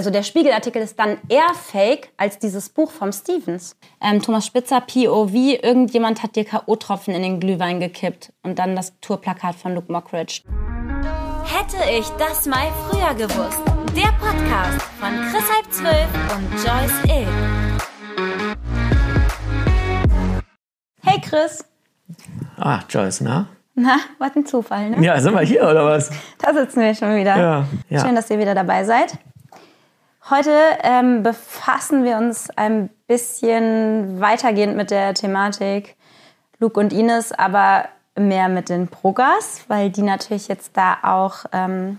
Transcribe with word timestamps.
also 0.00 0.08
der 0.08 0.22
Spiegelartikel 0.22 0.80
ist 0.80 0.98
dann 0.98 1.18
eher 1.28 1.52
fake 1.52 2.08
als 2.16 2.38
dieses 2.38 2.70
Buch 2.70 2.90
vom 2.90 3.12
Stevens. 3.12 3.76
Ähm, 4.00 4.22
Thomas 4.22 4.46
Spitzer, 4.46 4.80
POV, 4.80 5.34
irgendjemand 5.62 6.22
hat 6.22 6.36
dir 6.36 6.46
K.O.-Tropfen 6.46 7.12
in 7.12 7.20
den 7.20 7.38
Glühwein 7.38 7.80
gekippt. 7.80 8.32
Und 8.42 8.58
dann 8.58 8.74
das 8.74 8.98
Tourplakat 9.02 9.56
von 9.56 9.74
Luke 9.74 9.92
Mockridge. 9.92 10.40
Hätte 11.44 11.76
ich 11.90 12.08
das 12.16 12.46
mal 12.46 12.68
früher 12.88 13.12
gewusst. 13.12 13.60
Der 13.94 14.10
Podcast 14.18 14.80
von 14.98 15.10
Chris 15.30 15.44
Halb 15.52 15.70
12 15.70 16.08
und 16.34 16.50
Joyce 16.64 17.04
Ill. 17.04 17.26
Hey 21.02 21.20
Chris. 21.20 21.62
Ah, 22.56 22.80
Joyce, 22.88 23.20
na? 23.20 23.48
Na, 23.74 23.98
was 24.18 24.34
ein 24.34 24.46
Zufall, 24.46 24.88
ne? 24.88 25.04
Ja, 25.04 25.20
sind 25.20 25.34
wir 25.34 25.42
hier 25.42 25.62
oder 25.64 25.84
was? 25.84 26.10
Da 26.38 26.54
sitzen 26.54 26.80
wir 26.80 26.94
schon 26.94 27.14
wieder. 27.16 27.36
Ja, 27.36 27.66
ja. 27.90 28.00
Schön, 28.00 28.14
dass 28.14 28.30
ihr 28.30 28.38
wieder 28.38 28.54
dabei 28.54 28.84
seid. 28.84 29.18
Heute 30.30 30.52
ähm, 30.84 31.24
befassen 31.24 32.04
wir 32.04 32.16
uns 32.16 32.50
ein 32.50 32.88
bisschen 33.08 34.20
weitergehend 34.20 34.76
mit 34.76 34.92
der 34.92 35.12
Thematik 35.12 35.96
Luke 36.60 36.78
und 36.78 36.92
Ines, 36.92 37.32
aber 37.32 37.86
mehr 38.16 38.48
mit 38.48 38.68
den 38.68 38.86
Progas, 38.86 39.64
weil 39.66 39.90
die 39.90 40.02
natürlich 40.02 40.46
jetzt 40.46 40.76
da 40.76 40.98
auch 41.02 41.46
ähm, 41.50 41.98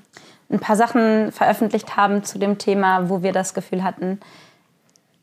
ein 0.49 0.59
paar 0.62 0.77
Sachen 0.77 1.34
veröffentlicht 1.34 1.98
haben 1.98 2.23
zu 2.23 2.40
dem 2.40 2.57
Thema, 2.57 3.09
wo 3.09 3.21
wir 3.21 3.34
das 3.34 3.54
Gefühl 3.54 3.84
hatten, 3.84 4.21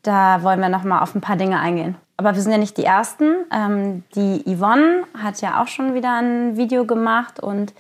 da 0.03 0.43
wollen 0.43 0.61
wir 0.61 0.69
noch 0.69 0.85
mal 0.85 1.01
auf 1.01 1.15
ein 1.15 1.23
paar 1.23 1.37
Dinge 1.37 1.61
eingehen. 1.61 1.97
Aber 2.19 2.35
wir 2.35 2.43
sind 2.43 2.53
ja 2.53 2.59
nicht 2.59 2.77
die 2.77 2.85
Ersten. 2.85 3.37
Ähm, 3.51 4.05
die 4.17 4.45
Yvonne 4.45 5.05
hat 5.17 5.41
ja 5.41 5.63
auch 5.63 5.69
schon 5.69 5.95
wieder 5.95 6.19
ein 6.21 6.59
Video 6.59 6.85
gemacht 6.85 7.41
und 7.41 7.73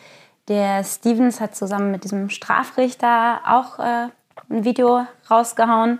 der 0.48 0.84
Stevens 0.84 1.38
hat 1.38 1.54
zusammen 1.54 1.90
mit 1.90 2.04
diesem 2.04 2.30
Strafrichter 2.30 3.40
auch 3.44 3.78
äh, 3.78 4.08
ein 4.50 4.64
Video 4.64 5.06
rausgehauen. 5.30 5.98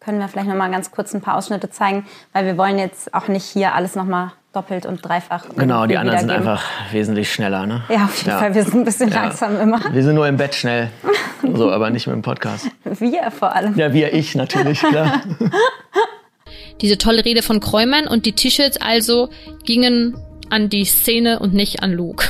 Können 0.00 0.20
wir 0.20 0.28
vielleicht 0.28 0.48
noch 0.48 0.54
mal 0.54 0.70
ganz 0.70 0.90
kurz 0.90 1.12
ein 1.14 1.20
paar 1.20 1.36
Ausschnitte 1.36 1.70
zeigen, 1.70 2.06
weil 2.32 2.46
wir 2.46 2.56
wollen 2.56 2.78
jetzt 2.78 3.12
auch 3.14 3.28
nicht 3.28 3.44
hier 3.44 3.74
alles 3.74 3.96
noch 3.96 4.04
mal 4.04 4.32
doppelt 4.52 4.86
und 4.86 5.04
dreifach. 5.04 5.44
Genau, 5.56 5.86
die 5.86 5.96
anderen 5.98 6.20
sind 6.20 6.30
einfach 6.30 6.62
wesentlich 6.92 7.30
schneller, 7.32 7.66
ne? 7.66 7.82
Ja, 7.88 8.04
auf 8.04 8.16
jeden 8.16 8.30
Ja. 8.30 8.38
Fall. 8.38 8.54
Wir 8.54 8.62
sind 8.64 8.74
ein 8.76 8.84
bisschen 8.84 9.10
Ja. 9.10 9.22
langsam 9.24 9.60
immer. 9.60 9.80
Wir 9.92 10.02
sind 10.02 10.14
nur 10.14 10.26
im 10.28 10.36
Bett 10.36 10.54
schnell. 10.54 10.90
So, 11.54 11.70
aber 11.70 11.88
nicht 11.90 12.06
mit 12.08 12.14
dem 12.14 12.22
Podcast. 12.22 12.68
Wir 12.84 13.30
vor 13.30 13.54
allem. 13.54 13.76
Ja, 13.78 13.92
wir, 13.92 14.12
ich 14.12 14.34
natürlich, 14.34 14.80
klar. 14.80 15.22
Diese 16.80 16.98
tolle 16.98 17.24
Rede 17.24 17.42
von 17.42 17.60
Kräumann 17.60 18.06
und 18.08 18.26
die 18.26 18.32
T-Shirts 18.32 18.80
also 18.80 19.28
gingen 19.64 20.16
an 20.50 20.68
die 20.68 20.84
Szene 20.84 21.38
und 21.38 21.54
nicht 21.54 21.82
an 21.82 21.92
Luke. 21.92 22.26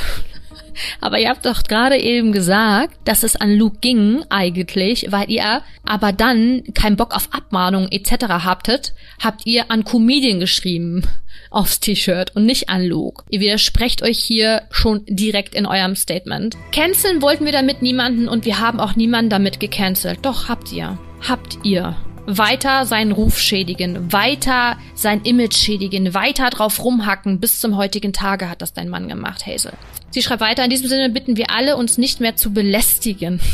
Aber 1.01 1.19
ihr 1.19 1.29
habt 1.29 1.45
doch 1.45 1.63
gerade 1.63 1.97
eben 1.97 2.31
gesagt, 2.31 2.95
dass 3.05 3.23
es 3.23 3.35
an 3.35 3.55
Luke 3.55 3.77
ging 3.81 4.23
eigentlich, 4.29 5.07
weil 5.09 5.29
ihr 5.29 5.61
aber 5.85 6.11
dann 6.11 6.63
keinen 6.73 6.95
Bock 6.95 7.15
auf 7.15 7.29
Abmahnung 7.31 7.87
etc. 7.89 8.25
habtet, 8.45 8.93
habt 9.21 9.45
ihr 9.45 9.71
an 9.71 9.83
Comedian 9.83 10.39
geschrieben 10.39 11.03
aufs 11.51 11.79
T-Shirt 11.79 12.35
und 12.35 12.45
nicht 12.45 12.69
an 12.69 12.85
Luke. 12.85 13.23
Ihr 13.29 13.39
widersprecht 13.39 14.03
euch 14.03 14.19
hier 14.19 14.63
schon 14.71 15.03
direkt 15.07 15.55
in 15.55 15.65
eurem 15.65 15.95
Statement. 15.95 16.55
Canceln 16.71 17.21
wollten 17.21 17.45
wir 17.45 17.51
damit 17.51 17.81
niemanden 17.81 18.27
und 18.27 18.45
wir 18.45 18.59
haben 18.59 18.79
auch 18.79 18.95
niemanden 18.95 19.29
damit 19.29 19.59
gecancelt. 19.59 20.19
Doch 20.21 20.47
habt 20.47 20.71
ihr. 20.71 20.97
Habt 21.27 21.57
ihr 21.63 21.97
weiter 22.37 22.85
seinen 22.85 23.11
Ruf 23.11 23.39
schädigen, 23.39 24.13
weiter 24.13 24.77
sein 24.93 25.21
Image 25.23 25.55
schädigen, 25.55 26.13
weiter 26.13 26.49
drauf 26.49 26.83
rumhacken. 26.83 27.39
Bis 27.39 27.59
zum 27.59 27.75
heutigen 27.75 28.13
Tage 28.13 28.49
hat 28.49 28.61
das 28.61 28.73
dein 28.73 28.89
Mann 28.89 29.07
gemacht, 29.09 29.45
Hazel. 29.45 29.73
Sie 30.11 30.21
schreibt 30.21 30.41
weiter, 30.41 30.63
in 30.63 30.69
diesem 30.69 30.87
Sinne 30.87 31.09
bitten 31.09 31.37
wir 31.37 31.51
alle, 31.51 31.75
uns 31.75 31.97
nicht 31.97 32.19
mehr 32.19 32.35
zu 32.35 32.51
belästigen. 32.53 33.39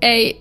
Ey, 0.00 0.36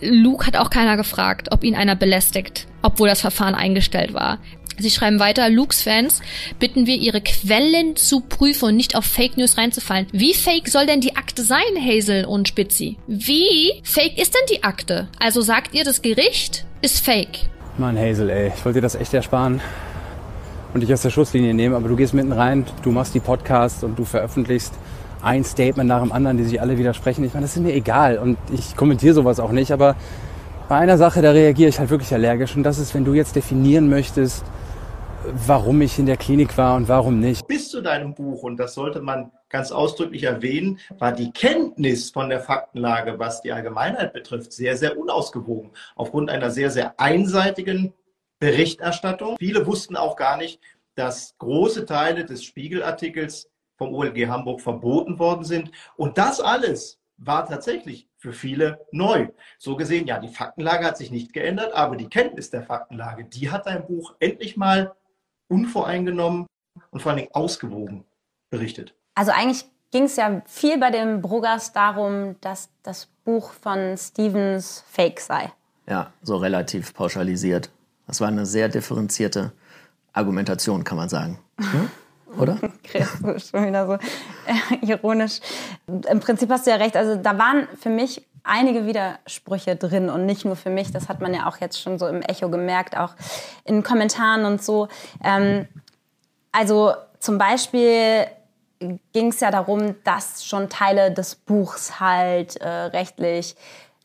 Luke 0.00 0.46
hat 0.46 0.56
auch 0.56 0.70
keiner 0.70 0.96
gefragt, 0.96 1.48
ob 1.50 1.64
ihn 1.64 1.74
einer 1.74 1.96
belästigt, 1.96 2.66
obwohl 2.82 3.08
das 3.08 3.20
Verfahren 3.20 3.54
eingestellt 3.54 4.14
war. 4.14 4.38
Sie 4.78 4.90
schreiben 4.90 5.18
weiter, 5.18 5.50
Lukes 5.50 5.82
Fans 5.82 6.20
bitten 6.58 6.86
wir, 6.86 6.96
ihre 6.96 7.20
Quellen 7.20 7.96
zu 7.96 8.20
prüfen 8.20 8.66
und 8.66 8.76
nicht 8.76 8.96
auf 8.96 9.04
Fake 9.04 9.36
News 9.36 9.58
reinzufallen. 9.58 10.06
Wie 10.12 10.34
fake 10.34 10.68
soll 10.68 10.86
denn 10.86 11.00
die 11.00 11.16
Akte 11.16 11.42
sein, 11.42 11.60
Hazel 11.84 12.24
und 12.24 12.48
Spitzi? 12.48 12.96
Wie 13.06 13.80
fake 13.82 14.18
ist 14.18 14.34
denn 14.34 14.42
die 14.50 14.62
Akte? 14.62 15.08
Also 15.18 15.40
sagt 15.40 15.74
ihr, 15.74 15.84
das 15.84 16.02
Gericht 16.02 16.64
ist 16.80 17.04
fake. 17.04 17.48
Mann, 17.76 17.98
Hazel, 17.98 18.30
ey, 18.30 18.52
ich 18.56 18.64
wollte 18.64 18.78
dir 18.78 18.82
das 18.82 18.94
echt 18.94 19.14
ersparen 19.14 19.60
und 20.74 20.80
dich 20.80 20.92
aus 20.92 21.02
der 21.02 21.10
Schusslinie 21.10 21.54
nehmen, 21.54 21.74
aber 21.74 21.88
du 21.88 21.96
gehst 21.96 22.14
mitten 22.14 22.32
rein, 22.32 22.66
du 22.82 22.90
machst 22.90 23.14
die 23.14 23.20
Podcasts 23.20 23.82
und 23.82 23.98
du 23.98 24.04
veröffentlichst 24.04 24.74
ein 25.22 25.44
Statement 25.44 25.88
nach 25.88 26.02
dem 26.02 26.12
anderen, 26.12 26.36
die 26.36 26.44
sich 26.44 26.60
alle 26.60 26.78
widersprechen. 26.78 27.24
Ich 27.24 27.34
meine, 27.34 27.46
das 27.46 27.56
ist 27.56 27.62
mir 27.62 27.74
egal 27.74 28.18
und 28.18 28.38
ich 28.52 28.76
kommentiere 28.76 29.14
sowas 29.14 29.40
auch 29.40 29.50
nicht, 29.50 29.72
aber 29.72 29.96
bei 30.68 30.76
einer 30.76 30.98
Sache, 30.98 31.22
da 31.22 31.30
reagiere 31.30 31.68
ich 31.68 31.78
halt 31.78 31.90
wirklich 31.90 32.12
allergisch 32.12 32.54
und 32.54 32.62
das 32.62 32.78
ist, 32.78 32.94
wenn 32.94 33.04
du 33.04 33.14
jetzt 33.14 33.34
definieren 33.34 33.88
möchtest, 33.88 34.44
warum 35.46 35.80
ich 35.82 35.98
in 35.98 36.06
der 36.06 36.16
Klinik 36.16 36.56
war 36.56 36.76
und 36.76 36.88
warum 36.88 37.20
nicht. 37.20 37.46
bis 37.46 37.70
zu 37.70 37.80
deinem 37.80 38.14
Buch, 38.14 38.42
und 38.42 38.56
das 38.56 38.74
sollte 38.74 39.00
man 39.00 39.32
ganz 39.48 39.72
ausdrücklich 39.72 40.24
erwähnen, 40.24 40.78
war 40.98 41.12
die 41.12 41.30
Kenntnis 41.32 42.10
von 42.10 42.28
der 42.28 42.40
Faktenlage, 42.40 43.18
was 43.18 43.42
die 43.42 43.52
Allgemeinheit 43.52 44.12
betrifft, 44.12 44.52
sehr, 44.52 44.76
sehr 44.76 44.98
unausgewogen. 44.98 45.70
Aufgrund 45.96 46.30
einer 46.30 46.50
sehr, 46.50 46.70
sehr 46.70 46.98
einseitigen 46.98 47.94
Berichterstattung. 48.38 49.36
Viele 49.38 49.66
wussten 49.66 49.96
auch 49.96 50.16
gar 50.16 50.36
nicht, 50.36 50.60
dass 50.94 51.36
große 51.38 51.86
Teile 51.86 52.24
des 52.24 52.44
Spiegelartikels 52.44 53.50
vom 53.76 53.94
OLG 53.94 54.28
Hamburg 54.28 54.60
verboten 54.60 55.18
worden 55.18 55.44
sind. 55.44 55.70
Und 55.96 56.18
das 56.18 56.40
alles 56.40 57.00
war 57.16 57.46
tatsächlich 57.46 58.08
für 58.16 58.32
viele 58.32 58.86
neu. 58.90 59.28
So 59.58 59.76
gesehen, 59.76 60.06
ja, 60.06 60.18
die 60.18 60.28
Faktenlage 60.28 60.84
hat 60.84 60.96
sich 60.96 61.10
nicht 61.10 61.32
geändert, 61.32 61.72
aber 61.72 61.96
die 61.96 62.08
Kenntnis 62.08 62.50
der 62.50 62.62
Faktenlage, 62.62 63.24
die 63.24 63.50
hat 63.50 63.66
dein 63.66 63.86
Buch 63.86 64.14
endlich 64.18 64.56
mal 64.56 64.94
unvoreingenommen 65.48 66.46
und 66.90 67.00
vor 67.00 67.10
allen 67.10 67.18
Dingen 67.18 67.34
ausgewogen 67.34 68.04
berichtet. 68.50 68.94
Also 69.14 69.32
eigentlich 69.32 69.64
ging 69.90 70.04
es 70.04 70.16
ja 70.16 70.42
viel 70.46 70.78
bei 70.78 70.90
den 70.90 71.22
Bruggers 71.22 71.72
darum, 71.72 72.36
dass 72.40 72.70
das 72.82 73.06
Buch 73.24 73.52
von 73.52 73.96
Stevens 73.96 74.84
fake 74.88 75.20
sei. 75.20 75.52
Ja, 75.86 76.12
so 76.22 76.36
relativ 76.36 76.94
pauschalisiert. 76.94 77.70
Das 78.06 78.20
war 78.20 78.28
eine 78.28 78.46
sehr 78.46 78.68
differenzierte 78.68 79.52
Argumentation, 80.12 80.84
kann 80.84 80.96
man 80.96 81.08
sagen. 81.08 81.38
Hm? 81.58 81.90
Oder? 82.38 82.58
Chris, 82.84 83.08
du 83.20 83.32
bist 83.32 83.50
schon 83.50 83.66
wieder 83.66 83.86
so 83.86 83.94
äh, 83.94 84.86
ironisch. 84.86 85.40
Im 85.86 86.20
Prinzip 86.20 86.50
hast 86.50 86.66
du 86.66 86.70
ja 86.70 86.76
recht. 86.76 86.96
Also 86.96 87.16
da 87.16 87.38
waren 87.38 87.68
für 87.78 87.90
mich 87.90 88.26
einige 88.48 88.86
Widersprüche 88.86 89.76
drin 89.76 90.10
und 90.10 90.26
nicht 90.26 90.44
nur 90.44 90.56
für 90.56 90.70
mich. 90.70 90.90
Das 90.90 91.08
hat 91.08 91.20
man 91.20 91.34
ja 91.34 91.46
auch 91.48 91.58
jetzt 91.58 91.80
schon 91.80 91.98
so 91.98 92.06
im 92.06 92.22
Echo 92.22 92.48
gemerkt, 92.48 92.96
auch 92.96 93.14
in 93.64 93.82
Kommentaren 93.82 94.44
und 94.44 94.62
so. 94.62 94.88
Ähm, 95.22 95.68
also 96.52 96.94
zum 97.20 97.38
Beispiel 97.38 98.26
ging 99.12 99.28
es 99.28 99.40
ja 99.40 99.50
darum, 99.50 99.96
dass 100.04 100.44
schon 100.44 100.68
Teile 100.68 101.12
des 101.12 101.34
Buchs 101.34 102.00
halt 102.00 102.56
äh, 102.60 102.68
rechtlich 102.68 103.56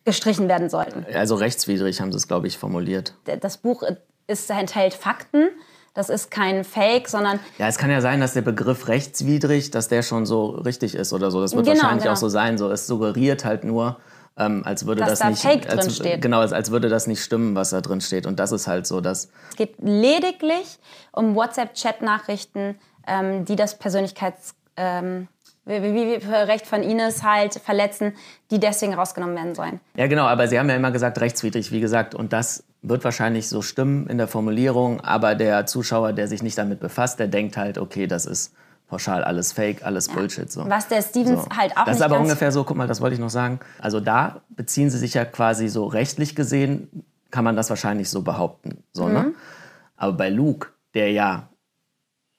gestrichen 0.05 0.49
werden 0.49 0.69
sollten. 0.69 1.05
Also 1.13 1.35
rechtswidrig 1.35 2.01
haben 2.01 2.11
sie 2.11 2.17
es, 2.17 2.27
glaube 2.27 2.47
ich, 2.47 2.57
formuliert. 2.57 3.13
Das 3.41 3.57
Buch 3.57 3.83
ist, 4.27 4.49
enthält 4.49 4.93
Fakten. 4.93 5.49
Das 5.93 6.09
ist 6.09 6.31
kein 6.31 6.63
Fake, 6.63 7.07
sondern 7.07 7.39
Ja, 7.59 7.67
es 7.67 7.77
kann 7.77 7.91
ja 7.91 8.01
sein, 8.01 8.19
dass 8.19 8.33
der 8.33 8.41
Begriff 8.41 8.87
rechtswidrig, 8.87 9.69
dass 9.69 9.89
der 9.89 10.01
schon 10.01 10.25
so 10.25 10.47
richtig 10.47 10.95
ist 10.95 11.13
oder 11.13 11.29
so. 11.29 11.39
Das 11.39 11.55
wird 11.55 11.65
Genau, 11.65 11.77
wahrscheinlich 11.77 12.03
genau. 12.03 12.13
auch 12.13 12.19
so 12.19 12.29
sein. 12.29 12.57
So, 12.57 12.71
es 12.71 12.87
suggeriert 12.87 13.45
halt 13.45 13.63
nur, 13.63 13.97
ähm, 14.37 14.63
als 14.65 14.85
würde 14.85 15.01
Dass 15.01 15.09
das 15.11 15.19
da 15.19 15.29
nicht, 15.29 15.41
Fake 15.41 15.69
als, 15.69 15.85
drin 15.85 15.95
steht. 15.95 16.21
genau, 16.21 16.39
als, 16.39 16.53
als 16.53 16.71
würde 16.71 16.89
das 16.89 17.07
nicht 17.07 17.23
stimmen, 17.23 17.55
was 17.55 17.69
da 17.69 17.81
drin 17.81 18.01
steht. 18.01 18.25
Und 18.25 18.39
das 18.39 18.51
ist 18.51 18.67
halt 18.67 18.87
so, 18.87 19.01
dass 19.01 19.29
Es 19.49 19.55
geht 19.55 19.75
lediglich 19.79 20.79
um 21.11 21.35
WhatsApp-Chat-Nachrichten, 21.35 22.75
ähm, 23.07 23.45
die 23.45 23.55
das 23.55 23.77
Persönlichkeits... 23.77 24.55
Ähm, 24.75 25.27
wie, 25.65 25.81
wie, 25.81 25.93
wie 25.93 26.33
Recht 26.33 26.67
von 26.67 26.83
Ines 26.83 27.23
halt 27.23 27.53
verletzen, 27.53 28.13
die 28.51 28.59
deswegen 28.59 28.93
rausgenommen 28.93 29.35
werden 29.35 29.55
sollen. 29.55 29.79
Ja, 29.95 30.07
genau, 30.07 30.25
aber 30.25 30.47
Sie 30.47 30.59
haben 30.59 30.67
ja 30.69 30.75
immer 30.75 30.91
gesagt, 30.91 31.21
rechtswidrig, 31.21 31.71
wie 31.71 31.79
gesagt, 31.79 32.15
und 32.15 32.33
das 32.33 32.63
wird 32.81 33.03
wahrscheinlich 33.05 33.47
so 33.47 33.61
stimmen 33.61 34.07
in 34.07 34.17
der 34.17 34.27
Formulierung, 34.27 34.99
aber 34.99 35.35
der 35.35 35.65
Zuschauer, 35.65 36.11
der 36.11 36.27
sich 36.27 36.43
nicht 36.43 36.57
damit 36.57 36.81
befasst, 36.81 37.19
der 37.19 37.27
denkt 37.27 37.55
halt, 37.55 37.77
okay, 37.77 38.07
das 38.07 38.25
ist 38.25 38.53
pauschal 38.93 39.23
alles 39.23 39.51
Fake, 39.53 39.83
alles 39.83 40.07
Bullshit. 40.07 40.51
So. 40.51 40.69
Was 40.69 40.87
der 40.87 41.01
Stevens 41.01 41.43
So. 41.45 41.49
halt 41.57 41.75
auch 41.77 41.85
Das 41.85 41.95
ist 41.97 42.01
aber 42.03 42.19
ungefähr 42.19 42.51
so, 42.51 42.63
guck 42.63 42.77
mal, 42.77 42.87
das 42.87 43.01
wollte 43.01 43.15
ich 43.15 43.19
noch 43.19 43.29
sagen. 43.31 43.59
Also 43.79 43.99
da 43.99 44.41
beziehen 44.49 44.89
sie 44.91 44.97
sich 44.99 45.13
ja 45.15 45.25
quasi 45.25 45.67
so 45.67 45.85
rechtlich 45.87 46.35
gesehen, 46.35 47.03
kann 47.31 47.43
man 47.43 47.55
das 47.55 47.69
wahrscheinlich 47.69 48.09
so 48.09 48.21
behaupten. 48.21 48.83
So, 48.93 49.05
Mhm. 49.07 49.13
ne? 49.13 49.33
Aber 49.97 50.13
bei 50.13 50.29
Luke, 50.29 50.67
der 50.93 51.11
ja 51.11 51.49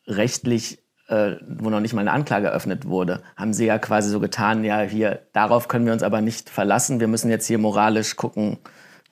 rechtlich, 0.06 0.78
äh, 1.08 1.32
wo 1.48 1.70
noch 1.70 1.80
nicht 1.80 1.92
mal 1.94 2.00
eine 2.02 2.12
Anklage 2.12 2.46
eröffnet 2.48 2.86
wurde, 2.88 3.22
haben 3.36 3.52
sie 3.52 3.66
ja 3.66 3.78
quasi 3.78 4.08
so 4.10 4.20
getan, 4.20 4.64
ja, 4.64 4.80
hier, 4.80 5.22
darauf 5.32 5.68
können 5.68 5.86
wir 5.86 5.92
uns 5.92 6.02
aber 6.02 6.20
nicht 6.20 6.50
verlassen. 6.50 7.00
Wir 7.00 7.08
müssen 7.08 7.30
jetzt 7.30 7.46
hier 7.46 7.58
moralisch 7.58 8.16
gucken. 8.16 8.58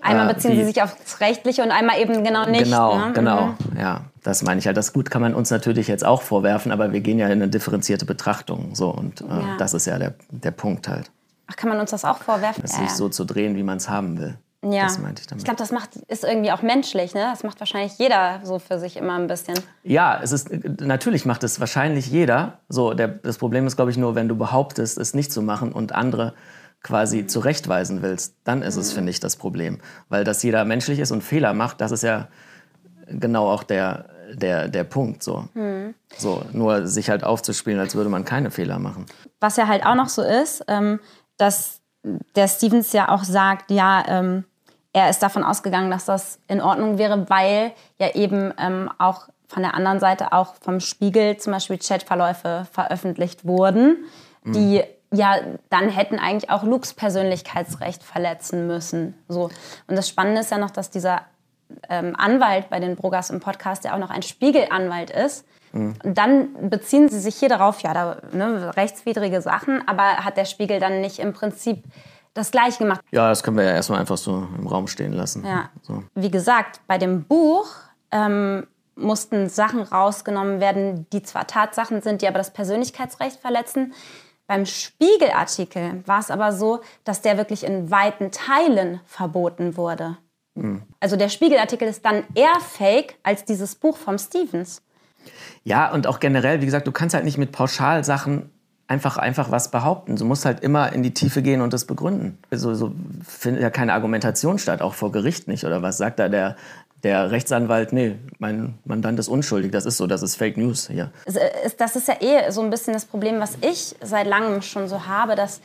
Einmal 0.00 0.30
äh, 0.30 0.34
beziehen 0.34 0.52
wie- 0.52 0.56
sie 0.60 0.64
sich 0.66 0.82
aufs 0.82 1.20
Rechtliche 1.20 1.62
und 1.62 1.70
einmal 1.70 1.98
eben 2.00 2.24
genau 2.24 2.46
nicht. 2.48 2.64
Genau, 2.64 2.98
ne? 2.98 3.12
genau. 3.12 3.46
Mhm. 3.46 3.78
Ja, 3.78 4.04
das 4.22 4.42
meine 4.42 4.58
ich 4.60 4.66
halt. 4.66 4.76
Das 4.76 4.92
gut 4.92 5.10
kann 5.10 5.22
man 5.22 5.34
uns 5.34 5.50
natürlich 5.50 5.88
jetzt 5.88 6.04
auch 6.04 6.22
vorwerfen, 6.22 6.72
aber 6.72 6.92
wir 6.92 7.00
gehen 7.00 7.18
ja 7.18 7.26
in 7.26 7.32
eine 7.32 7.48
differenzierte 7.48 8.04
Betrachtung. 8.04 8.74
So, 8.74 8.90
und 8.90 9.20
äh, 9.20 9.24
Ja. 9.24 9.56
das 9.58 9.74
ist 9.74 9.86
ja 9.86 9.98
der, 9.98 10.14
der 10.30 10.52
Punkt 10.52 10.88
halt. 10.88 11.10
Ach, 11.48 11.56
kann 11.56 11.68
man 11.68 11.80
uns 11.80 11.90
das 11.90 12.04
auch 12.04 12.18
vorwerfen? 12.18 12.62
Ja, 12.64 12.68
sich 12.68 12.88
ja. 12.88 12.94
so 12.94 13.08
zu 13.08 13.24
drehen, 13.24 13.56
wie 13.56 13.62
man 13.62 13.78
es 13.78 13.88
haben 13.88 14.18
will. 14.18 14.38
Ja. 14.64 14.84
Das 14.84 15.00
meinte 15.00 15.20
ich 15.22 15.26
damit. 15.26 15.42
Ich 15.42 15.44
glaube, 15.44 15.58
das 15.58 15.72
macht, 15.72 15.96
ist 16.06 16.22
irgendwie 16.22 16.52
auch 16.52 16.62
menschlich, 16.62 17.14
ne? 17.14 17.28
Das 17.32 17.42
macht 17.42 17.58
wahrscheinlich 17.58 17.98
jeder 17.98 18.40
so 18.44 18.60
für 18.60 18.78
sich 18.78 18.96
immer 18.96 19.18
ein 19.18 19.26
bisschen. 19.26 19.58
Ja, 19.82 20.20
es 20.22 20.30
ist 20.30 20.50
natürlich 20.80 21.26
macht 21.26 21.42
es 21.42 21.58
wahrscheinlich 21.58 22.06
jeder. 22.06 22.60
So, 22.68 22.94
der, 22.94 23.08
das 23.08 23.38
Problem 23.38 23.66
ist, 23.66 23.74
glaube 23.74 23.90
ich, 23.90 23.96
nur, 23.96 24.14
wenn 24.14 24.28
du 24.28 24.36
behauptest, 24.36 24.98
es 24.98 25.14
nicht 25.14 25.32
zu 25.32 25.42
machen 25.42 25.72
und 25.72 25.92
andere 25.92 26.34
quasi 26.84 27.26
zurechtweisen 27.26 28.02
willst, 28.02 28.36
dann 28.44 28.62
ist 28.62 28.76
es, 28.76 28.92
finde 28.92 29.10
ich, 29.10 29.18
das 29.18 29.36
Problem. 29.36 29.78
Weil 30.08 30.22
dass 30.22 30.42
jeder 30.44 30.64
menschlich 30.64 31.00
ist 31.00 31.10
und 31.10 31.22
Fehler 31.22 31.54
macht, 31.54 31.80
das 31.80 31.90
ist 31.90 32.02
ja 32.02 32.28
genau 33.06 33.50
auch 33.50 33.62
der, 33.62 34.06
der, 34.32 34.68
der 34.68 34.84
Punkt. 34.84 35.22
So. 35.22 35.48
so, 36.16 36.42
nur 36.52 36.86
sich 36.86 37.10
halt 37.10 37.24
aufzuspielen, 37.24 37.80
als 37.80 37.94
würde 37.94 38.10
man 38.10 38.24
keine 38.24 38.50
Fehler 38.50 38.78
machen. 38.78 39.06
Was 39.40 39.56
ja 39.56 39.66
halt 39.68 39.84
auch 39.84 39.94
noch 39.94 40.08
so 40.08 40.22
ist, 40.22 40.64
ähm, 40.68 41.00
dass 41.36 41.80
der 42.34 42.48
Stevens 42.48 42.92
ja 42.92 43.08
auch 43.08 43.24
sagt, 43.24 43.70
ja, 43.70 44.04
ähm, 44.08 44.44
er 44.92 45.08
ist 45.08 45.22
davon 45.22 45.44
ausgegangen, 45.44 45.90
dass 45.90 46.04
das 46.04 46.38
in 46.48 46.60
Ordnung 46.60 46.98
wäre, 46.98 47.28
weil 47.30 47.72
ja 47.98 48.14
eben 48.14 48.52
ähm, 48.58 48.90
auch 48.98 49.28
von 49.48 49.62
der 49.62 49.74
anderen 49.74 50.00
Seite 50.00 50.32
auch 50.32 50.54
vom 50.60 50.80
Spiegel 50.80 51.36
zum 51.36 51.52
Beispiel 51.52 51.78
Chatverläufe 51.78 52.66
veröffentlicht 52.70 53.46
wurden, 53.46 54.04
die 54.44 54.82
ja 55.12 55.36
dann 55.68 55.88
hätten 55.88 56.18
eigentlich 56.18 56.50
auch 56.50 56.62
Lukes 56.62 56.94
Persönlichkeitsrecht 56.94 58.02
verletzen 58.02 58.66
müssen. 58.66 59.14
So. 59.28 59.50
Und 59.86 59.96
das 59.96 60.08
Spannende 60.08 60.40
ist 60.40 60.50
ja 60.50 60.58
noch, 60.58 60.70
dass 60.70 60.90
dieser 60.90 61.22
ähm, 61.88 62.14
Anwalt 62.16 62.70
bei 62.70 62.80
den 62.80 62.96
Brugers 62.96 63.30
im 63.30 63.40
Podcast, 63.40 63.84
der 63.84 63.94
auch 63.94 63.98
noch 63.98 64.10
ein 64.10 64.22
Spiegelanwalt 64.22 65.10
ist. 65.10 65.46
Dann 66.04 66.68
beziehen 66.68 67.08
sie 67.08 67.18
sich 67.18 67.36
hier 67.36 67.48
darauf, 67.48 67.80
ja, 67.80 67.94
da, 67.94 68.18
ne, 68.32 68.76
rechtswidrige 68.76 69.40
Sachen, 69.40 69.86
aber 69.88 70.18
hat 70.18 70.36
der 70.36 70.44
Spiegel 70.44 70.80
dann 70.80 71.00
nicht 71.00 71.18
im 71.18 71.32
Prinzip 71.32 71.84
das 72.34 72.50
Gleiche 72.50 72.78
gemacht? 72.78 73.00
Ja, 73.10 73.30
das 73.30 73.42
können 73.42 73.56
wir 73.56 73.64
ja 73.64 73.72
erstmal 73.72 74.00
einfach 74.00 74.18
so 74.18 74.46
im 74.58 74.66
Raum 74.66 74.86
stehen 74.86 75.14
lassen. 75.14 75.46
Ja. 75.46 75.70
So. 75.80 76.04
Wie 76.14 76.30
gesagt, 76.30 76.80
bei 76.86 76.98
dem 76.98 77.24
Buch 77.24 77.68
ähm, 78.10 78.66
mussten 78.96 79.48
Sachen 79.48 79.80
rausgenommen 79.80 80.60
werden, 80.60 81.06
die 81.10 81.22
zwar 81.22 81.46
Tatsachen 81.46 82.02
sind, 82.02 82.20
die 82.20 82.28
aber 82.28 82.38
das 82.38 82.52
Persönlichkeitsrecht 82.52 83.40
verletzen. 83.40 83.94
Beim 84.46 84.66
Spiegelartikel 84.66 86.02
war 86.06 86.20
es 86.20 86.30
aber 86.30 86.52
so, 86.52 86.80
dass 87.04 87.22
der 87.22 87.38
wirklich 87.38 87.64
in 87.64 87.90
weiten 87.90 88.30
Teilen 88.30 89.00
verboten 89.06 89.78
wurde. 89.78 90.18
Also 91.00 91.16
der 91.16 91.28
Spiegelartikel 91.30 91.88
ist 91.88 92.04
dann 92.04 92.24
eher 92.34 92.54
fake 92.60 93.16
als 93.22 93.44
dieses 93.44 93.74
Buch 93.74 93.96
vom 93.96 94.18
Stevens. 94.18 94.82
Ja, 95.64 95.90
und 95.92 96.06
auch 96.06 96.20
generell, 96.20 96.60
wie 96.60 96.66
gesagt, 96.66 96.86
du 96.86 96.92
kannst 96.92 97.14
halt 97.14 97.24
nicht 97.24 97.38
mit 97.38 97.52
Pauschalsachen 97.52 98.50
einfach, 98.88 99.16
einfach 99.16 99.50
was 99.50 99.70
behaupten. 99.70 100.16
Du 100.16 100.24
musst 100.24 100.44
halt 100.44 100.60
immer 100.60 100.92
in 100.92 101.02
die 101.02 101.14
Tiefe 101.14 101.40
gehen 101.42 101.60
und 101.62 101.72
das 101.72 101.86
begründen. 101.86 102.38
Also, 102.50 102.74
so 102.74 102.92
findet 103.26 103.62
ja 103.62 103.70
keine 103.70 103.94
Argumentation 103.94 104.58
statt, 104.58 104.82
auch 104.82 104.94
vor 104.94 105.10
Gericht 105.12 105.48
nicht. 105.48 105.64
Oder 105.64 105.80
was 105.80 105.96
sagt 105.96 106.18
da 106.18 106.28
der, 106.28 106.56
der 107.02 107.30
Rechtsanwalt? 107.30 107.92
Nee, 107.92 108.16
mein 108.38 108.74
Mandant 108.84 109.18
ist 109.18 109.28
unschuldig. 109.28 109.72
Das 109.72 109.86
ist 109.86 109.96
so, 109.96 110.06
das 110.06 110.22
ist 110.22 110.36
Fake 110.36 110.56
News 110.58 110.88
hier. 110.88 111.10
Ist- 111.24 111.80
Das 111.80 111.96
ist 111.96 112.08
ja 112.08 112.16
eh 112.20 112.50
so 112.50 112.60
ein 112.60 112.68
bisschen 112.70 112.92
das 112.92 113.06
Problem, 113.06 113.40
was 113.40 113.56
ich 113.62 113.94
seit 114.02 114.26
langem 114.26 114.60
schon 114.60 114.88
so 114.88 115.06
habe, 115.06 115.34
dass 115.36 115.60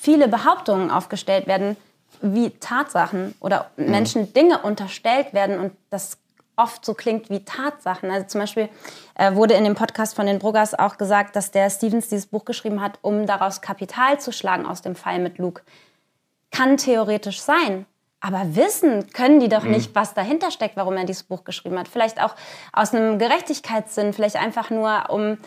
viele 0.00 0.26
Behauptungen 0.26 0.90
aufgestellt 0.90 1.46
werden, 1.46 1.76
wie 2.22 2.50
Tatsachen 2.50 3.34
oder 3.40 3.70
Menschen 3.76 4.32
Dinge 4.32 4.58
unterstellt 4.62 5.34
werden 5.34 5.58
und 5.58 5.72
das 5.90 6.18
oft 6.56 6.84
so 6.84 6.94
klingt 6.94 7.30
wie 7.30 7.44
Tatsachen. 7.44 8.10
Also 8.10 8.26
zum 8.26 8.40
Beispiel 8.40 8.68
äh, 9.14 9.34
wurde 9.34 9.54
in 9.54 9.64
dem 9.64 9.74
Podcast 9.74 10.14
von 10.14 10.26
den 10.26 10.38
Bruggers 10.38 10.74
auch 10.78 10.98
gesagt, 10.98 11.36
dass 11.36 11.50
der 11.50 11.70
Stevens 11.70 12.08
dieses 12.08 12.26
Buch 12.26 12.44
geschrieben 12.44 12.80
hat, 12.80 12.98
um 13.02 13.26
daraus 13.26 13.60
Kapital 13.60 14.20
zu 14.20 14.32
schlagen 14.32 14.66
aus 14.66 14.82
dem 14.82 14.94
Fall 14.94 15.18
mit 15.18 15.38
Luke. 15.38 15.62
Kann 16.50 16.76
theoretisch 16.76 17.40
sein. 17.40 17.86
Aber 18.20 18.54
wissen 18.54 19.08
können 19.12 19.40
die 19.40 19.48
doch 19.48 19.64
nicht, 19.64 19.96
was 19.96 20.14
dahinter 20.14 20.52
steckt, 20.52 20.76
warum 20.76 20.96
er 20.96 21.04
dieses 21.04 21.24
Buch 21.24 21.42
geschrieben 21.42 21.76
hat. 21.76 21.88
Vielleicht 21.88 22.22
auch 22.22 22.36
aus 22.72 22.94
einem 22.94 23.18
Gerechtigkeitssinn, 23.18 24.12
vielleicht 24.12 24.36
einfach 24.36 24.70
nur 24.70 25.10
um. 25.10 25.38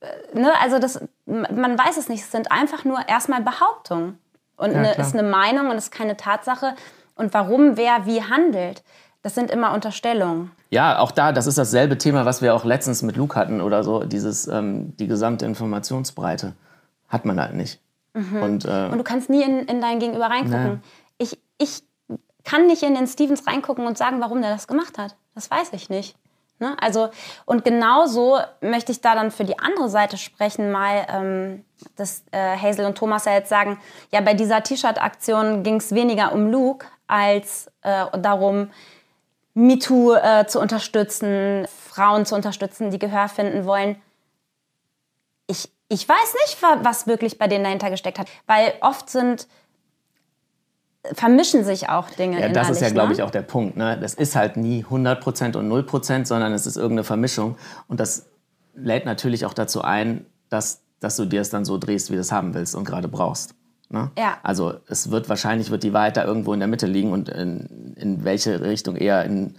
äh, 0.00 0.06
Ne, 0.32 0.52
also 0.60 0.78
das, 0.78 1.00
man 1.26 1.76
weiß 1.76 1.96
es 1.96 2.08
nicht. 2.08 2.22
Es 2.22 2.30
sind 2.30 2.52
einfach 2.52 2.84
nur 2.84 3.08
erstmal 3.08 3.42
Behauptungen. 3.42 4.20
Und 4.60 4.74
eine, 4.74 4.92
klar. 4.92 5.06
ist 5.06 5.14
eine 5.14 5.28
Meinung 5.28 5.70
und 5.70 5.76
ist 5.76 5.90
keine 5.90 6.16
Tatsache. 6.16 6.74
Und 7.14 7.32
warum 7.32 7.76
wer 7.76 8.04
wie 8.04 8.22
handelt, 8.22 8.82
das 9.22 9.34
sind 9.34 9.50
immer 9.50 9.72
Unterstellungen. 9.72 10.50
Ja, 10.70 10.98
auch 10.98 11.10
da, 11.10 11.32
das 11.32 11.46
ist 11.46 11.58
dasselbe 11.58 11.98
Thema, 11.98 12.24
was 12.26 12.42
wir 12.42 12.54
auch 12.54 12.64
letztens 12.64 13.02
mit 13.02 13.16
Luke 13.16 13.34
hatten 13.36 13.60
oder 13.60 13.82
so, 13.82 14.04
dieses, 14.04 14.46
ähm, 14.46 14.96
die 14.98 15.06
gesamte 15.06 15.46
Informationsbreite 15.46 16.52
hat 17.08 17.24
man 17.24 17.40
halt 17.40 17.54
nicht. 17.54 17.80
Und, 18.14 18.64
äh, 18.64 18.88
Und 18.90 18.98
du 18.98 19.04
kannst 19.04 19.30
nie 19.30 19.42
in, 19.42 19.60
in 19.60 19.80
dein 19.80 19.98
Gegenüber 19.98 20.26
reingucken. 20.26 20.74
Nee. 20.74 20.78
Ich, 21.18 21.38
ich 21.58 21.82
kann 22.44 22.66
nicht 22.66 22.82
in 22.82 22.94
den 22.94 23.06
Stevens 23.06 23.46
reingucken 23.46 23.86
und 23.86 23.96
sagen, 23.96 24.20
warum 24.20 24.42
der 24.42 24.50
das 24.50 24.66
gemacht 24.66 24.98
hat. 24.98 25.16
Das 25.34 25.50
weiß 25.50 25.72
ich 25.72 25.88
nicht. 25.90 26.16
Ne? 26.60 26.76
Also, 26.80 27.08
und 27.46 27.64
genauso 27.64 28.38
möchte 28.60 28.92
ich 28.92 29.00
da 29.00 29.14
dann 29.14 29.30
für 29.32 29.44
die 29.44 29.58
andere 29.58 29.88
Seite 29.88 30.16
sprechen, 30.16 30.70
mal, 30.70 31.06
ähm, 31.10 31.64
dass 31.96 32.22
äh, 32.30 32.56
Hazel 32.56 32.84
und 32.86 32.96
Thomas 32.96 33.24
ja 33.24 33.32
jetzt 33.32 33.48
sagen, 33.48 33.80
ja, 34.12 34.20
bei 34.20 34.34
dieser 34.34 34.62
T-Shirt-Aktion 34.62 35.62
ging 35.62 35.76
es 35.76 35.94
weniger 35.94 36.32
um 36.32 36.50
Luke 36.52 36.86
als 37.08 37.66
äh, 37.82 38.04
darum, 38.18 38.70
MeToo 39.54 40.14
äh, 40.14 40.46
zu 40.46 40.60
unterstützen, 40.60 41.66
Frauen 41.90 42.24
zu 42.26 42.36
unterstützen, 42.36 42.90
die 42.92 42.98
Gehör 43.00 43.28
finden 43.28 43.64
wollen 43.64 44.00
ich, 45.50 45.68
ich 45.88 46.08
weiß 46.08 46.34
nicht, 46.46 46.62
wa- 46.62 46.78
was 46.82 47.06
wirklich 47.08 47.36
bei 47.36 47.48
denen 47.48 47.64
dahinter 47.64 47.90
gesteckt 47.90 48.20
hat. 48.20 48.28
Weil 48.46 48.72
oft 48.82 49.10
sind, 49.10 49.48
vermischen 51.12 51.64
sich 51.64 51.88
auch 51.88 52.10
Dinge 52.10 52.40
Ja, 52.40 52.48
das 52.48 52.70
ist 52.70 52.82
ja, 52.82 52.90
glaube 52.90 53.08
ne? 53.08 53.14
ich, 53.14 53.22
auch 53.22 53.30
der 53.30 53.42
Punkt. 53.42 53.76
Ne? 53.76 53.98
Das 54.00 54.14
ist 54.14 54.36
halt 54.36 54.56
nie 54.56 54.84
100% 54.84 55.56
und 55.56 55.70
0%, 55.70 56.26
sondern 56.26 56.52
es 56.52 56.66
ist 56.66 56.76
irgendeine 56.76 57.04
Vermischung. 57.04 57.56
Und 57.88 58.00
das 58.00 58.26
lädt 58.74 59.06
natürlich 59.06 59.46
auch 59.46 59.54
dazu 59.54 59.82
ein, 59.82 60.26
dass, 60.50 60.82
dass 61.00 61.16
du 61.16 61.24
dir 61.24 61.40
es 61.40 61.50
dann 61.50 61.64
so 61.64 61.78
drehst, 61.78 62.10
wie 62.10 62.14
du 62.14 62.20
es 62.20 62.32
haben 62.32 62.54
willst 62.54 62.74
und 62.74 62.84
gerade 62.84 63.08
brauchst. 63.08 63.54
Ne? 63.88 64.10
Ja. 64.18 64.38
Also 64.42 64.74
es 64.88 65.10
wird 65.10 65.28
wahrscheinlich 65.28 65.70
wird 65.70 65.82
die 65.82 65.92
Wahrheit 65.92 66.16
da 66.16 66.24
irgendwo 66.24 66.52
in 66.52 66.60
der 66.60 66.68
Mitte 66.68 66.86
liegen 66.86 67.12
und 67.12 67.28
in, 67.28 67.94
in 67.96 68.24
welche 68.24 68.60
Richtung 68.60 68.96
eher 68.96 69.24
in, 69.24 69.56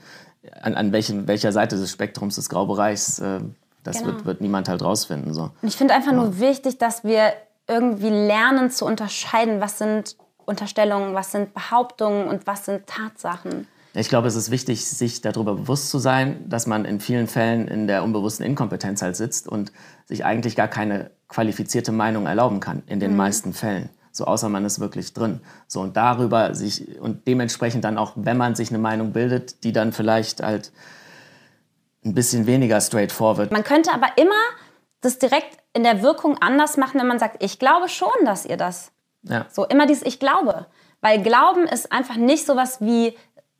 an, 0.61 0.75
an 0.75 0.91
welchem, 0.91 1.27
welcher 1.27 1.51
Seite 1.51 1.75
des 1.75 1.91
Spektrums 1.91 2.35
des 2.35 2.49
Graubereichs, 2.49 3.19
äh, 3.19 3.39
das 3.83 3.97
Genau. 3.97 4.13
wird, 4.13 4.25
wird 4.25 4.41
niemand 4.41 4.69
halt 4.69 4.83
rausfinden. 4.83 5.33
So. 5.33 5.49
Und 5.61 5.67
ich 5.67 5.75
finde 5.75 5.95
einfach 5.95 6.13
nur 6.13 6.39
wichtig, 6.39 6.77
dass 6.77 7.03
wir 7.03 7.33
irgendwie 7.67 8.09
lernen 8.09 8.69
zu 8.69 8.85
unterscheiden, 8.85 9.59
was 9.59 9.79
sind 9.79 10.15
Unterstellungen, 10.51 11.15
was 11.15 11.31
sind 11.31 11.53
Behauptungen 11.53 12.27
und 12.27 12.45
was 12.45 12.65
sind 12.65 12.85
Tatsachen. 12.85 13.67
Ich 13.93 14.09
glaube, 14.09 14.27
es 14.27 14.35
ist 14.35 14.51
wichtig, 14.51 14.85
sich 14.85 15.21
darüber 15.21 15.55
bewusst 15.55 15.89
zu 15.89 15.97
sein, 15.97 16.47
dass 16.47 16.67
man 16.67 16.85
in 16.85 16.99
vielen 16.99 17.27
Fällen 17.27 17.67
in 17.67 17.87
der 17.87 18.03
unbewussten 18.03 18.45
Inkompetenz 18.45 19.01
halt 19.01 19.15
sitzt 19.15 19.47
und 19.47 19.71
sich 20.05 20.23
eigentlich 20.23 20.55
gar 20.55 20.67
keine 20.67 21.11
qualifizierte 21.27 21.91
Meinung 21.91 22.25
erlauben 22.25 22.59
kann, 22.59 22.83
in 22.85 22.99
den 22.99 23.15
meisten 23.15 23.53
Fällen. 23.53 23.89
So 24.11 24.25
außer 24.25 24.49
man 24.49 24.65
ist 24.65 24.79
wirklich 24.79 25.13
drin. 25.13 25.41
So 25.67 25.81
und 25.81 25.95
darüber 25.97 26.53
sich 26.53 26.99
und 26.99 27.27
dementsprechend 27.27 27.83
dann 27.85 27.97
auch, 27.97 28.13
wenn 28.15 28.37
man 28.37 28.55
sich 28.55 28.69
eine 28.69 28.77
Meinung 28.77 29.13
bildet, 29.13 29.63
die 29.63 29.71
dann 29.71 29.93
vielleicht 29.93 30.41
halt 30.41 30.71
ein 32.03 32.13
bisschen 32.13 32.45
weniger 32.45 32.79
straightforward. 32.81 33.51
Man 33.51 33.63
könnte 33.63 33.93
aber 33.93 34.07
immer 34.17 34.35
das 35.01 35.17
direkt 35.17 35.57
in 35.73 35.83
der 35.83 36.01
Wirkung 36.01 36.37
anders 36.39 36.77
machen, 36.77 36.99
wenn 36.99 37.07
man 37.07 37.19
sagt, 37.19 37.43
ich 37.43 37.59
glaube 37.59 37.89
schon, 37.89 38.09
dass 38.25 38.45
ihr 38.45 38.57
das 38.57 38.91
Ja. 39.23 39.45
So, 39.49 39.65
immer 39.65 39.85
dieses 39.85 40.03
Ich 40.03 40.19
glaube. 40.19 40.67
Weil 41.01 41.23
Glauben 41.23 41.67
ist 41.67 41.91
einfach 41.91 42.15
nicht 42.15 42.45
sowas 42.45 42.79
wie 42.79 43.17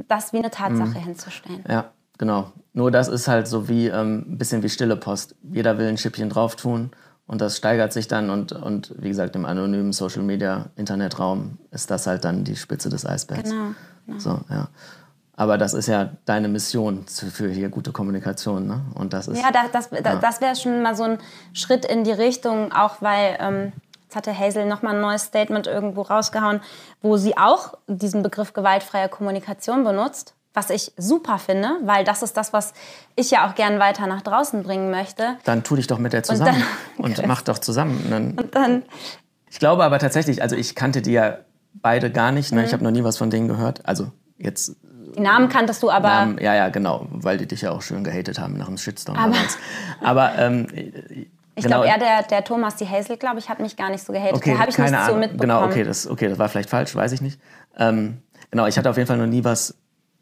das 0.08 0.32
wie 0.34 0.38
eine 0.38 0.51
Tatsache 0.51 1.00
hinzustellen. 1.00 1.63
Ja, 1.68 1.91
genau. 2.18 2.51
Nur 2.74 2.91
das 2.91 3.08
ist 3.08 3.27
halt 3.27 3.48
so 3.48 3.68
wie 3.68 3.88
ähm, 3.88 4.25
ein 4.27 4.38
bisschen 4.38 4.63
wie 4.63 4.70
stille 4.70 4.96
Post. 4.96 5.36
Jeder 5.41 5.77
will 5.77 5.88
ein 5.88 5.98
Schippchen 5.98 6.30
drauf 6.30 6.56
tun 6.56 6.91
und 7.27 7.41
das 7.41 7.58
steigert 7.58 7.94
sich 7.94 8.08
dann 8.08 8.30
und, 8.30 8.51
und 8.51 8.94
wie 8.98 9.10
gesagt, 9.10 9.36
im 9.36 9.46
anonymen 9.46 9.91
Social 9.91 10.22
Media 10.22 10.68
Internetraum 10.75 11.58
ist 11.72 11.89
das 11.89 12.08
halt 12.08 12.24
dann 12.24 12.44
die 12.44 12.56
Spitze 12.56 12.89
des 12.89 13.06
Eisbergs. 13.06 13.50
Genau, 13.50 14.20
So, 14.20 14.39
ja. 14.50 14.70
Aber 15.34 15.58
das 15.58 15.74
ist 15.74 15.88
ja 15.88 16.12
deine 16.25 16.48
Mission 16.48 17.06
für 17.08 17.50
hier 17.50 17.70
gute 17.70 17.91
Kommunikation, 17.91 18.68
ne? 18.68 18.82
Und 18.94 19.13
das 19.13 19.27
ist 19.27 19.41
Ja, 19.41 19.51
da, 19.51 19.63
das, 19.72 19.89
da, 19.89 20.18
das 20.18 20.39
wäre 20.39 20.56
schon 20.56 20.84
mal 20.84 20.96
so 20.96 21.03
ein 21.03 21.18
Schritt 21.53 21.86
in 21.86 22.03
die 22.03 22.12
Richtung, 22.12 22.72
auch 22.72 23.01
weil 23.01 23.38
ähm, 23.39 23.72
jetzt 24.12 24.15
hatte 24.15 24.38
Hazel 24.38 24.65
nochmal 24.65 24.96
ein 24.96 25.01
neues 25.01 25.24
Statement 25.24 25.68
irgendwo 25.68 26.01
rausgehauen, 26.01 26.60
wo 27.01 27.15
sie 27.18 27.38
auch 27.38 27.75
diesen 27.88 28.24
Begriff 28.24 28.51
gewaltfreie 28.53 29.08
Kommunikation 29.10 29.84
benutzt. 29.86 30.34
Was 30.53 30.70
ich 30.70 30.91
super 30.98 31.38
finde, 31.39 31.70
weil 31.86 32.03
das 32.03 32.22
ist 32.24 32.36
das, 32.36 32.51
was 32.51 32.74
ich 33.15 33.32
ja 33.32 33.48
auch 33.50 33.56
gern 33.56 33.80
weiter 33.80 34.06
nach 34.08 34.22
draußen 34.22 34.63
bringen 34.63 34.91
möchte. 34.91 35.38
dann 35.46 35.63
tu 35.63 35.77
dich 35.77 35.88
doch 35.88 35.98
mit 35.98 36.12
der 36.12 36.24
zusammen 36.24 36.62
dann- 36.98 37.06
und, 37.06 37.25
mach 37.25 37.41
doch 37.41 37.58
zusammen. 37.58 38.03
einen- 38.12 38.38
Und 38.38 38.53
dann, 38.53 38.84
Ich 39.50 39.60
glaube 39.60 39.86
aber 39.86 39.98
tatsächlich, 40.00 40.41
also 40.41 40.58
ich 40.58 40.75
kannte 40.75 41.01
die 41.01 41.13
ja 41.13 41.38
beide 41.75 42.12
gar 42.12 42.34
nicht, 42.34 42.51
Mhm. 42.51 42.58
ne? 42.60 42.65
Ich 42.65 42.74
habe 42.74 42.84
noch 42.84 42.91
nie 42.91 43.06
was 43.06 43.18
von 43.18 43.30
denen 43.30 43.48
gehört. 43.48 43.86
Also 43.86 44.12
jetzt 44.38 44.75
die 45.15 45.22
Namen 45.22 45.48
kanntest 45.48 45.82
du 45.84 45.89
aber. 45.89 46.10
Namen, 46.10 46.38
ja, 46.41 46.53
ja, 46.53 46.68
genau, 46.68 47.08
weil 47.12 47.38
die 47.38 47.46
dich 47.46 47.62
ja 47.62 47.72
auch 47.72 47.82
schön 47.82 48.03
gehatet 48.03 48.38
haben 48.39 48.58
nach 48.58 48.65
dem 48.68 48.77
Shitstorm 48.77 49.15
damals. 49.15 49.58
Aber 50.03 50.38
ähm, 50.38 50.68
Ich 51.62 51.68
Genau. 51.68 51.84
glaube, 51.84 51.88
eher 51.89 52.00
der, 52.00 52.24
der 52.27 52.44
Thomas, 52.44 52.75
die 52.75 52.88
Hazel, 52.89 53.18
glaube 53.18 53.38
ich, 53.39 53.48
hat 53.50 53.60
mich 53.60 53.75
gar 53.77 53.89
nicht 53.91 54.03
so 54.03 54.12
gehatet. 54.12 54.34
Okay, 54.36 54.53
da 54.53 54.60
habe 54.60 54.70
ich 54.72 54.75
keine 54.75 54.91
nicht 54.91 55.00
so 55.00 55.06
Ahnung. 55.12 55.20
mitbekommen. 55.20 55.39
Genau, 55.50 55.63
okay 55.65 55.84
das, 55.84 56.08
okay, 56.08 56.27
das 56.27 56.39
war 56.39 56.50
vielleicht 56.50 56.70
falsch, 56.70 56.96
weiß 56.96 57.12
ich 57.12 57.22
nicht. 57.22 57.39
Ähm, 57.77 58.18
genau, 58.50 58.65
ich 58.65 58.77
hatte 58.77 58.89
auf 58.89 58.98
jeden 58.98 59.08
Fall 59.08 59.18
noch 59.18 59.27
nie 59.27 59.44
was 59.44 59.75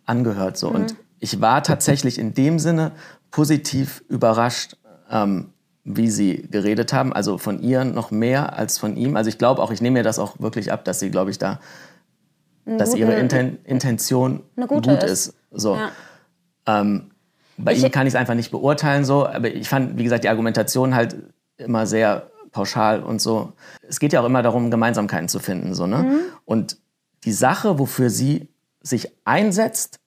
angehört. 0.05 0.57
So. 0.57 0.69
Mhm. 0.69 0.75
Und 0.75 0.95
ich 1.19 1.39
war 1.39 1.63
tatsächlich 1.63 2.19
in 2.19 2.33
dem 2.33 2.59
Sinne 2.59 2.91
positiv 3.31 4.03
überrascht, 4.09 4.75
ähm, 5.09 5.53
wie 5.85 6.09
sie 6.09 6.47
geredet 6.51 6.91
haben. 6.93 7.13
Also 7.13 7.37
von 7.37 7.61
ihr 7.61 7.85
noch 7.85 8.11
mehr 8.11 8.53
als 8.57 8.77
von 8.77 8.97
ihm. 8.97 9.15
Also 9.15 9.29
ich 9.29 9.37
glaube 9.37 9.61
auch, 9.61 9.71
ich 9.71 9.81
nehme 9.81 9.99
mir 9.99 10.03
das 10.03 10.19
auch 10.19 10.39
wirklich 10.39 10.71
ab, 10.73 10.83
dass 10.83 10.99
sie, 10.99 11.09
glaube 11.09 11.31
ich, 11.31 11.37
da, 11.37 11.59
dass 12.65 12.93
ihre 12.95 13.11
guten- 13.11 13.21
Inten 13.21 13.65
Intention 13.65 14.43
gut 14.67 14.87
ist. 14.87 15.03
ist. 15.27 15.33
So. 15.51 15.75
Ja. 15.75 15.89
Ähm, 16.67 17.11
bei 17.63 17.73
Ich- 17.73 17.83
ihm 17.83 17.91
kann 17.91 18.07
ich 18.07 18.13
es 18.13 18.19
einfach 18.19 18.35
nicht 18.35 18.51
beurteilen, 18.51 19.05
so, 19.05 19.27
aber 19.27 19.47
ich 19.49 19.67
fand, 19.69 19.97
wie 19.97 20.03
gesagt, 20.03 20.23
die 20.23 20.29
Argumentation 20.29 20.95
halt 20.95 21.15
immer 21.57 21.85
sehr 21.85 22.27
pauschal 22.51 23.03
und 23.03 23.21
so. 23.21 23.53
Es 23.87 23.99
geht 23.99 24.13
ja 24.13 24.21
auch 24.21 24.25
immer 24.25 24.41
darum, 24.41 24.71
Gemeinsamkeiten 24.71 25.27
zu 25.29 25.39
finden, 25.39 25.73
so, 25.75 25.85
ne? 25.85 25.97
Mhm. 26.03 26.19
Und 26.45 26.77
die 27.25 27.31
Sache, 27.31 27.77
wofür 27.79 28.09
sie 28.09 28.47
sich 28.81 29.11
einsetzt, 29.25 29.99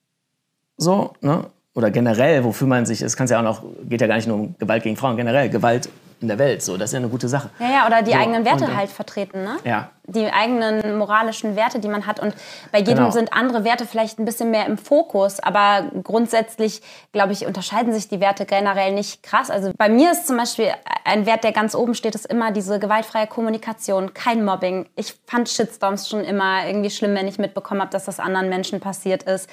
so, 0.77 1.13
ne? 1.21 1.45
Oder 1.75 1.89
generell, 1.89 2.43
wofür 2.43 2.67
man 2.67 2.85
sich, 2.85 3.01
es 3.01 3.15
kann 3.17 3.27
ja 3.27 3.39
auch 3.39 3.43
noch, 3.43 3.63
geht 3.87 4.01
ja 4.01 4.07
gar 4.07 4.15
nicht 4.17 4.27
nur 4.27 4.37
um 4.37 4.55
Gewalt 4.59 4.83
gegen 4.83 4.95
Frauen, 4.97 5.15
generell 5.17 5.49
Gewalt 5.49 5.89
in 6.23 6.29
der 6.29 6.39
Welt, 6.39 6.63
so, 6.63 6.77
das 6.77 6.89
ist 6.89 6.93
ja 6.93 6.99
eine 6.99 7.09
gute 7.09 7.27
Sache. 7.27 7.49
Ja, 7.59 7.69
ja, 7.69 7.85
oder 7.87 8.01
die 8.01 8.11
So, 8.11 8.17
eigenen 8.17 8.45
Werte 8.45 8.63
und, 8.63 8.75
halt 8.75 8.89
vertreten, 8.89 9.43
ne? 9.43 9.57
Ja. 9.63 9.89
Die 10.07 10.25
eigenen 10.31 10.97
moralischen 10.97 11.55
Werte, 11.55 11.79
die 11.79 11.87
man 11.87 12.07
hat. 12.07 12.19
Und 12.19 12.33
bei 12.71 12.79
jedem 12.79 12.95
Genau. 12.95 13.11
sind 13.11 13.31
andere 13.33 13.63
Werte 13.63 13.85
vielleicht 13.85 14.19
ein 14.19 14.25
bisschen 14.25 14.49
mehr 14.49 14.65
im 14.65 14.77
Fokus. 14.77 15.39
Aber 15.39 15.83
grundsätzlich, 16.01 16.81
glaube 17.11 17.33
ich, 17.33 17.45
unterscheiden 17.45 17.93
sich 17.93 18.07
die 18.07 18.19
Werte 18.19 18.45
generell 18.45 18.93
nicht 18.93 19.21
krass. 19.21 19.51
Also 19.51 19.71
bei 19.77 19.89
mir 19.89 20.11
ist 20.13 20.25
zum 20.25 20.37
Beispiel 20.37 20.71
ein 21.05 21.25
Wert, 21.25 21.43
der 21.43 21.51
ganz 21.51 21.75
oben 21.75 21.93
steht, 21.93 22.15
ist 22.15 22.25
immer 22.25 22.51
diese 22.51 22.79
gewaltfreie 22.79 23.27
Kommunikation, 23.27 24.13
kein 24.13 24.43
Mobbing. 24.43 24.87
Ich 24.95 25.15
fand 25.27 25.49
Shitstorms 25.49 26.09
schon 26.09 26.23
immer 26.23 26.65
irgendwie 26.65 26.89
schlimm, 26.89 27.13
wenn 27.15 27.27
ich 27.27 27.37
mitbekommen 27.37 27.81
habe, 27.81 27.91
dass 27.91 28.05
das 28.05 28.19
anderen 28.19 28.49
Menschen 28.49 28.79
passiert 28.79 29.23
ist. 29.23 29.49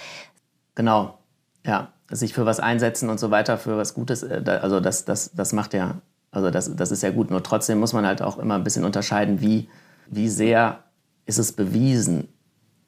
Genau, 0.77 1.19
ja. 1.67 1.89
Sich 2.12 2.35
für 2.35 2.45
was 2.45 2.59
einsetzen 2.59 3.09
und 3.09 3.21
so 3.21 3.31
weiter, 3.31 3.57
für 3.57 3.77
was 3.77 3.95
Gutes, 3.95 4.25
äh, 4.25 4.43
also 4.61 4.81
das, 4.81 5.05
das, 5.05 5.31
das 5.33 5.53
macht 5.53 5.75
ja, 5.75 5.95
also 6.31 6.51
das, 6.51 6.75
das 6.77 6.91
ist 6.91 7.03
ja 7.03 7.11
gut. 7.11 7.31
Nur 7.31 7.43
trotzdem 7.43 7.81
muss 7.81 7.93
man 7.93 8.07
halt 8.07 8.23
auch 8.23 8.39
immer 8.39 8.55
ein 8.55 8.65
bisschen 8.65 8.85
unterscheiden, 8.85 9.41
wie, 9.41 9.69
wie 10.07 10.29
sehr 10.29 10.85
ist 11.27 11.39
es 11.39 11.53
bewiesen. 11.53 12.29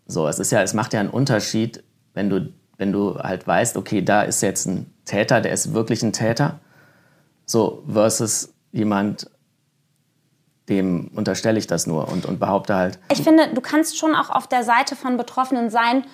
So, 0.07 0.29
es 0.29 0.39
ist 0.39 0.53
ja, 0.53 0.63
es 0.63 0.75
macht 0.75 0.93
ja 0.93 1.01
einen 1.01 1.11
Unterschied, 1.11 1.83
wenn 2.15 2.29
du, 2.29 2.53
wenn 2.77 2.93
du 2.93 3.19
halt 3.19 3.47
weißt, 3.47 3.77
okay, 3.77 4.03
da 4.03 4.23
ist 4.23 4.43
jetzt 4.43 4.67
ein 4.67 4.93
Täter, 5.05 5.41
der 5.41 5.53
ist 5.53 5.75
wirklich 5.75 6.03
ein 6.03 6.13
Täter, 6.13 6.61
so 7.47 7.83
versus 7.91 8.55
jemand, 8.71 9.31
dem 10.69 11.09
unterstelle 11.15 11.59
ich 11.59 11.67
das 11.67 11.87
nur 11.87 12.09
und, 12.09 12.25
und 12.25 12.39
behaupte 12.39 12.75
halt, 12.75 12.99
Ich 13.11 13.23
finde, 13.23 13.53
du 13.53 13.61
kannst 13.61 13.99
schon 13.99 14.15
auch 14.15 14.31
auf 14.31 14.47
der 14.47 14.63
Seite 14.63 14.95
von 14.95 15.17
Betroffenen 15.17 15.71
sein, 15.71 16.05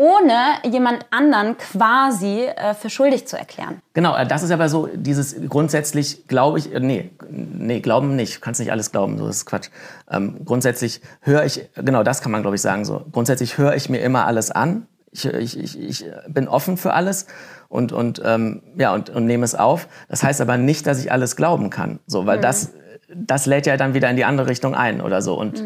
ohne 0.00 0.54
jemand 0.64 1.04
anderen 1.10 1.58
quasi 1.58 2.44
äh, 2.44 2.72
für 2.72 2.88
schuldig 2.88 3.28
zu 3.28 3.36
erklären. 3.36 3.82
Genau, 3.92 4.16
äh, 4.16 4.26
das 4.26 4.42
ist 4.42 4.50
aber 4.50 4.70
so 4.70 4.88
dieses 4.94 5.36
grundsätzlich 5.46 6.26
glaube 6.26 6.58
ich, 6.58 6.72
äh, 6.72 6.80
nee, 6.80 7.10
nee, 7.28 7.80
glauben 7.80 8.16
nicht, 8.16 8.40
kannst 8.40 8.60
nicht 8.60 8.72
alles 8.72 8.92
glauben, 8.92 9.18
so 9.18 9.26
das 9.26 9.36
ist 9.36 9.44
Quatsch. 9.44 9.68
Ähm, 10.10 10.40
grundsätzlich 10.46 11.02
höre 11.20 11.44
ich, 11.44 11.68
genau 11.74 12.02
das 12.02 12.22
kann 12.22 12.32
man 12.32 12.40
glaube 12.40 12.56
ich 12.56 12.62
sagen 12.62 12.86
so, 12.86 13.04
grundsätzlich 13.12 13.58
höre 13.58 13.74
ich 13.74 13.90
mir 13.90 13.98
immer 13.98 14.26
alles 14.26 14.50
an, 14.50 14.86
ich, 15.12 15.26
ich, 15.26 15.58
ich, 15.58 15.78
ich 15.78 16.06
bin 16.28 16.48
offen 16.48 16.78
für 16.78 16.94
alles 16.94 17.26
und, 17.68 17.92
und, 17.92 18.22
ähm, 18.24 18.62
ja, 18.78 18.94
und, 18.94 19.10
und 19.10 19.26
nehme 19.26 19.44
es 19.44 19.54
auf. 19.54 19.86
Das 20.08 20.22
heißt 20.22 20.40
aber 20.40 20.56
nicht, 20.56 20.86
dass 20.86 20.98
ich 20.98 21.12
alles 21.12 21.36
glauben 21.36 21.68
kann, 21.68 21.98
so, 22.06 22.24
weil 22.24 22.40
das, 22.40 22.72
das 23.14 23.44
lädt 23.44 23.66
ja 23.66 23.76
dann 23.76 23.92
wieder 23.92 24.08
in 24.08 24.16
die 24.16 24.24
andere 24.24 24.48
Richtung 24.48 24.74
ein 24.74 25.02
oder 25.02 25.20
so 25.20 25.34
und 25.38 25.62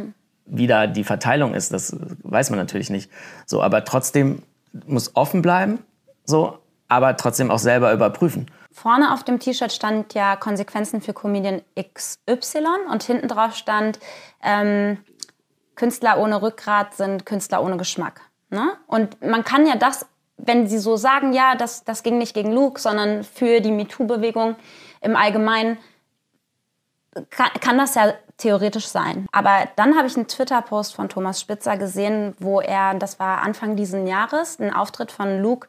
wie 0.46 0.66
da 0.66 0.86
die 0.86 1.04
Verteilung 1.04 1.54
ist, 1.54 1.72
das 1.72 1.96
weiß 2.22 2.50
man 2.50 2.58
natürlich 2.58 2.90
nicht. 2.90 3.10
So, 3.46 3.62
aber 3.62 3.84
trotzdem 3.84 4.42
muss 4.86 5.16
offen 5.16 5.42
bleiben, 5.42 5.78
so, 6.24 6.58
aber 6.88 7.16
trotzdem 7.16 7.50
auch 7.50 7.58
selber 7.58 7.92
überprüfen. 7.92 8.50
Vorne 8.72 9.12
auf 9.12 9.22
dem 9.22 9.38
T-Shirt 9.38 9.72
stand 9.72 10.14
ja 10.14 10.36
Konsequenzen 10.36 11.00
für 11.00 11.12
Comedian 11.12 11.62
XY 11.80 12.66
und 12.90 13.04
hinten 13.04 13.28
drauf 13.28 13.54
stand, 13.54 14.00
ähm, 14.42 14.98
Künstler 15.76 16.18
ohne 16.18 16.42
Rückgrat 16.42 16.94
sind 16.94 17.24
Künstler 17.24 17.62
ohne 17.62 17.76
Geschmack. 17.76 18.20
Ne? 18.50 18.72
Und 18.86 19.20
man 19.22 19.44
kann 19.44 19.66
ja 19.66 19.76
das, 19.76 20.06
wenn 20.36 20.66
sie 20.66 20.78
so 20.78 20.96
sagen, 20.96 21.32
ja, 21.32 21.54
das, 21.54 21.84
das 21.84 22.02
ging 22.02 22.18
nicht 22.18 22.34
gegen 22.34 22.52
Luke, 22.52 22.80
sondern 22.80 23.24
für 23.24 23.60
die 23.60 23.70
MeToo-Bewegung 23.70 24.56
im 25.00 25.16
Allgemeinen, 25.16 25.78
kann, 27.30 27.50
kann 27.60 27.78
das 27.78 27.94
ja 27.94 28.14
theoretisch 28.36 28.86
sein. 28.86 29.26
Aber 29.32 29.68
dann 29.76 29.96
habe 29.96 30.06
ich 30.06 30.16
einen 30.16 30.26
Twitter-Post 30.26 30.94
von 30.94 31.08
Thomas 31.08 31.40
Spitzer 31.40 31.76
gesehen, 31.76 32.34
wo 32.38 32.60
er, 32.60 32.94
das 32.94 33.18
war 33.18 33.42
Anfang 33.42 33.76
diesen 33.76 34.06
Jahres, 34.06 34.58
ein 34.58 34.72
Auftritt 34.72 35.12
von 35.12 35.40
Luke 35.40 35.68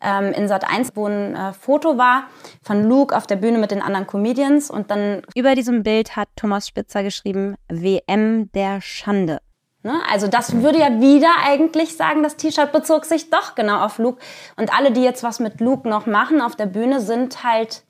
ähm, 0.00 0.32
in 0.32 0.48
Sat 0.48 0.68
1, 0.68 0.92
wo 0.94 1.06
ein 1.06 1.34
äh, 1.34 1.52
Foto 1.52 1.98
war 1.98 2.24
von 2.62 2.84
Luke 2.84 3.16
auf 3.16 3.26
der 3.26 3.36
Bühne 3.36 3.58
mit 3.58 3.70
den 3.70 3.82
anderen 3.82 4.06
Comedians. 4.06 4.70
Und 4.70 4.90
dann 4.90 5.22
über 5.34 5.54
diesem 5.54 5.82
Bild 5.82 6.16
hat 6.16 6.28
Thomas 6.36 6.68
Spitzer 6.68 7.02
geschrieben, 7.02 7.56
WM 7.68 8.50
der 8.52 8.80
Schande. 8.80 9.40
Ne? 9.82 10.00
Also 10.10 10.26
das 10.26 10.52
würde 10.62 10.80
ja 10.80 11.00
wieder 11.00 11.30
eigentlich 11.44 11.96
sagen, 11.96 12.22
das 12.22 12.36
T-Shirt 12.36 12.72
bezog 12.72 13.04
sich 13.04 13.30
doch 13.30 13.54
genau 13.54 13.84
auf 13.84 13.98
Luke. 13.98 14.20
Und 14.56 14.76
alle, 14.76 14.90
die 14.90 15.02
jetzt 15.02 15.22
was 15.22 15.38
mit 15.38 15.60
Luke 15.60 15.88
noch 15.88 16.06
machen 16.06 16.40
auf 16.40 16.56
der 16.56 16.66
Bühne, 16.66 17.00
sind 17.00 17.44
halt 17.44 17.84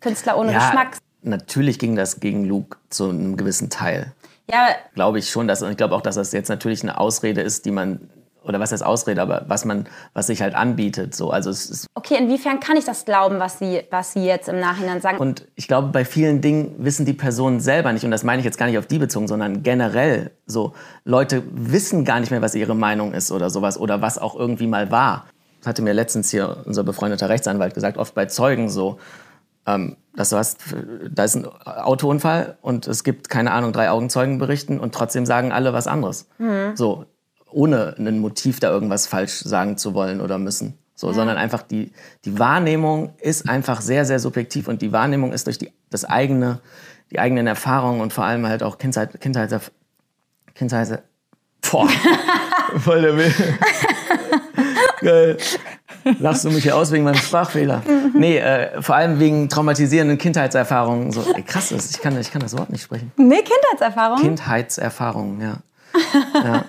Künstler 0.00 0.38
ohne 0.38 0.52
Geschmack. 0.52 0.98
Natürlich 1.22 1.78
ging 1.78 1.96
das 1.96 2.20
gegen 2.20 2.44
Luke 2.44 2.78
zu 2.88 3.08
einem 3.08 3.36
gewissen 3.36 3.70
Teil. 3.70 4.12
Ja, 4.50 4.68
Glaube 4.94 5.18
ich 5.18 5.30
schon, 5.30 5.46
dass, 5.46 5.62
und 5.62 5.70
ich 5.70 5.76
glaube 5.76 5.94
auch, 5.94 6.00
dass 6.00 6.16
das 6.16 6.32
jetzt 6.32 6.48
natürlich 6.48 6.82
eine 6.82 6.98
Ausrede 6.98 7.40
ist, 7.40 7.66
die 7.66 7.70
man, 7.70 8.10
oder 8.42 8.58
was 8.58 8.72
heißt 8.72 8.84
Ausrede, 8.84 9.22
aber 9.22 9.44
was 9.46 9.64
man, 9.64 9.86
was 10.12 10.26
sich 10.26 10.42
halt 10.42 10.54
anbietet. 10.54 11.14
So. 11.14 11.30
Also 11.30 11.50
es 11.50 11.70
ist, 11.70 11.86
okay, 11.94 12.16
inwiefern 12.18 12.58
kann 12.58 12.76
ich 12.76 12.84
das 12.84 13.04
glauben, 13.04 13.38
was 13.38 13.60
Sie, 13.60 13.82
was 13.90 14.12
Sie 14.12 14.24
jetzt 14.24 14.48
im 14.48 14.58
Nachhinein 14.58 15.00
sagen? 15.00 15.18
und 15.18 15.46
ich 15.54 15.68
glaube, 15.68 15.88
bei 15.88 16.04
vielen 16.04 16.40
Dingen 16.40 16.74
wissen 16.78 17.06
die 17.06 17.12
Personen 17.12 17.60
selber 17.60 17.92
nicht, 17.92 18.04
und 18.04 18.10
das 18.10 18.24
meine 18.24 18.40
ich 18.40 18.44
jetzt 18.44 18.58
gar 18.58 18.66
nicht 18.66 18.78
auf 18.78 18.86
die 18.86 18.98
bezogen, 18.98 19.28
sondern 19.28 19.62
generell 19.62 20.32
so. 20.46 20.74
Leute 21.04 21.44
wissen 21.52 22.04
gar 22.04 22.18
nicht 22.18 22.30
mehr, 22.30 22.42
was 22.42 22.54
ihre 22.54 22.74
Meinung 22.74 23.12
ist 23.12 23.30
oder 23.30 23.50
sowas, 23.50 23.78
oder 23.78 24.02
was 24.02 24.18
auch 24.18 24.34
irgendwie 24.34 24.66
mal 24.66 24.90
war. 24.90 25.26
Das 25.60 25.68
hatte 25.68 25.82
mir 25.82 25.92
letztens 25.92 26.30
hier 26.30 26.62
unser 26.64 26.82
befreundeter 26.82 27.28
Rechtsanwalt 27.28 27.74
gesagt, 27.74 27.98
oft 27.98 28.14
bei 28.14 28.26
Zeugen 28.26 28.68
so, 28.68 28.98
ähm, 29.66 29.96
dass 30.14 30.30
du 30.30 30.36
hast, 30.36 30.58
da 31.10 31.24
ist 31.24 31.36
ein 31.36 31.46
Autounfall 31.46 32.58
und 32.62 32.86
es 32.86 33.04
gibt, 33.04 33.28
keine 33.28 33.52
Ahnung, 33.52 33.72
drei 33.72 33.90
Augenzeugen 33.90 34.38
berichten 34.38 34.80
und 34.80 34.94
trotzdem 34.94 35.24
sagen 35.26 35.52
alle 35.52 35.72
was 35.72 35.86
anderes. 35.86 36.28
So, 36.74 37.06
ohne 37.50 37.94
ein 37.98 38.18
Motiv 38.18 38.60
da 38.60 38.70
irgendwas 38.70 39.06
falsch 39.06 39.40
sagen 39.40 39.76
zu 39.76 39.94
wollen 39.94 40.20
oder 40.20 40.38
müssen. 40.38 40.78
So, 40.94 41.12
sondern 41.12 41.38
einfach 41.38 41.62
die, 41.62 41.92
die 42.26 42.38
Wahrnehmung 42.38 43.14
ist 43.20 43.48
einfach 43.48 43.80
sehr, 43.80 44.04
sehr 44.04 44.18
subjektiv 44.18 44.68
und 44.68 44.82
die 44.82 44.92
Wahrnehmung 44.92 45.32
ist 45.32 45.46
durch 45.46 45.56
die, 45.56 45.72
das 45.88 46.04
eigene, 46.04 46.60
die 47.10 47.18
eigenen 47.18 47.46
Erfahrungen 47.46 48.02
und 48.02 48.12
vor 48.12 48.24
allem 48.24 48.46
halt 48.46 48.62
auch 48.62 48.76
Kindheit, 48.76 49.18
Kindheit, 49.18 49.50
Kindheit, 50.54 51.02
boah, 51.70 51.88
voll 52.76 53.00
der 53.00 53.16
Will. 53.16 53.32
Geil. 55.00 55.36
Lachst 56.18 56.44
du 56.44 56.50
mich 56.50 56.62
hier 56.62 56.76
aus 56.76 56.90
wegen 56.92 57.04
meinem 57.04 57.16
Sprachfehler? 57.16 57.82
Nee, 58.14 58.38
äh, 58.38 58.80
vor 58.82 58.94
allem 58.96 59.18
wegen 59.18 59.48
traumatisierenden 59.48 60.18
Kindheitserfahrungen. 60.18 61.10
So, 61.12 61.24
ey, 61.34 61.42
krass, 61.42 61.70
das- 61.70 61.90
ich 61.90 62.00
kann, 62.00 62.18
ich 62.18 62.30
kann 62.30 62.40
das 62.42 62.56
Wort 62.56 62.70
nicht 62.70 62.82
sprechen. 62.82 63.12
Nee, 63.16 63.42
Kindheitserfahrung. 63.42 64.18
Kindheitserfahrungen, 64.20 65.40
ja. 65.40 65.56
ja. 66.34 66.64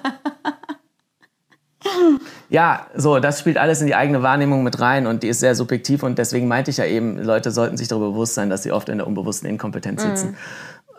Ja, 2.49 2.87
so, 2.95 3.19
das 3.19 3.39
spielt 3.39 3.57
alles 3.57 3.81
in 3.81 3.87
die 3.87 3.95
eigene 3.95 4.21
Wahrnehmung 4.21 4.61
mit 4.63 4.79
rein 4.79 5.07
und 5.07 5.23
die 5.23 5.29
ist 5.29 5.39
sehr 5.39 5.55
subjektiv 5.55 6.03
und 6.03 6.17
deswegen 6.19 6.47
meinte 6.47 6.69
ich 6.69 6.77
ja 6.77 6.85
eben, 6.85 7.17
Leute 7.17 7.49
sollten 7.49 7.77
sich 7.77 7.87
darüber 7.87 8.09
bewusst 8.11 8.33
sein, 8.35 8.49
dass 8.49 8.63
sie 8.63 8.71
oft 8.71 8.89
in 8.89 8.97
der 8.97 9.07
unbewussten 9.07 9.49
Inkompetenz 9.49 10.03
sitzen. 10.03 10.35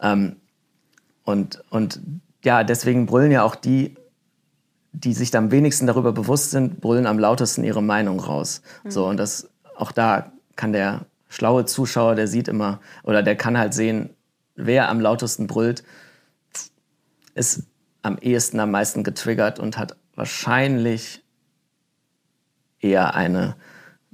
Ähm, 0.01 0.37
und, 1.25 1.63
und 1.71 2.01
ja, 2.43 2.65
deswegen 2.65 3.07
brüllen 3.07 3.31
ja 3.31 3.43
auch 3.45 3.55
die, 3.55 3.95
die 4.93 5.15
sich 5.15 5.35
am 5.37 5.51
wenigsten 5.51 5.87
darüber 5.87 6.13
bewusst 6.13 6.51
sind, 6.51 6.81
brüllen 6.81 7.07
am 7.07 7.19
lautesten 7.19 7.65
ihre 7.65 7.83
Meinung 7.83 8.21
raus. 8.21 8.63
So, 8.87 9.07
und 9.07 9.17
das, 9.17 9.49
auch 9.77 9.93
da 9.93 10.33
kann 10.57 10.73
der 10.73 11.07
schlaue 11.29 11.65
Zuschauer, 11.65 12.15
der 12.15 12.29
sieht 12.29 12.49
immer, 12.49 12.81
oder 13.03 13.23
der 13.23 13.37
kann 13.37 13.59
halt 13.59 13.73
sehen, 13.73 14.11
wer 14.55 14.89
am 14.91 15.01
lautesten 15.01 15.47
brüllt, 15.47 15.83
ist 17.35 17.65
am 18.03 18.19
ehesten 18.19 18.61
am 18.61 18.71
meisten 18.71 19.03
getriggert 19.03 19.59
und 19.59 19.79
hat 19.79 19.97
wahrscheinlich 20.15 21.23
eher 22.81 23.15
eine 23.15 23.57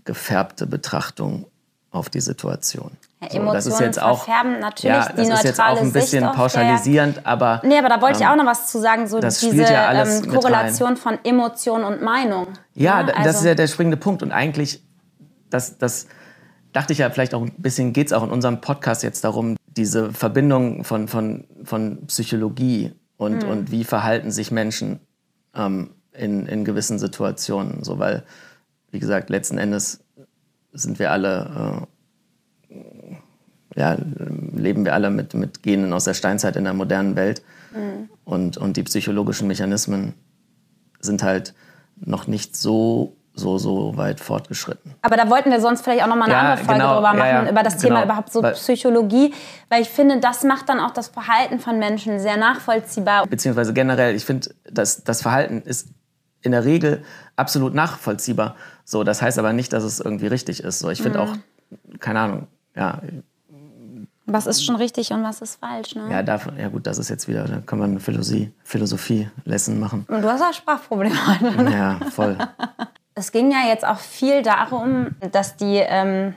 gefärbte 0.04 0.66
Betrachtung 0.66 1.47
auf 1.90 2.08
die 2.08 2.20
Situation. 2.20 2.92
Ja, 3.20 3.28
So, 3.30 3.52
das 3.52 3.66
ist 3.66 3.72
Emotionen 3.72 3.87
jetzt 3.88 4.02
auch, 4.02 4.25
verfärben 4.25 4.60
natürlich 4.60 4.94
ja, 4.96 5.08
die 5.12 5.16
das 5.16 5.28
ist 5.28 5.44
jetzt 5.44 5.60
auch 5.60 5.80
ein 5.80 5.92
bisschen 5.92 6.25
pauschalisierend, 6.32 7.26
aber 7.26 7.60
Nee, 7.64 7.78
aber 7.78 7.88
da 7.88 8.00
wollte 8.00 8.18
ich 8.18 8.25
ähm, 8.25 8.30
auch 8.30 8.37
noch 8.37 8.46
was 8.46 8.70
zu 8.70 8.78
sagen, 8.80 9.08
so 9.08 9.18
diese 9.18 9.62
ja 9.62 9.92
ähm, 10.04 10.28
Korrelation 10.28 10.96
von 10.96 11.18
Emotion 11.25 11.82
und 11.84 12.00
Meinung. 12.02 12.46
Ja, 12.75 12.98
Ne? 13.02 13.06
d- 13.06 13.12
das 13.12 13.26
Also- 13.26 13.38
ist 13.40 13.44
ja 13.46 13.54
der 13.56 13.66
springende 13.66 13.96
Punkt. 13.96 14.22
Und 14.22 14.30
eigentlich, 14.30 14.84
das, 15.50 15.78
das, 15.78 16.06
dachte 16.72 16.92
ich 16.92 16.98
ja, 17.00 17.10
vielleicht 17.10 17.34
auch 17.34 17.42
ein 17.42 17.52
bisschen 17.58 17.92
geht 17.92 18.06
es 18.08 18.12
auch 18.12 18.22
in 18.22 18.30
unserem 18.30 18.60
Podcast 18.60 19.02
jetzt 19.02 19.25
darum, 19.25 19.56
diese 19.66 20.12
Verbindung 20.12 20.84
von, 20.84 21.08
von, 21.08 21.44
von 21.64 22.06
Psychologie 22.06 22.92
und, 23.16 23.42
Mhm. 23.42 23.48
und 23.50 23.70
wie 23.72 23.82
verhalten 23.84 24.30
sich 24.30 24.50
Menschen 24.52 25.00
ähm, 25.56 25.90
in, 26.12 26.46
in 26.46 26.64
gewissen 26.64 26.98
Situationen. 27.00 27.82
So, 27.82 27.98
weil, 27.98 28.22
wie 28.92 28.98
gesagt, 29.00 29.28
letzten 29.30 29.58
Endes 29.58 30.04
sind 30.72 30.98
wir 31.00 31.10
alle, 31.10 31.82
äh, 31.82 31.87
ja, 33.78 33.97
leben 34.54 34.85
wir 34.85 34.94
alle 34.94 35.11
mit, 35.11 35.35
mit 35.35 35.62
Genen 35.62 35.92
aus 35.92 36.04
der 36.04 36.14
Steinzeit 36.14 36.56
in 36.56 36.64
der 36.64 36.75
modernen 36.75 37.14
Welt. 37.16 37.42
Mhm. 37.73 38.11
Und, 38.25 38.56
und 38.56 38.76
die 38.76 38.82
psychologischen 38.82 39.47
Mechanismen 39.47 40.14
sind 41.00 41.23
halt 41.23 41.54
noch 42.00 42.26
nicht 42.26 42.56
so, 42.56 43.16
so, 43.35 43.56
so 43.58 43.97
weit 43.97 44.18
fortgeschritten. 44.20 44.94
Aber 45.02 45.16
da 45.16 45.30
wollten 45.30 45.50
wir 45.50 45.61
sonst 45.61 45.82
vielleicht 45.82 46.02
auch 46.02 46.08
noch 46.08 46.16
mal 46.16 46.25
eine 46.25 46.32
Ja, 46.35 46.40
andere 46.40 46.56
Folge 46.58 46.80
genau, 46.80 46.94
drüber 46.97 47.12
machen, 47.12 47.18
ja, 47.18 47.44
ja, 47.44 47.50
über 47.50 47.62
das 47.62 47.76
Thema 47.78 47.94
genau. 48.00 48.04
überhaupt 48.06 48.32
so 48.32 48.42
Weil- 48.42 48.54
Psychologie, 48.54 49.32
weil 49.68 49.82
ich 49.82 49.88
finde, 49.88 50.18
das 50.18 50.42
macht 50.42 50.68
dann 50.68 50.80
auch 50.80 50.90
das 50.90 51.08
Verhalten 51.08 51.61
von 51.61 51.78
Menschen 51.78 52.18
sehr 52.18 52.37
nachvollziehbar. 52.37 53.26
beziehungsweise 53.28 53.73
generell, 53.73 54.16
ich 54.16 54.25
finde, 54.25 54.50
dass 54.70 55.04
das 55.04 55.23
Verhalten 55.23 55.62
ist 55.62 55.88
in 56.42 56.52
der 56.52 56.64
Regel 56.64 57.02
absolut 57.37 57.75
nachvollziehbar. 57.75 58.56
So, 58.85 59.04
das 59.04 59.23
heißt 59.23 59.38
aber 59.38 59.52
nicht, 59.52 59.73
dass 59.73 59.85
es 59.85 60.00
irgendwie 60.00 60.26
richtig 60.28 60.62
ist. 60.64 60.80
So, 60.80 60.90
ich 60.90 61.02
finde 61.02 61.20
auch, 61.20 61.37
keine 62.00 62.20
Ahnung, 62.20 62.47
ja, 62.76 63.00
Was 64.30 64.47
ist 64.47 64.62
schon 64.62 64.76
richtig 64.76 65.11
und 65.11 65.25
was 65.25 65.40
ist 65.40 65.58
falsch, 65.58 65.94
ne? 65.94 66.06
ja, 66.11 66.23
davon, 66.23 66.58
ja 66.58 66.68
gut, 66.68 66.87
das 66.87 66.99
ist 66.99 67.08
jetzt 67.08 67.28
wieder, 67.28 67.44
da 67.44 67.61
kann 67.64 67.78
man 67.78 67.92
eine 67.92 68.00
Philosophie, 68.00 68.52
Philosophie-Lesson 68.62 69.80
machen. 69.80 70.04
Und 70.06 70.20
du 70.20 70.30
hast 70.30 70.42
auch 70.42 70.52
Sprachprobleme 70.52 71.16
heute. 71.26 71.62
ne? 71.62 71.73
Ja, 71.73 72.00
voll. 72.11 72.37
Es 73.14 73.32
ging 73.32 73.50
ja 73.50 73.66
jetzt 73.66 73.85
auch 73.85 73.99
viel 73.99 74.42
darum, 74.42 75.16
dass 75.32 75.56
die, 75.56 75.78
ähm, 75.78 76.37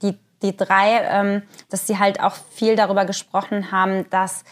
die, 0.00 0.16
die 0.42 0.56
drei, 0.56 1.00
ähm, 1.02 1.42
dass 1.70 1.88
sie 1.88 1.98
halt 1.98 2.20
auch 2.20 2.36
viel 2.52 2.76
darüber 2.76 3.04
gesprochen 3.04 3.72
haben, 3.72 4.08
dass 4.10 4.44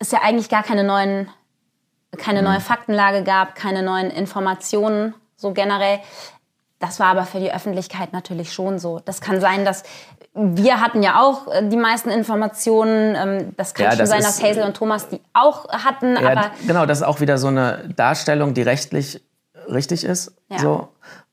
es 0.00 0.10
ja 0.10 0.22
eigentlich 0.22 0.48
gar 0.48 0.64
keine 0.64 0.82
neuen, 0.82 1.28
keine 2.18 2.42
neue 2.42 2.58
Faktenlage 2.58 3.22
gab, 3.22 3.54
keine 3.54 3.84
neuen 3.84 4.10
Informationen, 4.10 5.14
so 5.36 5.52
generell. 5.52 6.00
Das 6.80 6.98
war 6.98 7.06
aber 7.06 7.26
für 7.26 7.38
die 7.38 7.52
Öffentlichkeit 7.52 8.12
natürlich 8.12 8.52
schon 8.52 8.80
so. 8.80 8.98
Das 8.98 9.20
kann 9.20 9.40
sein, 9.40 9.64
dass 9.64 9.84
wir 10.34 10.80
hatten 10.80 11.02
ja 11.02 11.20
auch 11.20 11.46
äh, 11.52 11.68
die 11.68 11.76
meisten 11.76 12.10
Informationen. 12.10 13.14
Ähm, 13.16 13.54
das 13.56 13.74
kann 13.74 13.84
Ja, 13.84 13.90
schon 13.92 13.98
das 14.00 14.08
sein, 14.10 14.22
dass 14.22 14.42
Hazel 14.42 14.64
und 14.64 14.76
Thomas 14.76 15.08
die 15.08 15.20
auch 15.32 15.68
hatten. 15.68 16.16
Ja, 16.16 16.30
aber 16.30 16.50
genau, 16.66 16.86
das 16.86 16.98
ist 16.98 17.04
auch 17.04 17.20
wieder 17.20 17.38
so 17.38 17.48
eine 17.48 17.88
Darstellung, 17.96 18.52
die 18.54 18.62
rechtlich 18.62 19.22
richtig 19.68 20.04
ist. 20.04 20.34
Ja. 20.48 20.58
So. 20.58 20.88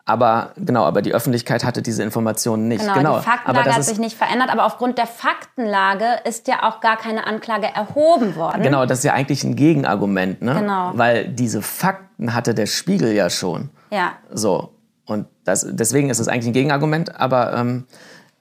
Aber 0.06 0.52
genau, 0.58 0.84
aber 0.84 1.02
die 1.02 1.14
Öffentlichkeit 1.14 1.64
hatte 1.64 1.82
diese 1.82 2.04
Informationen 2.04 2.68
nicht. 2.68 2.82
Genau, 2.82 2.94
Genau, 2.96 3.10
die 3.12 3.16
aber 3.18 3.24
Faktenlage 3.24 3.68
das 3.68 3.76
hat 3.78 3.84
sich 3.84 4.00
nicht 4.00 4.18
verändert, 4.18 4.50
aber 4.50 4.66
aufgrund 4.66 4.98
der 4.98 5.06
Faktenlage 5.08 6.06
ist 6.26 6.48
ja 6.48 6.64
auch 6.64 6.82
gar 6.82 6.98
keine 6.98 7.28
Anklage 7.28 7.68
erhoben 7.68 8.36
worden. 8.36 8.64
Genau, 8.64 8.86
das 8.86 9.00
ist 9.00 9.04
ja 9.06 9.14
eigentlich 9.14 9.44
ein 9.44 9.56
Gegenargument, 9.56 10.42
ne? 10.42 10.56
Genau. 10.56 10.92
Weil 10.96 11.28
diese 11.28 11.62
Fakten 11.62 12.34
hatte 12.34 12.54
der 12.54 12.66
Spiegel 12.66 13.14
ja 13.14 13.30
schon. 13.30 13.70
Ja. 13.92 14.14
So. 14.32 14.74
Und 15.06 15.28
das, 15.44 15.66
deswegen 15.70 16.10
ist 16.10 16.20
es 16.20 16.28
eigentlich 16.28 16.48
ein 16.48 16.54
Gegenargument. 16.54 17.20
Aber 17.20 17.54
ähm, 17.54 17.86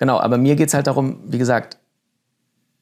genau, 0.00 0.18
aber 0.18 0.36
mir 0.36 0.56
geht 0.56 0.68
es 0.68 0.74
halt 0.74 0.88
darum, 0.88 1.20
wie 1.26 1.38
gesagt, 1.38 1.78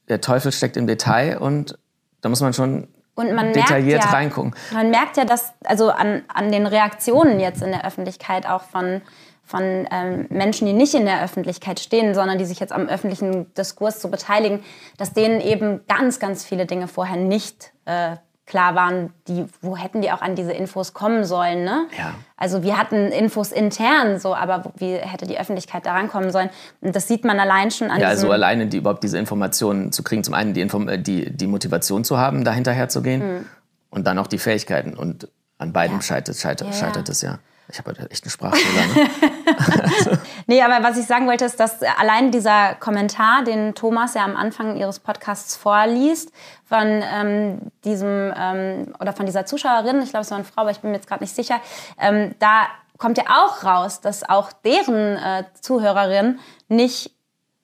der 0.08 0.22
Teufel 0.22 0.52
steckt 0.52 0.78
im 0.78 0.86
Detail 0.86 1.36
und 1.38 1.78
da 2.22 2.30
muss 2.30 2.40
man 2.40 2.54
schon 2.54 2.88
Und 3.14 3.34
man 3.34 3.52
detailliert 3.52 4.02
ja, 4.04 4.10
reingucken. 4.10 4.54
Man 4.72 4.90
merkt 4.90 5.18
ja, 5.18 5.26
dass 5.26 5.52
also 5.64 5.90
an, 5.90 6.22
an 6.28 6.50
den 6.50 6.66
Reaktionen 6.66 7.40
jetzt 7.40 7.62
in 7.62 7.70
der 7.70 7.84
Öffentlichkeit 7.84 8.46
auch 8.46 8.62
von, 8.62 9.02
von 9.44 9.86
ähm, 9.90 10.26
Menschen, 10.30 10.66
die 10.66 10.72
nicht 10.72 10.94
in 10.94 11.04
der 11.04 11.22
Öffentlichkeit 11.22 11.78
stehen, 11.80 12.14
sondern 12.14 12.38
die 12.38 12.46
sich 12.46 12.58
jetzt 12.60 12.72
am 12.72 12.88
öffentlichen 12.88 13.52
Diskurs 13.54 14.00
zu 14.00 14.10
beteiligen, 14.10 14.64
dass 14.96 15.12
denen 15.12 15.40
eben 15.40 15.80
ganz, 15.86 16.18
ganz 16.18 16.44
viele 16.44 16.64
Dinge 16.64 16.88
vorher 16.88 17.16
nicht 17.16 17.72
äh, 17.84 18.16
klar 18.48 18.74
waren, 18.74 19.12
die, 19.28 19.44
wo 19.60 19.76
hätten 19.76 20.00
die 20.00 20.10
auch 20.10 20.22
an 20.22 20.34
diese 20.34 20.52
Infos 20.52 20.94
kommen 20.94 21.24
sollen. 21.24 21.64
Ne? 21.64 21.86
Ja. 21.96 22.14
Also 22.36 22.62
wir 22.62 22.78
hatten 22.78 23.12
Infos 23.12 23.52
intern, 23.52 24.18
so, 24.18 24.34
aber 24.34 24.72
wie 24.78 24.94
hätte 24.94 25.26
die 25.26 25.38
Öffentlichkeit 25.38 25.86
da 25.86 25.92
rankommen 25.92 26.32
sollen? 26.32 26.48
Und 26.80 26.96
das 26.96 27.06
sieht 27.06 27.24
man 27.24 27.38
allein 27.38 27.70
schon 27.70 27.90
an 27.90 28.00
Ja, 28.00 28.08
also 28.08 28.30
alleine 28.30 28.66
die, 28.66 28.78
überhaupt 28.78 29.04
diese 29.04 29.18
Informationen 29.18 29.92
zu 29.92 30.02
kriegen, 30.02 30.24
zum 30.24 30.34
einen 30.34 30.54
die, 30.54 30.62
Inform 30.62 30.88
äh, 30.88 30.98
die, 30.98 31.30
die 31.30 31.46
Motivation 31.46 32.04
zu 32.04 32.18
haben, 32.18 32.42
da 32.44 32.52
hinterher 32.52 32.88
zu 32.88 33.02
gehen 33.02 33.46
und 33.90 34.06
dann 34.06 34.18
auch 34.18 34.26
die 34.26 34.38
Fähigkeiten. 34.38 34.94
Und 34.94 35.28
an 35.58 35.72
beiden 35.72 35.96
Hm. 35.96 36.00
Ja. 36.00 36.06
scheitert, 36.06 36.36
scheitert, 36.36 36.68
ja. 36.68 36.74
scheitert 36.74 37.08
es 37.08 37.22
ja. 37.22 37.38
Ich 37.70 37.78
habe 37.78 37.90
heute 37.90 38.10
echt 38.10 38.24
einen 38.24 38.30
Sprachfehler. 38.30 38.86
Ne? 38.94 40.18
Nee, 40.46 40.62
aber 40.62 40.82
was 40.82 40.96
ich 40.96 41.04
sagen 41.04 41.26
wollte, 41.26 41.44
ist, 41.44 41.60
dass 41.60 41.82
allein 41.82 42.30
dieser 42.30 42.74
Kommentar, 42.76 43.44
den 43.44 43.74
Thomas 43.74 44.14
ja 44.14 44.24
am 44.24 44.34
Anfang 44.34 44.76
ihres 44.76 44.98
Podcasts 44.98 45.56
vorliest, 45.56 46.32
von 46.64 47.02
ähm, 47.02 47.60
diesem 47.84 48.32
ähm, 48.34 48.94
oder 48.98 49.12
von 49.12 49.26
dieser 49.26 49.44
Zuschauerin, 49.44 50.00
ich 50.00 50.08
glaube, 50.10 50.22
es 50.22 50.30
war 50.30 50.38
eine 50.38 50.46
Frau, 50.46 50.62
aber 50.62 50.70
ich 50.70 50.80
bin 50.80 50.90
mir 50.90 50.96
jetzt 50.96 51.06
gerade 51.06 51.22
nicht 51.22 51.34
sicher, 51.34 51.60
ähm, 51.98 52.34
da 52.38 52.68
kommt 52.96 53.18
ja 53.18 53.24
auch 53.28 53.62
raus, 53.62 54.00
dass 54.00 54.26
auch 54.28 54.52
deren 54.52 55.16
äh, 55.16 55.44
Zuhörerin 55.60 56.38
nicht, 56.68 57.12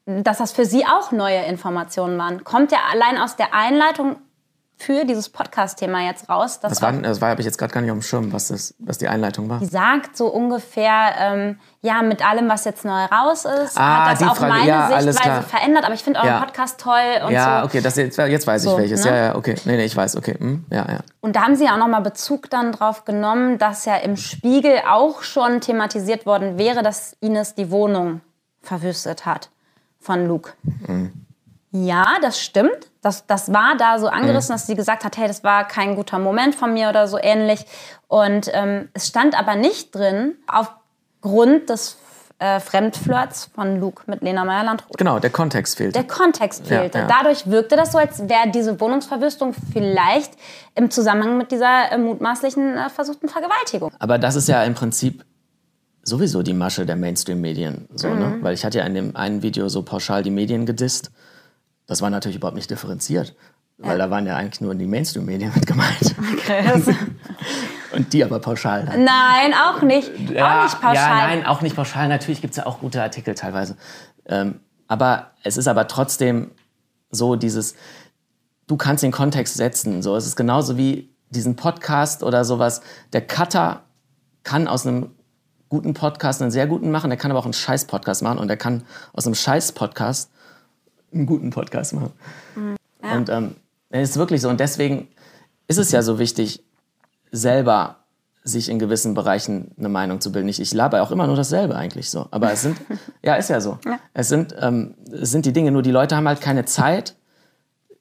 dass 0.04 0.38
das 0.38 0.52
für 0.52 0.66
sie 0.66 0.84
auch 0.84 1.10
neue 1.10 1.42
Informationen 1.44 2.18
waren. 2.18 2.44
Kommt 2.44 2.70
ja 2.70 2.78
allein 2.90 3.18
aus 3.18 3.36
der 3.36 3.54
Einleitung 3.54 4.16
für 4.76 5.04
dieses 5.04 5.28
Podcast-Thema 5.28 6.00
jetzt 6.02 6.28
raus, 6.28 6.58
Das 6.60 6.82
war, 6.82 6.92
das 6.92 7.20
war 7.20 7.30
habe 7.30 7.40
ich 7.40 7.46
jetzt 7.46 7.58
gerade 7.58 7.72
gar 7.72 7.80
nicht 7.80 7.90
auf 7.92 7.96
dem 7.98 8.02
Schirm, 8.02 8.32
was, 8.32 8.48
das, 8.48 8.74
was 8.80 8.98
die 8.98 9.06
Einleitung 9.08 9.48
war. 9.48 9.60
die 9.60 9.66
sagt 9.66 10.16
so 10.16 10.26
ungefähr, 10.26 11.14
ähm, 11.18 11.58
ja, 11.80 12.02
mit 12.02 12.26
allem, 12.26 12.48
was 12.48 12.64
jetzt 12.64 12.84
neu 12.84 13.04
raus 13.04 13.44
ist, 13.44 13.78
Ah, 13.78 14.10
hat 14.10 14.20
das 14.20 14.28
auch 14.28 14.36
Frage, 14.36 14.52
meine 14.52 14.66
ja. 14.68 15.00
Sichtweise 15.00 15.42
verändert. 15.42 15.84
Aber 15.84 15.94
ich 15.94 16.02
finde 16.02 16.18
euren 16.18 16.28
Ja. 16.28 16.40
Podcast 16.40 16.80
toll 16.80 17.00
und 17.24 17.32
Ja, 17.32 17.60
so. 17.60 17.66
okay, 17.66 17.80
das 17.80 17.96
jetzt, 17.96 18.18
jetzt 18.18 18.46
weiß 18.46 18.64
ich 18.64 18.70
So, 18.70 18.76
welches. 18.76 19.04
ne? 19.04 19.10
Ja, 19.10 19.16
ja, 19.26 19.34
okay. 19.36 19.54
Nee, 19.64 19.76
nee, 19.76 19.84
ich 19.84 19.96
weiß, 19.96 20.16
okay. 20.16 20.34
Hm, 20.38 20.64
ja, 20.70 20.84
ja. 20.90 20.98
Und 21.20 21.36
da 21.36 21.42
haben 21.42 21.54
sie 21.56 21.64
ja 21.66 21.74
auch 21.74 21.78
nochmal 21.78 22.02
Bezug 22.02 22.50
dann 22.50 22.72
drauf 22.72 23.04
genommen, 23.04 23.58
dass 23.58 23.84
ja 23.84 23.96
im 23.96 24.16
Spiegel 24.16 24.80
auch 24.90 25.22
schon 25.22 25.60
thematisiert 25.60 26.26
worden 26.26 26.58
wäre, 26.58 26.82
dass 26.82 27.16
Ines 27.20 27.54
die 27.54 27.70
Wohnung 27.70 28.22
verwüstet 28.60 29.24
hat 29.24 29.50
von 30.00 30.26
Luke. 30.26 30.52
Mhm. 30.86 31.12
Ja, 31.70 32.04
das 32.22 32.40
stimmt. 32.40 32.90
Das, 33.04 33.26
das 33.26 33.52
war 33.52 33.76
da 33.76 33.98
so 33.98 34.08
angerissen, 34.08 34.52
Mhm. 34.52 34.54
dass 34.54 34.66
sie 34.66 34.74
gesagt 34.74 35.04
hat, 35.04 35.16
hey, 35.18 35.28
das 35.28 35.44
war 35.44 35.68
kein 35.68 35.94
guter 35.94 36.18
Moment 36.18 36.54
von 36.54 36.72
mir 36.72 36.88
oder 36.88 37.06
so 37.06 37.18
ähnlich. 37.20 37.66
Und 38.08 38.50
ähm, 38.52 38.88
es 38.94 39.06
stand 39.08 39.38
aber 39.38 39.56
nicht 39.56 39.94
drin, 39.94 40.36
aufgrund 41.22 41.68
des 41.70 41.98
äh, 42.38 42.58
Fremdflirts 42.60 43.50
von 43.54 43.78
Luke 43.78 44.02
mit 44.06 44.22
Lena 44.22 44.44
Meyer-Landrut. 44.44 44.96
Genau, 44.98 45.18
der 45.18 45.30
Kontext 45.30 45.76
fehlt. 45.76 45.94
Der 45.94 46.04
Kontext 46.04 46.68
Ja, 46.68 46.80
fehlte. 46.80 46.98
ja. 46.98 47.06
Dadurch 47.06 47.48
wirkte 47.48 47.76
das 47.76 47.92
so, 47.92 47.98
als 47.98 48.28
wäre 48.28 48.50
diese 48.52 48.80
Wohnungsverwüstung 48.80 49.54
vielleicht 49.72 50.32
im 50.74 50.90
Zusammenhang 50.90 51.36
mit 51.38 51.52
dieser 51.52 51.92
äh, 51.92 51.98
mutmaßlichen 51.98 52.76
äh, 52.76 52.90
versuchten 52.90 53.28
Vergewaltigung. 53.28 53.92
Aber 53.98 54.18
das 54.18 54.34
ist 54.34 54.48
ja 54.48 54.64
im 54.64 54.74
Prinzip 54.74 55.24
sowieso 56.02 56.42
die 56.42 56.54
Masche 56.54 56.84
der 56.84 56.96
Mainstream-Medien. 56.96 57.88
So, 57.94 58.08
Mhm. 58.08 58.18
ne? 58.18 58.38
Weil 58.40 58.54
ich 58.54 58.64
hatte 58.64 58.78
ja 58.78 58.84
in 58.84 58.94
dem 58.94 59.14
einen 59.16 59.42
Video 59.42 59.68
so 59.68 59.82
pauschal 59.82 60.22
die 60.22 60.30
Medien 60.30 60.66
gedisst. 60.66 61.10
Das 61.86 62.02
war 62.02 62.10
natürlich 62.10 62.36
überhaupt 62.36 62.56
nicht 62.56 62.70
differenziert. 62.70 63.34
Weil 63.78 63.98
da 63.98 64.08
waren 64.08 64.24
ja 64.24 64.36
eigentlich 64.36 64.60
nur 64.60 64.74
die 64.74 64.86
Mainstream-Medien 64.86 65.50
mit 65.52 65.66
gemeint. 65.66 66.14
Und 67.92 68.12
die 68.12 68.22
aber 68.22 68.38
pauschal. 68.38 68.86
dann. 68.86 69.04
Nein, 69.04 69.52
auch 69.52 69.82
nicht. 69.82 70.10
auch 70.10 70.62
nicht 70.62 70.80
pauschal. 70.80 70.94
Ja, 70.94 71.08
nein, 71.08 71.44
auch 71.44 71.60
nicht 71.60 71.74
pauschal. 71.74 72.08
Natürlich 72.08 72.40
gibt 72.40 72.52
es 72.52 72.58
ja 72.58 72.66
auch 72.66 72.78
gute 72.78 73.02
Artikel 73.02 73.34
teilweise. 73.34 73.76
Ähm, 74.26 74.60
aber 74.86 75.32
es 75.42 75.56
ist 75.56 75.66
aber 75.66 75.88
trotzdem 75.88 76.52
so 77.10 77.34
dieses, 77.34 77.74
du 78.68 78.76
kannst 78.76 79.02
den 79.02 79.12
Kontext 79.12 79.54
setzen. 79.54 80.02
So, 80.02 80.14
es 80.14 80.26
ist 80.26 80.36
genauso 80.36 80.76
wie 80.76 81.10
diesen 81.30 81.56
Podcast 81.56 82.22
oder 82.22 82.44
sowas. 82.44 82.80
Der 83.12 83.26
Cutter 83.26 83.82
kann 84.44 84.68
aus 84.68 84.86
einem 84.86 85.10
guten 85.68 85.94
Podcast 85.94 86.42
einen 86.42 86.50
sehr 86.50 86.66
guten 86.66 86.90
machen, 86.90 87.10
der 87.10 87.16
kann 87.16 87.30
aber 87.32 87.40
auch 87.40 87.44
einen 87.44 87.52
Scheiß-Podcast 87.52 88.22
machen 88.22 88.38
und 88.38 88.46
der 88.48 88.56
kann 88.56 88.84
aus 89.12 89.26
einem 89.26 89.34
Scheiß-Podcast 89.34 90.30
einen 91.14 91.26
guten 91.26 91.50
Podcast 91.50 91.94
machen. 91.94 92.12
Und 93.00 93.28
ähm, 93.28 93.56
es 93.90 94.10
ist 94.10 94.16
wirklich 94.16 94.40
so. 94.40 94.48
Und 94.48 94.60
deswegen 94.60 95.08
ist 95.68 95.78
es 95.78 95.92
ja 95.92 96.02
so 96.02 96.18
wichtig, 96.18 96.64
selber 97.30 97.96
sich 98.42 98.68
in 98.68 98.78
gewissen 98.78 99.14
Bereichen 99.14 99.72
eine 99.78 99.88
Meinung 99.88 100.20
zu 100.20 100.30
bilden. 100.30 100.48
Ich, 100.48 100.60
ich 100.60 100.74
laber 100.74 101.02
auch 101.02 101.10
immer 101.10 101.26
nur 101.26 101.36
dasselbe 101.36 101.76
eigentlich 101.76 102.10
so. 102.10 102.26
Aber 102.30 102.52
es 102.52 102.62
sind, 102.62 102.76
ja, 103.22 103.34
ist 103.36 103.48
ja 103.48 103.60
so. 103.60 103.78
Es, 104.12 104.28
sind, 104.28 104.54
ähm, 104.60 104.94
es 105.10 105.30
sind 105.30 105.46
die 105.46 105.52
Dinge, 105.52 105.70
nur 105.70 105.82
die 105.82 105.90
Leute 105.90 106.14
haben 106.14 106.28
halt 106.28 106.42
keine 106.42 106.66
Zeit 106.66 107.14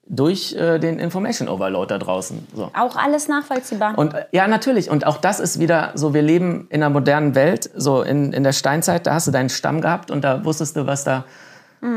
durch 0.06 0.54
äh, 0.54 0.78
den 0.78 0.98
Information 0.98 1.48
Overload 1.48 1.88
da 1.88 1.98
draußen. 1.98 2.46
So. 2.54 2.70
Auch 2.74 2.96
alles 2.96 3.26
nachvollziehbar. 3.26 3.96
Und 3.96 4.12
äh, 4.12 4.26
ja, 4.32 4.46
natürlich. 4.46 4.90
Und 4.90 5.06
auch 5.06 5.16
das 5.16 5.40
ist 5.40 5.60
wieder 5.60 5.92
so, 5.94 6.12
wir 6.12 6.20
leben 6.20 6.66
in 6.68 6.82
einer 6.82 6.90
modernen 6.92 7.34
Welt. 7.34 7.70
So 7.74 8.02
in, 8.02 8.34
in 8.34 8.44
der 8.44 8.52
Steinzeit, 8.52 9.06
da 9.06 9.14
hast 9.14 9.26
du 9.26 9.30
deinen 9.30 9.48
Stamm 9.48 9.80
gehabt 9.80 10.10
und 10.10 10.22
da 10.22 10.44
wusstest 10.44 10.76
du, 10.76 10.86
was 10.86 11.04
da 11.04 11.24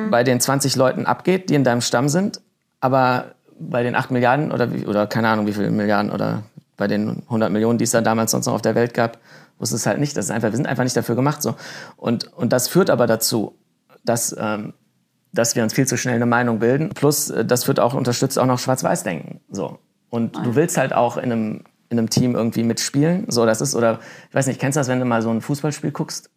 bei 0.09 0.23
den 0.23 0.39
20 0.39 0.75
Leuten 0.75 1.05
abgeht, 1.05 1.49
die 1.49 1.55
in 1.55 1.63
deinem 1.63 1.81
Stamm 1.81 2.09
sind. 2.09 2.41
Aber 2.79 3.35
bei 3.59 3.83
den 3.83 3.95
8 3.95 4.11
Milliarden 4.11 4.51
oder, 4.51 4.73
wie, 4.73 4.85
oder 4.85 5.07
keine 5.07 5.29
Ahnung, 5.29 5.47
wie 5.47 5.53
viele 5.53 5.71
Milliarden 5.71 6.11
oder 6.11 6.43
bei 6.75 6.87
den 6.87 7.23
100 7.25 7.51
Millionen, 7.51 7.77
die 7.77 7.85
es 7.85 7.91
da 7.91 8.01
damals 8.01 8.31
sonst 8.31 8.45
noch 8.45 8.53
auf 8.53 8.61
der 8.61 8.75
Welt 8.75 8.93
gab, 8.93 9.17
wusstest 9.57 9.83
es 9.83 9.87
halt 9.87 9.99
nicht. 9.99 10.15
Das 10.15 10.25
ist 10.25 10.31
einfach, 10.31 10.49
wir 10.49 10.55
sind 10.55 10.67
einfach 10.67 10.83
nicht 10.83 10.95
dafür 10.95 11.15
gemacht 11.15 11.41
so. 11.41 11.55
Und, 11.95 12.31
und 12.33 12.53
das 12.53 12.67
führt 12.67 12.89
aber 12.89 13.07
dazu, 13.07 13.55
dass, 14.05 14.35
ähm, 14.39 14.73
dass 15.33 15.55
wir 15.55 15.63
uns 15.63 15.73
viel 15.73 15.87
zu 15.87 15.97
schnell 15.97 16.15
eine 16.15 16.25
Meinung 16.25 16.59
bilden. 16.59 16.89
Plus, 16.89 17.29
äh, 17.29 17.45
das 17.45 17.63
führt 17.63 17.79
auch, 17.79 17.93
unterstützt 17.93 18.37
auch 18.37 18.45
noch 18.45 18.59
Schwarz-Weiß-Denken. 18.59 19.41
So. 19.49 19.79
Und 20.09 20.35
du 20.37 20.55
willst 20.55 20.77
halt 20.77 20.93
auch 20.93 21.17
in 21.17 21.31
einem, 21.31 21.63
in 21.89 21.97
einem 21.97 22.09
Team 22.09 22.35
irgendwie 22.35 22.63
mitspielen. 22.63 23.25
So, 23.29 23.45
das 23.45 23.59
ist, 23.59 23.75
oder, 23.75 23.99
ich 24.29 24.35
weiß 24.35 24.47
nicht, 24.47 24.59
kennst 24.59 24.75
du 24.75 24.79
das, 24.79 24.87
wenn 24.87 24.99
du 24.99 25.05
mal 25.05 25.21
so 25.21 25.29
ein 25.29 25.41
Fußballspiel 25.41 25.91
guckst? 25.91 26.29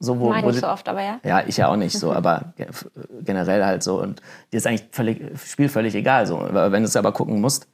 So, 0.00 0.20
wo, 0.20 0.28
Meine 0.30 0.46
wo 0.46 0.50
ich 0.50 0.60
so 0.60 0.68
oft, 0.68 0.88
aber 0.88 1.02
ja. 1.02 1.18
ja, 1.24 1.42
ich 1.46 1.56
ja 1.56 1.68
auch 1.68 1.76
nicht 1.76 1.98
so, 1.98 2.12
aber 2.12 2.52
ge- 2.56 2.68
f- 2.68 2.88
generell 3.24 3.64
halt 3.64 3.82
so. 3.82 4.00
Und 4.00 4.22
dir 4.52 4.58
ist 4.58 4.66
eigentlich 4.66 4.84
völlig, 4.92 5.20
Spiel 5.44 5.68
völlig 5.68 5.94
egal. 5.96 6.26
So. 6.26 6.38
Aber 6.38 6.70
Wenn 6.70 6.82
du 6.82 6.88
es 6.88 6.94
aber 6.96 7.10
gucken 7.12 7.40
musst, 7.40 7.66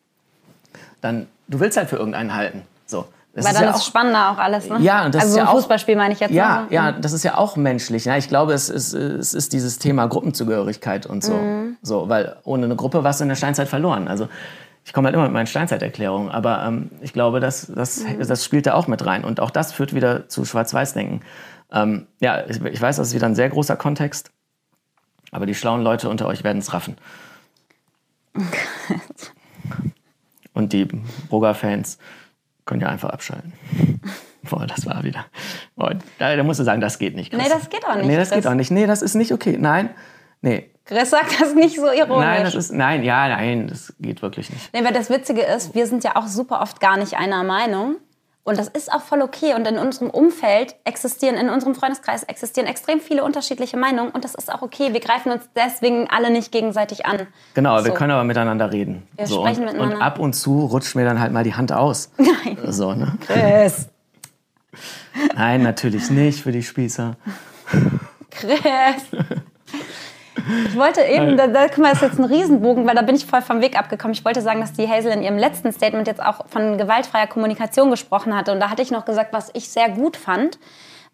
dann, 1.01 1.27
du 1.49 1.61
willst 1.61 1.77
halt 1.77 1.89
für 1.91 1.97
irgendeinen 1.97 2.35
halten. 2.35 2.63
So. 2.87 3.05
Das 3.35 3.45
Weil 3.45 3.51
ist 3.53 3.57
dann 3.59 3.65
ja 3.65 3.71
ist 3.71 3.77
auch- 3.77 3.81
es 3.81 3.87
spannender 3.87 4.31
auch 4.31 4.39
alles, 4.39 4.69
ne? 4.71 4.79
ja, 4.81 5.05
und 5.05 5.15
das 5.15 5.23
also 5.25 5.35
ist 5.35 5.35
so 5.35 5.45
ja 5.45 5.49
auch, 5.51 5.55
Fußballspiel 5.57 5.97
meine 5.97 6.15
ich 6.15 6.21
jetzt. 6.21 6.31
Ja, 6.33 6.63
ne? 6.63 6.67
ja, 6.71 6.93
das 6.93 7.13
ist 7.13 7.25
ja 7.25 7.37
auch 7.37 7.57
menschlich. 7.57 8.05
Ja, 8.05 8.17
ich 8.17 8.29
glaube, 8.29 8.53
es 8.53 8.69
ist, 8.71 8.95
es 8.95 9.35
ist 9.35 9.53
dieses 9.53 9.79
Thema 9.79 10.07
Gruppenzugehörigkeit 10.07 11.05
und 11.05 11.25
so. 11.25 11.35
Mhm. 11.35 11.77
so. 11.83 12.09
Weil 12.09 12.37
ohne 12.45 12.65
eine 12.67 12.77
Gruppe 12.77 13.03
warst 13.05 13.21
du 13.21 13.25
in 13.25 13.29
der 13.29 13.37
Steinzeit 13.37 13.69
verloren. 13.69 14.07
Also 14.09 14.29
ich 14.85 14.93
komme 14.93 15.07
halt 15.09 15.15
immer 15.15 15.25
mit 15.25 15.33
meinen 15.33 15.47
Steinzeiterklärungen, 15.49 16.31
aber 16.31 16.63
ähm, 16.65 16.91
ich 17.01 17.13
glaube, 17.13 17.41
das, 17.41 17.67
das, 17.75 18.05
Mhm. 18.05 18.27
das 18.27 18.45
spielt 18.45 18.67
da 18.67 18.75
auch 18.75 18.87
mit 18.87 19.05
rein. 19.05 19.25
Und 19.25 19.41
auch 19.41 19.51
das 19.51 19.73
führt 19.73 19.95
wieder 19.95 20.29
zu 20.29 20.45
Schwarz-Weiß-Denken. 20.45 21.21
Ähm, 21.75 22.07
ja, 22.21 22.47
ich, 22.47 22.63
ich 22.65 22.81
weiß, 22.81 22.97
das 22.97 23.09
ist 23.09 23.15
wieder 23.15 23.27
ein 23.27 23.35
sehr 23.35 23.51
großer 23.51 23.77
Kontext, 23.77 24.31
aber 25.33 25.45
die 25.45 25.55
schlauen 25.55 25.83
Leute 25.83 26.09
unter 26.09 26.27
euch 26.27 26.45
werden 26.45 26.59
es 26.59 26.73
raffen. 26.73 26.97
Und 30.55 30.73
die 30.73 30.85
Brugger-Fans 30.85 31.99
können 32.65 32.81
ja 32.81 32.89
einfach 32.89 33.11
abschalten. 33.11 33.53
Boah, 34.49 34.67
das 34.67 34.87
war 34.87 35.03
wieder. 35.03 35.27
Boah, 35.75 35.95
da, 36.19 36.37
da 36.37 36.43
musst 36.45 36.61
du 36.61 36.65
sagen, 36.65 36.81
das 36.81 36.99
geht 36.99 37.17
nicht. 37.17 37.33
Chris. 37.33 37.43
Nee, 37.43 37.49
das 37.49 37.69
geht 37.71 37.85
auch 37.87 37.97
nicht, 37.97 38.07
Nee, 38.07 38.17
das 38.17 38.29
Chris. 38.31 38.43
geht 38.45 38.47
auch 38.51 38.55
nicht. 38.55 38.71
Nee, 38.71 38.87
das 38.87 39.03
ist 39.03 39.15
nicht 39.15 39.33
okay. 39.33 39.57
Nein, 39.59 39.91
nee. 40.43 40.71
Chris 40.85 41.11
sagt 41.11 41.41
das 41.41 41.55
nicht 41.55 41.77
so 41.77 41.91
ironisch. 41.91 42.25
Nein, 42.25 42.45
das 42.45 42.55
ist, 42.55 42.71
nein, 42.73 43.03
ja, 43.03 43.29
nein, 43.29 43.69
das 43.69 43.95
geht 43.99 44.21
wirklich 44.23 44.51
nicht. 44.51 44.73
Nee, 44.75 44.85
weil 44.85 44.93
das 44.93 45.09
Witzige 45.09 45.41
ist, 45.43 45.75
wir 45.75 45.87
sind 45.87 46.05
ja 46.05 46.15
auch 46.17 46.27
super 46.27 46.61
oft 46.61 46.79
gar 46.79 46.99
nicht 46.99 47.15
einer 47.17 47.43
Meinung. 47.43 47.97
Und 48.45 48.59
das 48.59 48.69
ist 48.69 48.93
auch 48.93 49.01
voll 49.01 49.23
okay. 49.23 49.55
Und 49.55 49.67
in 49.67 49.79
unserem 49.79 50.11
Umfeld 50.11 50.77
existieren, 50.85 51.37
in 51.37 51.49
unserem 51.49 51.75
Freundeskreis 51.75 52.25
existieren 52.25 52.67
extrem 52.69 53.01
viele 53.01 53.25
unterschiedliche 53.25 53.79
Meinungen. 53.79 54.11
Und 54.11 54.23
das 54.23 54.35
ist 54.35 54.53
auch 54.53 54.61
okay. 54.61 54.93
Wir 54.93 55.01
greifen 55.01 55.33
uns 55.33 55.49
deswegen 55.57 56.09
alle 56.11 56.31
nicht 56.31 56.53
gegenseitig 56.53 57.07
an. 57.07 57.27
Genau, 57.55 57.77
wir 57.77 57.93
So. 57.93 57.95
können 57.95 58.11
aber 58.13 58.25
miteinander 58.25 58.71
reden. 58.71 59.09
Wir 59.17 59.27
so, 59.27 59.41
sprechen 59.41 59.61
und, 59.61 59.73
miteinander. 59.73 59.97
Und 59.97 60.03
ab 60.03 60.19
und 60.19 60.35
zu 60.35 60.67
rutscht 60.67 60.95
mir 60.95 61.07
dann 61.07 61.21
halt 61.21 61.33
mal 61.33 61.43
die 61.43 61.55
Hand 61.55 61.73
aus. 61.73 62.11
Nein. 62.19 62.59
So, 62.69 62.93
ne? 62.93 63.17
Chris. 63.27 63.89
Nein, 65.35 65.63
natürlich 65.63 66.11
nicht 66.11 66.43
für 66.43 66.53
die 66.53 66.63
Spießer. 66.63 67.17
Chris. 68.31 68.59
Ich 70.67 70.77
wollte 70.77 71.03
eben, 71.03 71.37
da, 71.37 71.47
da 71.47 71.69
guck 71.69 71.79
mal, 71.79 71.91
das 71.93 72.03
ist 72.03 72.09
jetzt 72.09 72.19
ein 72.19 72.25
Riesenbogen, 72.25 72.87
weil 72.87 72.95
da 72.95 73.03
bin 73.03 73.15
ich 73.15 73.25
voll 73.25 73.43
vom 73.43 73.61
Weg 73.61 73.79
abgekommen. 73.79 74.15
Ich 74.15 74.25
wollte 74.25 74.43
sagen, 74.43 74.61
dass 74.61 74.73
die 74.73 74.89
Hazel 74.89 75.13
in 75.13 75.23
ihrem 75.23 75.39
letzten 75.39 75.73
Statement 75.73 76.07
jetzt 76.07 76.23
auch 76.23 76.49
von 76.49 76.77
gewaltfreier 76.77 77.27
Kommunikation 77.27 77.91
gesprochen 77.91 78.37
hatte. 78.37 78.53
Und 78.53 78.61
da 78.61 78.71
hatte 78.71 78.83
ich 78.83 78.91
noch 78.91 79.05
gesagt, 79.05 79.33
was 79.33 79.51
ich 79.55 79.69
sehr 79.69 79.89
gut 79.91 80.17
fand, 80.17 80.59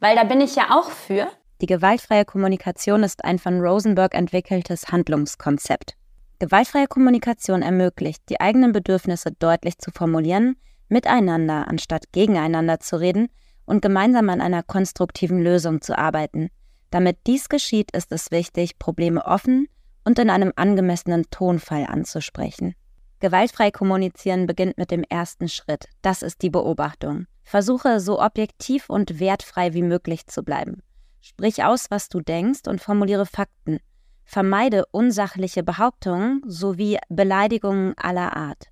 weil 0.01 0.17
da 0.17 0.25
bin 0.25 0.41
ich 0.41 0.57
ja 0.57 0.69
auch 0.71 0.91
für. 0.91 1.29
Die 1.61 1.67
gewaltfreie 1.67 2.25
Kommunikation 2.25 3.03
ist 3.03 3.25
ein 3.25 3.39
von 3.39 3.61
Rosenberg 3.61 4.15
entwickeltes 4.15 4.89
Handlungskonzept. 4.89 5.95
Gewaltfreie 6.39 6.87
Kommunikation 6.87 7.61
ermöglicht, 7.61 8.23
die 8.31 8.41
eigenen 8.41 8.73
Bedürfnisse 8.73 9.33
deutlich 9.39 9.79
zu 9.79 9.91
formulieren, 9.91 10.57
miteinander 10.89 11.69
anstatt 11.69 12.13
gegeneinander 12.13 12.81
zu 12.81 12.99
reden 12.99 13.29
und 13.67 13.83
gemeinsam 13.83 14.31
an 14.31 14.41
einer 14.41 14.63
konstruktiven 14.63 15.43
Lösung 15.43 15.83
zu 15.83 15.99
arbeiten. 15.99 16.49
Damit 16.91 17.19
dies 17.27 17.49
geschieht, 17.49 17.91
ist 17.93 18.13
es 18.13 18.31
wichtig, 18.31 18.79
Probleme 18.79 19.25
offen 19.25 19.69
und 20.05 20.19
in 20.19 20.31
einem 20.31 20.53
angemessenen 20.57 21.25
Tonfall 21.31 21.87
anzusprechen. 21.87 22.75
Gewaltfrei 23.21 23.71
kommunizieren 23.71 24.47
beginnt 24.47 24.79
mit 24.79 24.91
dem 24.91 25.05
ersten 25.09 25.49
Schritt. 25.49 25.87
Das 26.03 26.23
ist 26.23 26.43
die 26.43 26.51
Beobachtung. 26.51 27.27
Versuche 27.43 28.01
so 28.01 28.21
objektiv 28.21 28.89
und 28.89 29.21
wertfrei 29.21 29.75
wie 29.75 29.83
möglich 29.83 30.27
zu 30.27 30.43
bleiben. 30.43 30.83
Sprich 31.21 31.63
aus, 31.63 31.87
was 31.91 32.09
du 32.09 32.21
denkst 32.21 32.67
und 32.67 32.81
formuliere 32.81 33.27
Fakten. 33.27 33.79
Vermeide 34.25 34.85
unsachliche 34.91 35.63
Behauptungen 35.63 36.43
sowie 36.47 36.99
Beleidigungen 37.09 37.95
aller 37.99 38.37
Art. 38.37 38.69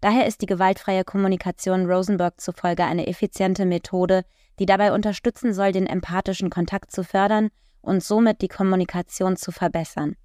Daher 0.00 0.26
ist 0.26 0.42
die 0.42 0.46
gewaltfreie 0.46 1.04
Kommunikation 1.04 1.90
Rosenberg 1.90 2.40
zufolge 2.40 2.84
eine 2.84 3.06
effiziente 3.06 3.64
Methode, 3.64 4.24
die 4.58 4.66
dabei 4.66 4.92
unterstützen 4.92 5.52
soll, 5.52 5.72
den 5.72 5.86
empathischen 5.86 6.50
Kontakt 6.50 6.90
zu 6.90 7.04
fördern 7.04 7.50
und 7.80 8.02
somit 8.02 8.42
die 8.42 8.48
Kommunikation 8.48 9.36
zu 9.36 9.52
verbessern. 9.52 10.16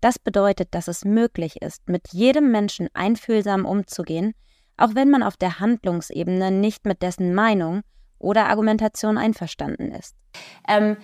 Das 0.00 0.18
bedeutet, 0.18 0.74
dass 0.74 0.86
es 0.88 1.04
möglich 1.04 1.60
ist, 1.60 1.88
mit 1.88 2.08
jedem 2.12 2.50
Menschen 2.52 2.88
einfühlsam 2.94 3.64
umzugehen, 3.64 4.34
auch 4.76 4.94
wenn 4.94 5.10
man 5.10 5.24
auf 5.24 5.36
der 5.36 5.58
Handlungsebene 5.58 6.50
nicht 6.50 6.86
mit 6.86 7.02
dessen 7.02 7.34
Meinung 7.34 7.82
oder 8.18 8.46
Argumentation 8.46 9.18
einverstanden 9.18 9.90
ist. 9.92 10.14
Ähm, 10.68 10.96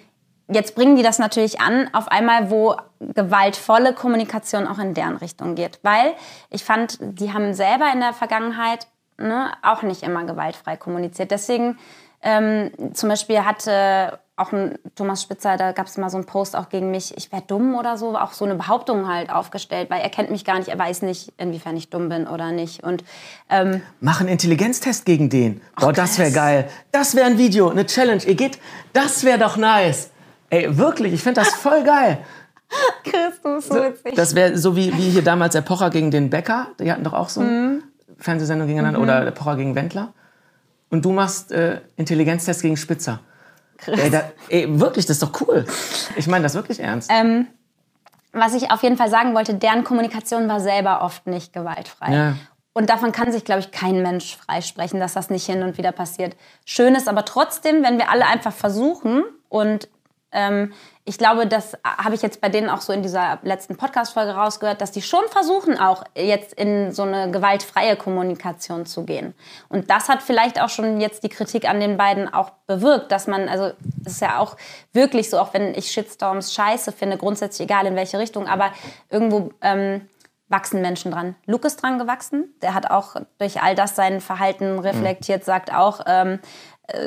jetzt 0.48 0.76
bringen 0.76 0.96
die 0.96 1.02
das 1.02 1.18
natürlich 1.18 1.60
an, 1.60 1.92
auf 1.92 2.08
einmal, 2.08 2.50
wo 2.50 2.76
gewaltvolle 3.00 3.94
Kommunikation 3.94 4.68
auch 4.68 4.78
in 4.78 4.94
deren 4.94 5.16
Richtung 5.16 5.56
geht. 5.56 5.80
Weil 5.82 6.14
ich 6.50 6.62
fand, 6.62 6.98
die 7.00 7.32
haben 7.32 7.52
selber 7.54 7.90
in 7.92 8.00
der 8.00 8.12
Vergangenheit 8.12 8.86
ne, 9.18 9.52
auch 9.62 9.82
nicht 9.82 10.02
immer 10.02 10.24
gewaltfrei 10.24 10.76
kommuniziert. 10.76 11.30
Deswegen 11.30 11.78
ähm, 12.24 12.70
zum 12.94 13.08
Beispiel 13.08 13.44
hatte 13.44 14.18
auch 14.36 14.50
ein 14.50 14.76
Thomas 14.96 15.22
Spitzer, 15.22 15.56
da 15.56 15.70
gab 15.70 15.86
es 15.86 15.96
mal 15.96 16.10
so 16.10 16.16
einen 16.16 16.26
Post 16.26 16.56
auch 16.56 16.68
gegen 16.68 16.90
mich, 16.90 17.16
ich 17.16 17.30
wäre 17.30 17.42
dumm 17.46 17.76
oder 17.76 17.96
so, 17.96 18.18
auch 18.18 18.32
so 18.32 18.44
eine 18.44 18.56
Behauptung 18.56 19.06
halt 19.06 19.30
aufgestellt, 19.30 19.90
weil 19.90 20.00
er 20.00 20.08
kennt 20.08 20.32
mich 20.32 20.44
gar 20.44 20.58
nicht, 20.58 20.66
er 20.68 20.78
weiß 20.78 21.02
nicht, 21.02 21.32
inwiefern 21.38 21.76
ich 21.76 21.88
dumm 21.88 22.08
bin 22.08 22.26
oder 22.26 22.50
nicht. 22.50 22.82
Und 22.82 23.04
ähm, 23.48 23.80
Mach 24.00 24.18
einen 24.18 24.30
Intelligenztest 24.30 25.04
gegen 25.04 25.30
den. 25.30 25.60
Boah, 25.76 25.92
das 25.92 26.18
wäre 26.18 26.32
geil. 26.32 26.68
Das 26.90 27.14
wäre 27.14 27.26
ein 27.26 27.38
Video, 27.38 27.68
eine 27.70 27.86
Challenge. 27.86 28.24
Ihr 28.24 28.34
geht, 28.34 28.58
das 28.92 29.22
wäre 29.22 29.38
doch 29.38 29.56
nice. 29.56 30.10
Ey, 30.50 30.76
wirklich, 30.76 31.12
ich 31.12 31.22
finde 31.22 31.42
das 31.42 31.54
voll 31.54 31.84
geil. 31.84 32.18
Chris, 33.04 33.40
du 33.40 33.54
bist 33.54 33.68
so 33.68 33.76
witzig. 33.76 34.14
Das 34.16 34.34
wäre 34.34 34.58
so 34.58 34.74
wie, 34.74 34.92
wie 34.96 35.10
hier 35.10 35.22
damals 35.22 35.52
der 35.52 35.60
Pocher 35.60 35.90
gegen 35.90 36.10
den 36.10 36.28
Bäcker. 36.30 36.68
Die 36.80 36.90
hatten 36.90 37.04
doch 37.04 37.12
auch 37.12 37.28
so 37.28 37.40
Mhm. 37.40 37.84
Fernsehsendung 38.18 38.66
gegeneinander. 38.66 39.00
Oder 39.00 39.24
der 39.24 39.30
Pocher 39.30 39.56
gegen 39.56 39.76
Wendler. 39.76 40.12
Und 40.94 41.04
du 41.04 41.10
machst 41.10 41.50
äh, 41.50 41.80
Intelligenztest 41.96 42.62
gegen 42.62 42.76
Spitzer. 42.76 43.18
Ey, 43.84 44.10
da, 44.10 44.30
ey, 44.48 44.78
wirklich, 44.78 45.04
das 45.06 45.16
ist 45.16 45.24
doch 45.24 45.40
cool. 45.40 45.64
Ich 46.14 46.28
meine 46.28 46.44
das 46.44 46.54
wirklich 46.54 46.78
ernst. 46.78 47.10
Ähm, 47.12 47.48
was 48.32 48.54
ich 48.54 48.70
auf 48.70 48.80
jeden 48.84 48.96
Fall 48.96 49.10
sagen 49.10 49.34
wollte, 49.34 49.54
deren 49.54 49.82
Kommunikation 49.82 50.48
war 50.48 50.60
selber 50.60 51.02
oft 51.02 51.26
nicht 51.26 51.52
gewaltfrei. 51.52 52.14
Ja. 52.14 52.34
Und 52.74 52.90
davon 52.90 53.10
kann 53.10 53.32
sich, 53.32 53.44
glaube 53.44 53.58
ich, 53.58 53.72
kein 53.72 54.02
Mensch 54.02 54.36
freisprechen, 54.36 55.00
dass 55.00 55.14
das 55.14 55.30
nicht 55.30 55.44
hin 55.46 55.64
und 55.64 55.78
wieder 55.78 55.90
passiert. 55.90 56.36
Schön 56.64 56.94
ist 56.94 57.08
aber 57.08 57.24
trotzdem, 57.24 57.82
wenn 57.82 57.98
wir 57.98 58.08
alle 58.08 58.26
einfach 58.26 58.52
versuchen 58.52 59.24
und 59.48 59.88
ich 61.06 61.18
glaube, 61.18 61.46
das 61.46 61.76
habe 61.84 62.14
ich 62.14 62.22
jetzt 62.22 62.40
bei 62.40 62.48
denen 62.48 62.70
auch 62.70 62.80
so 62.80 62.92
in 62.92 63.02
dieser 63.02 63.38
letzten 63.42 63.76
Podcast-Folge 63.76 64.32
rausgehört, 64.32 64.80
dass 64.80 64.90
die 64.90 65.02
schon 65.02 65.24
versuchen, 65.28 65.78
auch 65.78 66.02
jetzt 66.16 66.54
in 66.54 66.92
so 66.92 67.02
eine 67.02 67.30
gewaltfreie 67.30 67.96
Kommunikation 67.96 68.86
zu 68.86 69.04
gehen. 69.04 69.34
Und 69.68 69.90
das 69.90 70.08
hat 70.08 70.22
vielleicht 70.22 70.60
auch 70.60 70.70
schon 70.70 71.00
jetzt 71.00 71.22
die 71.22 71.28
Kritik 71.28 71.68
an 71.68 71.78
den 71.78 71.98
beiden 71.98 72.32
auch 72.32 72.50
bewirkt, 72.66 73.12
dass 73.12 73.26
man, 73.26 73.48
also 73.48 73.72
es 74.04 74.12
ist 74.12 74.20
ja 74.22 74.38
auch 74.38 74.56
wirklich 74.92 75.28
so, 75.28 75.38
auch 75.38 75.52
wenn 75.52 75.74
ich 75.74 75.92
Shitstorms 75.92 76.54
scheiße 76.54 76.92
finde, 76.92 77.18
grundsätzlich 77.18 77.66
egal 77.66 77.86
in 77.86 77.96
welche 77.96 78.18
Richtung, 78.18 78.48
aber 78.48 78.72
irgendwo 79.10 79.50
ähm, 79.60 80.08
wachsen 80.48 80.80
Menschen 80.80 81.10
dran. 81.10 81.34
Luke 81.46 81.66
ist 81.66 81.82
dran 81.82 81.98
gewachsen, 81.98 82.54
der 82.62 82.74
hat 82.74 82.90
auch 82.90 83.16
durch 83.38 83.62
all 83.62 83.74
das 83.74 83.96
sein 83.96 84.20
Verhalten 84.20 84.78
reflektiert, 84.78 85.44
sagt 85.44 85.72
auch, 85.72 86.00
ähm, 86.06 86.34
äh, 86.34 86.38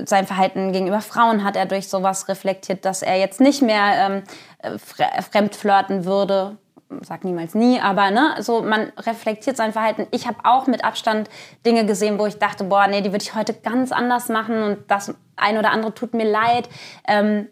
sein 0.06 0.26
Verhalten 0.26 0.72
gegenüber 0.72 1.02
Frauen 1.02 1.44
hat 1.44 1.56
er 1.56 1.66
durch 1.66 1.88
sowas 1.88 2.28
reflektiert, 2.28 2.84
dass 2.86 3.02
er 3.04 3.18
jetzt 3.18 3.40
nicht 3.40 3.62
mehr 3.62 3.94
ähm, 3.96 4.24
äh, 4.60 4.78
fre 4.78 5.06
fremd 5.30 5.56
flirten 5.56 6.06
würde. 6.06 6.58
Sag 7.02 7.26
niemals 7.26 7.54
nie, 7.54 7.82
aber 7.82 8.12
ne, 8.12 8.36
so 8.40 8.62
man 8.62 8.94
reflektiert 8.98 9.58
sein 9.58 9.74
Verhalten. 9.74 10.08
Ich 10.12 10.26
habe 10.26 10.38
auch 10.44 10.68
mit 10.68 10.86
Abstand 10.86 11.30
Dinge 11.66 11.86
gesehen, 11.86 12.18
wo 12.18 12.26
ich 12.26 12.40
dachte, 12.40 12.64
boah, 12.64 12.88
nee, 12.88 13.02
die 13.02 13.12
würde 13.12 13.24
ich 13.24 13.36
heute 13.36 13.54
ganz 13.54 13.92
anders 13.92 14.30
machen 14.30 14.64
und 14.64 14.78
das 14.90 15.14
ein 15.36 15.58
oder 15.58 15.72
andere 15.72 15.94
tut 15.94 16.14
mir 16.14 16.30
leid. 16.30 16.70
Ähm, 17.06 17.50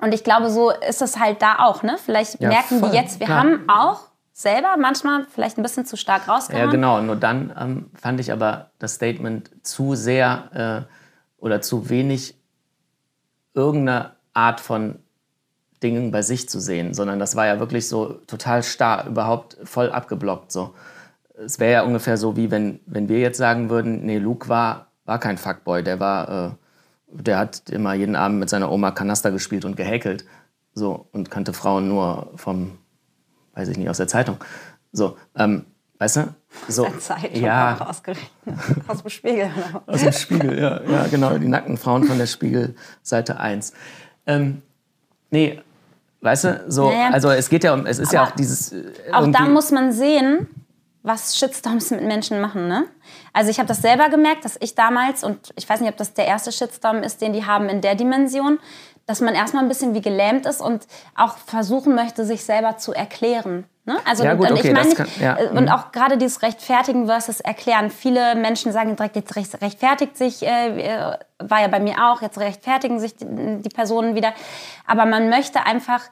und 0.00 0.12
ich 0.14 0.24
glaube, 0.24 0.50
so 0.50 0.70
ist 0.70 1.00
es 1.02 1.20
halt 1.20 1.42
da 1.42 1.60
auch. 1.60 1.82
Ne? 1.82 1.96
Vielleicht 2.02 2.40
Ja, 2.40 2.48
merken 2.48 2.80
voll, 2.80 2.90
die 2.90 2.96
jetzt, 2.96 3.20
wir 3.20 3.26
klar. 3.26 3.40
haben 3.40 3.68
auch 3.68 4.00
selber 4.32 4.76
manchmal 4.78 5.26
vielleicht 5.32 5.58
ein 5.58 5.62
bisschen 5.62 5.84
zu 5.84 5.96
stark 5.96 6.26
rausgehauen. 6.26 6.64
Ja, 6.64 6.70
genau. 6.70 7.00
Nur 7.02 7.16
dann 7.16 7.54
ähm, 7.60 7.90
fand 7.94 8.18
ich 8.18 8.32
aber 8.32 8.70
das 8.78 8.94
Statement 8.94 9.50
zu 9.62 9.94
sehr 9.94 10.86
äh, 10.88 10.92
oder 11.42 11.60
zu 11.60 11.90
wenig 11.90 12.36
irgendeine 13.52 14.12
Art 14.32 14.60
von 14.60 15.00
Dingen 15.82 16.12
bei 16.12 16.22
sich 16.22 16.48
zu 16.48 16.60
sehen, 16.60 16.94
sondern 16.94 17.18
das 17.18 17.34
war 17.34 17.46
ja 17.46 17.58
wirklich 17.58 17.88
so 17.88 18.20
total 18.28 18.62
starr, 18.62 19.08
überhaupt 19.08 19.56
voll 19.64 19.90
abgeblockt. 19.90 20.52
So. 20.52 20.72
es 21.34 21.58
wäre 21.58 21.72
ja 21.72 21.82
ungefähr 21.82 22.16
so, 22.16 22.36
wie 22.36 22.52
wenn, 22.52 22.78
wenn 22.86 23.08
wir 23.08 23.18
jetzt 23.18 23.38
sagen 23.38 23.70
würden, 23.70 24.06
nee, 24.06 24.18
Luke 24.18 24.48
war, 24.48 24.86
war 25.04 25.18
kein 25.18 25.36
Fuckboy, 25.36 25.82
der 25.82 25.98
war, 25.98 26.28
äh, 26.28 26.50
der 27.08 27.38
hat 27.38 27.68
immer 27.70 27.92
jeden 27.94 28.14
Abend 28.14 28.38
mit 28.38 28.48
seiner 28.48 28.70
Oma 28.70 28.92
Kanaster 28.92 29.32
gespielt 29.32 29.64
und 29.64 29.76
gehäkelt. 29.76 30.24
So, 30.74 31.08
und 31.10 31.28
kannte 31.28 31.52
Frauen 31.52 31.88
nur 31.88 32.30
vom, 32.36 32.78
weiß 33.54 33.68
ich 33.68 33.76
nicht, 33.76 33.90
aus 33.90 33.98
der 33.98 34.08
Zeitung. 34.08 34.36
So, 34.92 35.16
ähm, 35.34 35.66
weißt 35.98 36.16
du? 36.18 36.34
So, 36.68 36.84
Der 36.84 36.98
Zeitung 37.00 37.40
ja. 37.42 37.78
Aus 38.86 39.02
dem 39.02 39.08
Spiegel. 39.10 39.50
aus 39.86 40.00
dem 40.02 40.12
Spiegel, 40.12 40.58
ja, 40.58 40.80
ja, 40.82 41.06
genau, 41.10 41.36
die 41.38 41.48
nackten 41.48 41.76
Frauen 41.76 42.04
von 42.04 42.18
der 42.18 42.26
Spiegel, 42.26 42.74
Seite 43.02 43.38
1. 43.40 43.72
Ähm, 44.26 44.62
nee, 45.30 45.60
weißt 46.20 46.44
du, 46.44 46.64
so, 46.68 46.88
Naja. 46.90 47.10
also 47.10 47.30
es 47.30 47.48
geht 47.48 47.64
ja 47.64 47.74
um, 47.74 47.86
es 47.86 47.98
ist 47.98 48.12
ja 48.12 48.22
Aber 48.22 48.30
auch 48.30 48.36
dieses. 48.36 48.72
äh, 48.72 48.84
Auch 49.12 49.26
da 49.28 49.46
muss 49.46 49.70
man 49.72 49.92
sehen, 49.92 50.46
was 51.02 51.36
Shitstorms 51.36 51.90
mit 51.90 52.02
Menschen 52.04 52.40
machen. 52.40 52.68
Ne? 52.68 52.84
Also 53.32 53.50
ich 53.50 53.58
habe 53.58 53.66
das 53.66 53.82
selber 53.82 54.08
gemerkt, 54.08 54.44
dass 54.44 54.56
ich 54.60 54.74
damals, 54.76 55.24
und 55.24 55.52
ich 55.56 55.68
weiß 55.68 55.80
nicht, 55.80 55.90
ob 55.90 55.96
das 55.96 56.14
der 56.14 56.26
erste 56.26 56.52
Shitstorm 56.52 57.02
ist, 57.02 57.20
den 57.20 57.32
die 57.32 57.44
haben 57.44 57.68
in 57.68 57.80
der 57.80 57.96
Dimension, 57.96 58.60
dass 59.06 59.20
man 59.20 59.34
erstmal 59.34 59.62
ein 59.64 59.68
bisschen 59.68 59.94
wie 59.94 60.00
gelähmt 60.00 60.46
ist 60.46 60.60
und 60.60 60.86
auch 61.16 61.36
versuchen 61.38 61.94
möchte, 61.94 62.24
sich 62.24 62.44
selber 62.44 62.76
zu 62.78 62.92
erklären. 62.92 63.64
Ne? 63.84 63.96
Also 64.08 64.22
Ja, 64.22 64.34
gut, 64.34 64.48
und 64.50 64.58
okay, 64.58 64.68
ich 64.68 64.74
meine, 64.74 64.94
kann- 64.94 65.08
ja, 65.20 65.36
äh, 65.38 65.48
und 65.48 65.64
mhm. 65.64 65.68
auch 65.70 65.90
gerade 65.90 66.16
dieses 66.16 66.42
Rechtfertigen 66.42 67.06
versus 67.06 67.40
Erklären. 67.40 67.90
Viele 67.90 68.36
Menschen 68.36 68.70
sagen 68.70 68.94
direkt, 68.94 69.16
jetzt 69.16 69.34
recht- 69.34 69.60
rechtfertigt 69.60 70.16
sich, 70.16 70.42
äh, 70.46 70.80
äh, 70.82 71.16
war 71.40 71.60
ja 71.60 71.66
bei 71.68 71.80
mir 71.80 71.96
auch, 72.10 72.22
jetzt 72.22 72.38
rechtfertigen 72.38 73.00
sich 73.00 73.16
die, 73.16 73.26
die 73.26 73.68
Personen 73.70 74.14
wieder. 74.14 74.32
Aber 74.86 75.04
man 75.04 75.28
möchte 75.30 75.66
einfach 75.66 76.02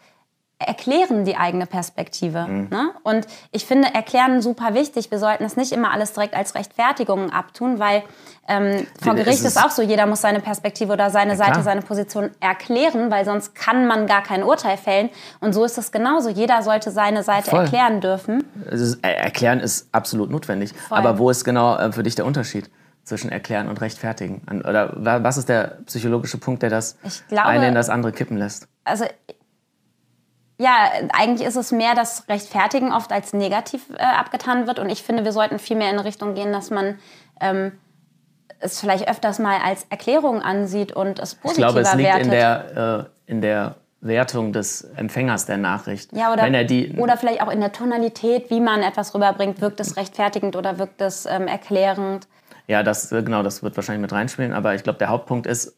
erklären 0.59 1.25
die 1.25 1.37
eigene 1.37 1.65
Perspektive. 1.67 2.47
Mhm. 2.47 2.69
Ne? 2.71 2.91
Und 3.03 3.27
ich 3.51 3.65
finde 3.65 3.95
Erklären 3.95 4.43
super 4.43 4.75
wichtig. 4.75 5.11
Wir 5.11 5.19
sollten 5.19 5.45
es 5.45 5.57
nicht 5.57 5.73
immer 5.73 5.91
alles 5.93 6.13
direkt 6.13 6.35
als 6.35 6.55
Rechtfertigungen 6.55 7.33
abtun, 7.33 7.79
weil 7.79 8.03
ähm, 8.51 8.87
vor 9.03 9.15
Gericht 9.15 9.45
ist- 9.45 9.57
auch 9.57 9.71
so, 9.71 9.81
jeder 9.83 10.07
muss 10.07 10.21
seine 10.21 10.41
Perspektive 10.41 10.93
oder 10.93 11.09
seine 11.11 11.37
Seite, 11.37 11.53
klar. 11.53 11.63
seine 11.63 11.83
Position 11.83 12.31
erklären, 12.41 13.11
weil 13.11 13.25
sonst 13.25 13.55
kann 13.55 13.87
man 13.87 14.07
gar 14.07 14.23
kein 14.23 14.43
Urteil 14.43 14.77
fällen. 14.77 15.09
Und 15.41 15.53
so 15.53 15.65
ist 15.65 15.79
es 15.79 15.93
genauso. 15.93 16.29
Jeder 16.29 16.63
sollte 16.63 16.91
seine 16.91 17.23
Seite 17.23 17.51
Voll. 17.51 17.61
erklären 17.65 18.01
dürfen. 18.01 18.45
Ist, 18.71 19.05
äh, 19.05 19.13
erklären 19.13 19.61
ist 19.61 19.89
absolut 19.93 20.31
notwendig. 20.31 20.73
Aber 20.91 21.19
wo 21.19 21.31
ist 21.31 21.45
genau 21.45 21.77
äh, 21.77 21.93
für 21.93 22.03
dich 22.03 22.15
der 22.17 22.27
Unterschied 22.27 22.69
zwischen 23.05 23.31
erklären 23.33 23.69
und 23.69 23.81
rechtfertigen? 23.81 24.43
Oder 24.69 24.93
wa- 24.97 25.23
was 25.23 25.39
ist 25.39 25.49
der 25.49 25.79
psychologische 25.87 26.39
Punkt, 26.39 26.63
der 26.63 26.71
das 26.71 26.99
glaube- 27.29 27.47
eine 27.49 27.69
in 27.69 27.75
das 27.75 27.89
andere 27.89 28.13
kippen 28.13 28.37
lässt? 28.37 28.67
also 28.85 29.05
ja, 30.59 30.91
eigentlich 31.15 31.47
ist 31.49 31.57
es 31.57 31.73
mehr, 31.73 31.95
dass 31.95 32.29
Rechtfertigen 32.29 32.93
oft 32.93 33.13
als 33.13 33.33
negativ 33.33 33.83
äh, 33.97 34.03
abgetan 34.03 34.67
wird. 34.67 34.79
Und 34.79 34.91
ich 34.91 35.03
finde, 35.03 35.25
wir 35.25 35.33
sollten 35.33 35.59
viel 35.59 35.77
mehr 35.77 35.89
in 35.89 35.97
eine 35.99 36.05
Richtung 36.05 36.35
gehen, 36.35 36.53
dass 36.53 36.69
man 36.71 36.99
ähm, 37.41 37.73
es 38.61 38.81
vielleicht 38.81 39.09
öfters 39.09 39.39
mal 39.39 39.59
als 39.65 39.87
Erklärung 39.91 40.41
ansieht 40.43 40.93
und 40.93 41.19
es 41.19 41.35
Ich 41.35 41.41
positiver 41.41 41.67
glaube, 41.69 41.81
es 41.81 41.95
liegt 41.95 42.09
wertet. 42.09 42.25
in 42.25 42.31
der, 42.31 43.09
äh, 43.27 43.31
in 43.31 43.41
der 43.41 43.75
Wertung 44.01 44.53
des 44.53 44.83
Empfängers 44.97 45.47
der 45.47 45.59
Nachricht. 45.59 46.13
ja, 46.13 46.33
oder, 46.33 46.45
Wenn 46.45 46.55
er 46.55 46.65
die, 46.65 46.95
oder 46.97 47.17
vielleicht 47.17 47.43
auch 47.43 47.51
in 47.51 47.61
der 47.61 47.73
Tonalität, 47.73 48.51
wie 48.51 48.61
man 48.61 48.83
etwas 48.83 49.15
rüberbringt. 49.15 49.61
Wirkt 49.61 49.81
es 49.81 49.97
rechtfertigend 49.97 50.57
oder 50.57 50.79
wirkt 50.79 51.01
es 51.01 51.27
ähm, 51.27 51.47
erklärend? 51.47 52.27
Ja, 52.67 52.83
das, 52.83 53.13
äh, 53.13 53.23
genau, 53.23 53.43
das 53.43 53.63
wird 53.63 53.77
wahrscheinlich 53.77 54.01
mit 54.03 54.13
reinspielen. 54.13 54.53
Aber 54.53 54.75
ich 54.75 54.83
glaube, 54.83 54.99
der 54.99 55.09
Hauptpunkt 55.09 55.47
ist, 55.47 55.77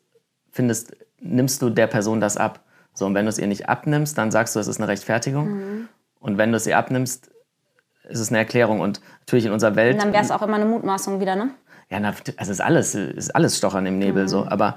findest, 0.50 0.96
nimmst 1.18 1.62
du 1.62 1.70
der 1.70 1.86
Person 1.88 2.20
das 2.20 2.36
ab? 2.36 2.60
So, 2.94 3.06
und 3.06 3.14
wenn 3.14 3.24
du 3.24 3.30
es 3.30 3.38
ihr 3.38 3.46
nicht 3.46 3.68
abnimmst, 3.68 4.16
dann 4.18 4.30
sagst 4.30 4.54
du, 4.54 4.60
es 4.60 4.68
ist 4.68 4.78
eine 4.78 4.88
Rechtfertigung. 4.88 5.48
Mhm. 5.48 5.88
Und 6.20 6.38
wenn 6.38 6.50
du 6.52 6.56
es 6.56 6.66
ihr 6.66 6.78
abnimmst, 6.78 7.30
ist 8.08 8.20
es 8.20 8.28
eine 8.28 8.38
Erklärung. 8.38 8.80
Und 8.80 9.00
natürlich 9.20 9.46
in 9.46 9.52
unserer 9.52 9.74
Welt. 9.74 9.94
Und 9.94 10.02
dann 10.02 10.12
wäre 10.12 10.22
es 10.22 10.30
auch 10.30 10.42
immer 10.42 10.56
eine 10.56 10.66
Mutmaßung 10.66 11.18
wieder, 11.18 11.34
ne? 11.34 11.50
Ja, 11.92 12.00
na, 12.00 12.08
also 12.08 12.24
es 12.38 12.48
ist 12.48 12.60
alles, 12.60 12.94
es 12.94 13.10
ist 13.16 13.36
alles 13.36 13.56
Stochern 13.58 13.84
im 13.86 13.98
Nebel 13.98 14.24
Mhm. 14.24 14.28
so. 14.28 14.46
Aber 14.46 14.76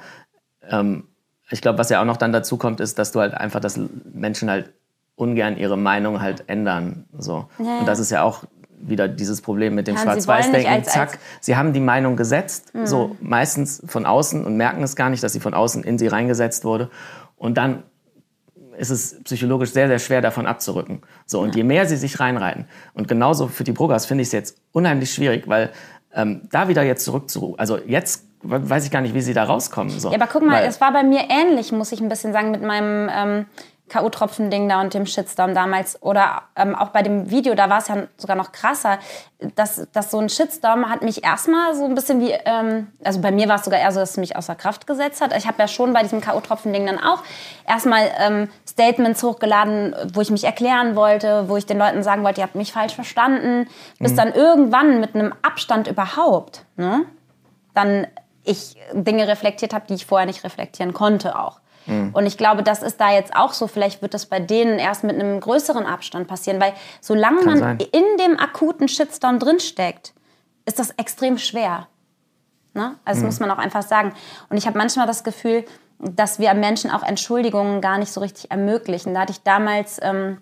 ähm, 0.69 1.07
ich 1.49 1.61
glaube, 1.61 1.77
was 1.79 1.89
ja 1.89 2.01
auch 2.01 2.05
noch 2.05 2.17
dann 2.17 2.33
dazu 2.33 2.57
kommt, 2.57 2.79
ist, 2.81 2.99
dass 2.99 3.11
du 3.11 3.19
halt 3.21 3.33
einfach, 3.33 3.59
dass 3.59 3.79
Menschen 4.13 4.49
halt 4.49 4.73
ungern 5.15 5.55
ihre 5.57 5.77
Meinung 5.77 6.21
halt 6.21 6.43
ändern. 6.47 7.05
So. 7.17 7.47
Ja, 7.59 7.79
Und 7.79 7.87
das 7.87 7.99
ist 7.99 8.11
ja 8.11 8.23
auch 8.23 8.43
wieder 8.77 9.07
dieses 9.07 9.41
Problem 9.41 9.73
mit 9.73 9.87
dem 9.87 9.95
Ja, 9.95 10.01
Schwarz-Weiß-Denken. 10.01 10.83
Zack, 10.83 11.11
als- 11.13 11.19
sie 11.39 11.55
haben 11.55 11.71
die 11.71 11.79
Meinung 11.79 12.17
gesetzt, 12.17 12.75
Mhm. 12.75 12.85
so 12.85 13.15
meistens 13.21 13.81
von 13.87 14.05
außen 14.05 14.43
und 14.45 14.57
merken 14.57 14.83
es 14.83 14.95
gar 14.97 15.09
nicht, 15.09 15.23
dass 15.23 15.31
sie 15.33 15.39
von 15.39 15.53
außen 15.53 15.83
in 15.83 15.97
sie 15.97 16.07
reingesetzt 16.07 16.65
wurde. 16.65 16.89
Und 17.37 17.57
dann 17.57 17.83
ist 18.77 18.89
es 18.89 19.23
psychologisch 19.23 19.71
sehr, 19.71 19.87
sehr 19.87 19.99
schwer, 19.99 20.21
davon 20.21 20.45
abzurücken. 20.45 21.01
So, 21.25 21.39
und 21.39 21.55
je 21.55 21.63
mehr 21.63 21.85
sie 21.85 21.95
sich 21.95 22.19
reinreiten, 22.19 22.65
und 22.93 23.07
genauso 23.07 23.47
für 23.47 23.63
die 23.63 23.71
Brogas 23.71 24.05
finde 24.05 24.23
ich 24.23 24.27
es 24.27 24.31
jetzt 24.33 24.57
unheimlich 24.73 25.13
schwierig, 25.13 25.47
weil 25.47 25.69
ähm, 26.15 26.41
da 26.51 26.67
wieder 26.67 26.83
jetzt 26.83 27.03
zurück 27.05 27.29
zu, 27.29 27.55
also 27.57 27.77
jetzt 27.77 28.25
weiß 28.41 28.85
ich 28.85 28.91
gar 28.91 29.01
nicht, 29.01 29.13
wie 29.13 29.21
sie 29.21 29.33
da 29.33 29.43
rauskommen. 29.43 29.99
So. 29.99 30.09
Ja, 30.09 30.15
aber 30.15 30.27
guck 30.31 30.43
mal, 30.43 30.61
Weil- 30.61 30.69
es 30.69 30.79
war 30.81 30.93
bei 30.93 31.03
mir 31.03 31.21
ähnlich, 31.29 31.71
muss 31.71 31.91
ich 31.91 31.99
ein 32.01 32.09
bisschen 32.09 32.31
sagen, 32.31 32.51
mit 32.51 32.61
meinem 32.61 33.09
ähm, 33.11 33.45
K.O.-Tropfen-Ding 33.87 34.67
da 34.67 34.81
und 34.81 34.93
dem 34.93 35.05
Shitstorm 35.05 35.53
damals. 35.53 36.01
Oder 36.01 36.43
ähm, 36.55 36.75
auch 36.75 36.89
bei 36.89 37.03
dem 37.03 37.29
Video, 37.29 37.53
da 37.53 37.69
war 37.69 37.77
es 37.77 37.87
ja 37.87 38.07
sogar 38.17 38.35
noch 38.35 38.51
krasser. 38.51 38.97
Dass, 39.55 39.87
dass 39.91 40.11
so 40.11 40.17
ein 40.17 40.29
Shitstorm 40.29 40.89
hat 40.89 41.03
mich 41.03 41.23
erstmal 41.23 41.75
so 41.75 41.85
ein 41.85 41.93
bisschen 41.93 42.19
wie, 42.19 42.31
ähm, 42.31 42.87
also 43.03 43.21
bei 43.21 43.31
mir 43.31 43.47
war 43.47 43.57
es 43.57 43.65
sogar 43.65 43.79
eher 43.79 43.91
so, 43.91 43.99
dass 43.99 44.11
es 44.11 44.17
mich 44.17 44.35
außer 44.35 44.55
Kraft 44.55 44.87
gesetzt 44.87 45.21
hat. 45.21 45.35
Ich 45.37 45.45
habe 45.45 45.59
ja 45.59 45.67
schon 45.67 45.93
bei 45.93 46.01
diesem 46.01 46.21
K.O.-Tropfen-Ding 46.21 46.85
dann 46.87 46.99
auch 46.99 47.21
erstmal 47.67 48.09
ähm, 48.19 48.49
Statements 48.67 49.21
hochgeladen, 49.21 49.95
wo 50.13 50.21
ich 50.21 50.31
mich 50.31 50.45
erklären 50.45 50.95
wollte, 50.95 51.47
wo 51.47 51.57
ich 51.57 51.65
den 51.65 51.77
Leuten 51.77 52.01
sagen 52.01 52.23
wollte, 52.23 52.41
ihr 52.41 52.45
habt 52.45 52.55
mich 52.55 52.73
falsch 52.73 52.95
verstanden. 52.95 53.67
Bis 53.99 54.15
dann 54.15 54.33
irgendwann 54.33 54.99
mit 54.99 55.13
einem 55.13 55.33
Abstand 55.43 55.87
überhaupt, 55.87 56.65
ne? 56.75 57.05
dann 57.75 58.07
ich 58.43 58.75
Dinge 58.93 59.27
reflektiert 59.27 59.73
habe, 59.73 59.85
die 59.87 59.95
ich 59.95 60.05
vorher 60.05 60.25
nicht 60.25 60.43
reflektieren 60.43 60.93
konnte 60.93 61.37
auch. 61.37 61.59
Und 62.13 62.25
ich 62.25 62.37
glaube, 62.37 62.63
das 62.63 62.81
ist 62.81 62.99
da 62.99 63.11
jetzt 63.11 63.35
auch 63.35 63.53
so. 63.53 63.67
Vielleicht 63.67 64.01
wird 64.01 64.13
das 64.13 64.25
bei 64.25 64.39
denen 64.39 64.79
erst 64.79 65.03
mit 65.03 65.15
einem 65.15 65.39
größeren 65.39 65.85
Abstand 65.85 66.27
passieren, 66.27 66.59
weil 66.59 66.73
solange 67.01 67.37
Kann 67.37 67.45
man 67.45 67.59
sein. 67.59 67.77
in 67.91 68.03
dem 68.19 68.39
akuten 68.39 68.87
Shitstorm 68.87 69.39
drinsteckt, 69.39 70.13
ist 70.65 70.79
das 70.79 70.91
extrem 70.91 71.37
schwer. 71.37 71.87
Ne? 72.73 72.95
Also 73.05 73.21
das 73.21 73.25
muss 73.25 73.39
man 73.39 73.51
auch 73.51 73.57
einfach 73.57 73.83
sagen. 73.83 74.13
Und 74.49 74.57
ich 74.57 74.67
habe 74.67 74.77
manchmal 74.77 75.07
das 75.07 75.23
Gefühl, 75.23 75.63
dass 75.99 76.39
wir 76.39 76.53
Menschen 76.53 76.91
auch 76.91 77.03
Entschuldigungen 77.03 77.81
gar 77.81 77.97
nicht 77.97 78.11
so 78.11 78.19
richtig 78.19 78.51
ermöglichen. 78.51 79.13
Da 79.13 79.21
hatte 79.21 79.31
ich 79.31 79.43
damals 79.43 79.99
ähm, 80.01 80.39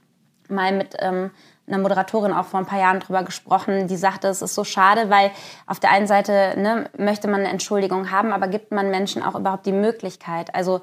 mal 0.49 0.71
mit 0.71 0.95
ähm, 0.99 1.31
einer 1.67 1.77
Moderatorin 1.77 2.33
auch 2.33 2.45
vor 2.45 2.59
ein 2.59 2.65
paar 2.65 2.79
Jahren 2.79 2.99
drüber 2.99 3.23
gesprochen, 3.23 3.87
die 3.87 3.95
sagte, 3.95 4.27
es 4.27 4.41
ist 4.41 4.55
so 4.55 4.63
schade, 4.63 5.09
weil 5.09 5.31
auf 5.65 5.79
der 5.79 5.91
einen 5.91 6.07
Seite 6.07 6.55
ne, 6.57 6.89
möchte 6.97 7.27
man 7.27 7.41
eine 7.41 7.49
Entschuldigung 7.49 8.11
haben, 8.11 8.33
aber 8.33 8.47
gibt 8.47 8.71
man 8.71 8.89
Menschen 8.89 9.23
auch 9.23 9.35
überhaupt 9.35 9.65
die 9.65 9.71
Möglichkeit? 9.71 10.53
Also 10.55 10.81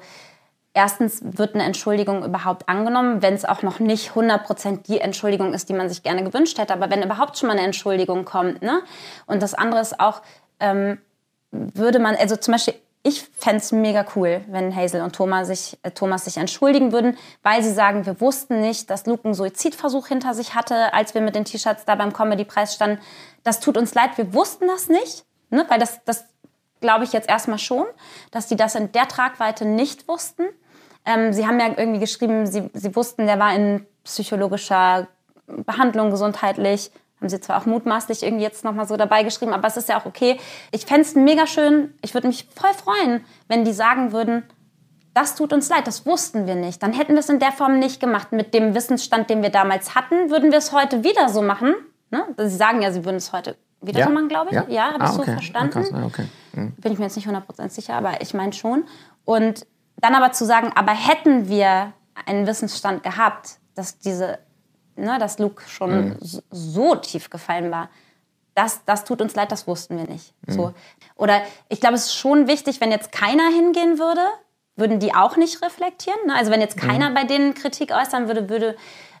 erstens 0.73 1.21
wird 1.23 1.55
eine 1.55 1.63
Entschuldigung 1.63 2.23
überhaupt 2.23 2.69
angenommen, 2.69 3.21
wenn 3.21 3.33
es 3.33 3.45
auch 3.45 3.61
noch 3.61 3.79
nicht 3.79 4.11
100% 4.11 4.83
die 4.83 4.99
Entschuldigung 4.99 5.53
ist, 5.53 5.69
die 5.69 5.73
man 5.73 5.89
sich 5.89 6.03
gerne 6.03 6.23
gewünscht 6.23 6.57
hätte, 6.57 6.73
aber 6.73 6.89
wenn 6.89 7.03
überhaupt 7.03 7.37
schon 7.37 7.47
mal 7.47 7.57
eine 7.57 7.65
Entschuldigung 7.65 8.25
kommt. 8.25 8.61
Ne? 8.61 8.81
Und 9.25 9.41
das 9.41 9.53
andere 9.53 9.81
ist 9.81 9.99
auch, 9.99 10.21
ähm, 10.59 10.99
würde 11.51 11.99
man, 11.99 12.15
also 12.15 12.35
zum 12.35 12.53
Beispiel, 12.53 12.75
ich 13.03 13.23
fände 13.23 13.57
es 13.57 13.71
mega 13.71 14.05
cool, 14.15 14.41
wenn 14.47 14.75
Hazel 14.75 15.01
und 15.01 15.15
Thomas 15.15 15.47
sich, 15.47 15.77
äh, 15.81 15.91
Thomas 15.91 16.25
sich 16.25 16.37
entschuldigen 16.37 16.91
würden, 16.91 17.17
weil 17.41 17.63
sie 17.63 17.71
sagen, 17.71 18.05
wir 18.05 18.21
wussten 18.21 18.61
nicht, 18.61 18.89
dass 18.89 19.07
Luke 19.07 19.25
einen 19.25 19.33
Suizidversuch 19.33 20.07
hinter 20.07 20.33
sich 20.35 20.53
hatte, 20.53 20.93
als 20.93 21.13
wir 21.13 21.21
mit 21.21 21.35
den 21.35 21.43
T-Shirts 21.43 21.85
da 21.85 21.95
beim 21.95 22.13
Comedy-Preis 22.13 22.75
standen. 22.75 23.01
Das 23.43 23.59
tut 23.59 23.75
uns 23.75 23.95
leid, 23.95 24.17
wir 24.17 24.33
wussten 24.33 24.67
das 24.67 24.87
nicht, 24.87 25.25
ne? 25.49 25.65
weil 25.67 25.79
das, 25.79 25.99
das 26.05 26.25
glaube 26.79 27.03
ich 27.03 27.13
jetzt 27.13 27.27
erstmal 27.29 27.59
schon, 27.59 27.85
dass 28.29 28.47
die 28.47 28.55
das 28.55 28.75
in 28.75 28.91
der 28.91 29.07
Tragweite 29.07 29.65
nicht 29.65 30.07
wussten. 30.07 30.43
Ähm, 31.05 31.33
sie 31.33 31.47
haben 31.47 31.59
ja 31.59 31.67
irgendwie 31.75 31.99
geschrieben, 31.99 32.45
sie, 32.45 32.69
sie 32.73 32.95
wussten, 32.95 33.25
der 33.25 33.39
war 33.39 33.53
in 33.55 33.85
psychologischer 34.03 35.07
Behandlung 35.47 36.11
gesundheitlich. 36.11 36.91
Haben 37.19 37.29
sie 37.29 37.39
zwar 37.39 37.61
auch 37.61 37.65
mutmaßlich 37.65 38.23
irgendwie 38.23 38.43
jetzt 38.43 38.63
nochmal 38.63 38.87
so 38.87 38.97
dabei 38.97 39.23
geschrieben, 39.23 39.53
aber 39.53 39.67
es 39.67 39.77
ist 39.77 39.89
ja 39.89 39.99
auch 39.99 40.05
okay. 40.05 40.39
Ich 40.71 40.85
fände 40.85 41.01
es 41.01 41.15
mega 41.15 41.45
schön. 41.45 41.93
Ich 42.01 42.13
würde 42.13 42.27
mich 42.27 42.47
voll 42.55 42.73
freuen, 42.73 43.23
wenn 43.47 43.63
die 43.63 43.73
sagen 43.73 44.11
würden, 44.11 44.43
das 45.13 45.35
tut 45.35 45.51
uns 45.53 45.69
leid, 45.69 45.85
das 45.87 46.05
wussten 46.05 46.47
wir 46.47 46.55
nicht. 46.55 46.81
Dann 46.81 46.93
hätten 46.93 47.13
wir 47.13 47.19
es 47.19 47.29
in 47.29 47.39
der 47.39 47.51
Form 47.51 47.79
nicht 47.79 47.99
gemacht. 47.99 48.31
Mit 48.31 48.53
dem 48.53 48.73
Wissensstand, 48.75 49.29
den 49.29 49.41
wir 49.43 49.49
damals 49.49 49.93
hatten, 49.93 50.29
würden 50.29 50.51
wir 50.51 50.57
es 50.59 50.71
heute 50.71 51.03
wieder 51.03 51.27
so 51.29 51.41
machen. 51.41 51.75
Ne? 52.11 52.23
Sie 52.37 52.55
sagen 52.55 52.81
ja, 52.81 52.91
sie 52.91 53.03
würden 53.05 53.17
es 53.17 53.33
heute 53.33 53.57
wieder 53.81 53.99
Ja? 53.99 54.05
so 54.07 54.11
machen, 54.13 54.29
glaube 54.29 54.47
ich. 54.51 54.55
Ja? 54.55 54.65
Ja, 54.69 54.93
habe 54.93 55.03
Ah, 55.03 55.07
ich 55.09 55.11
so 55.11 55.21
okay. 55.21 55.33
verstanden 55.33 55.85
Ah. 55.93 55.97
Ah, 55.97 56.05
okay. 56.05 56.25
Mhm. 56.53 56.71
bin 56.77 56.93
ich 56.93 56.97
mir 56.99 57.05
jetzt 57.05 57.17
nicht 57.17 57.27
100% 57.27 57.69
sicher, 57.69 57.93
aber 57.95 58.21
ich 58.21 58.33
meine 58.33 58.53
schon. 58.53 58.85
Und 59.25 59.65
dann 60.01 60.15
aber 60.15 60.31
zu 60.31 60.45
sagen, 60.45 60.71
aber 60.75 60.93
hätten 60.93 61.47
wir 61.47 61.93
einen 62.25 62.47
Wissensstand 62.47 63.03
gehabt, 63.03 63.57
dass 63.75 63.99
diese, 63.99 64.39
ne, 64.95 65.17
dass 65.19 65.39
Luke 65.39 65.63
schon 65.67 66.17
so, 66.19 66.41
so 66.49 66.95
tief 66.95 67.29
gefallen 67.29 67.71
war, 67.71 67.89
das, 68.53 68.83
das 68.85 69.05
tut 69.05 69.21
uns 69.21 69.35
leid, 69.35 69.51
das 69.51 69.65
wussten 69.65 69.97
wir 69.97 70.05
nicht. 70.05 70.33
So. 70.45 70.73
Oder 71.15 71.41
ich 71.69 71.79
glaube, 71.79 71.95
es 71.95 72.07
ist 72.07 72.15
schon 72.15 72.47
wichtig, 72.47 72.81
wenn 72.81 72.91
jetzt 72.91 73.11
keiner 73.13 73.47
hingehen 73.49 73.97
würde, 73.97 74.21
würden 74.75 74.99
die 74.99 75.13
auch 75.13 75.37
nicht 75.37 75.61
reflektieren. 75.61 76.19
Ne? 76.27 76.35
Also 76.35 76.51
wenn 76.51 76.59
jetzt 76.59 76.75
keiner 76.75 77.11
bei 77.11 77.23
denen 77.23 77.53
Kritik 77.53 77.91
äußern 77.91 78.27
würde, 78.27 78.49
würde 78.49 78.75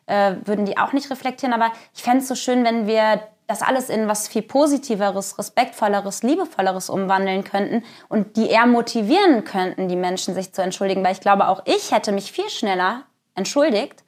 äh, 0.07 0.35
würden 0.45 0.65
die 0.65 0.77
auch 0.77 0.93
nicht 0.93 1.09
reflektieren. 1.09 1.53
Aber 1.53 1.71
ich 1.95 2.03
fände 2.03 2.19
es 2.19 2.27
so 2.27 2.35
schön, 2.35 2.63
wenn 2.63 2.87
wir 2.87 3.21
das 3.51 3.61
alles 3.61 3.89
in 3.89 4.07
was 4.07 4.27
viel 4.27 4.41
Positiveres, 4.41 5.37
Respektvolleres, 5.37 6.23
Liebevolleres 6.23 6.89
umwandeln 6.89 7.43
könnten 7.43 7.83
und 8.09 8.37
die 8.37 8.49
eher 8.49 8.65
motivieren 8.65 9.43
könnten, 9.43 9.87
die 9.87 9.95
Menschen 9.95 10.33
sich 10.33 10.53
zu 10.53 10.61
entschuldigen. 10.61 11.03
Weil 11.03 11.13
ich 11.13 11.21
glaube, 11.21 11.47
auch 11.47 11.61
ich 11.65 11.91
hätte 11.91 12.11
mich 12.11 12.31
viel 12.31 12.49
schneller 12.49 13.03
entschuldigt, 13.35 14.03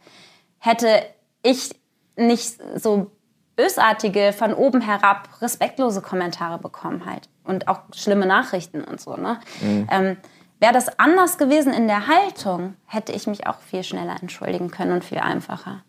hätte 0.59 1.03
ich 1.43 1.75
nicht 2.15 2.57
so 2.75 3.11
bösartige, 3.55 4.33
von 4.33 4.53
oben 4.53 4.81
herab 4.81 5.29
respektlose 5.41 6.01
Kommentare 6.01 6.57
bekommen 6.57 7.05
halt. 7.05 7.29
Und 7.43 7.67
auch 7.67 7.81
schlimme 7.93 8.25
Nachrichten 8.25 8.83
und 8.83 8.99
so. 8.99 9.15
Ne? 9.15 9.39
Mhm. 9.61 9.87
Ähm, 9.91 10.17
Wäre 10.63 10.73
das 10.73 10.97
anders 10.97 11.37
gewesen 11.37 11.73
in 11.73 11.89
der 11.89 12.07
Haltung, 12.07 12.75
hätte 12.85 13.11
ich 13.11 13.27
mich 13.27 13.47
auch 13.47 13.59
viel 13.59 13.83
schneller 13.83 14.15
entschuldigen 14.21 14.71
können 14.71 14.93
und 14.93 15.03
viel 15.03 15.17
einfacher. 15.17 15.83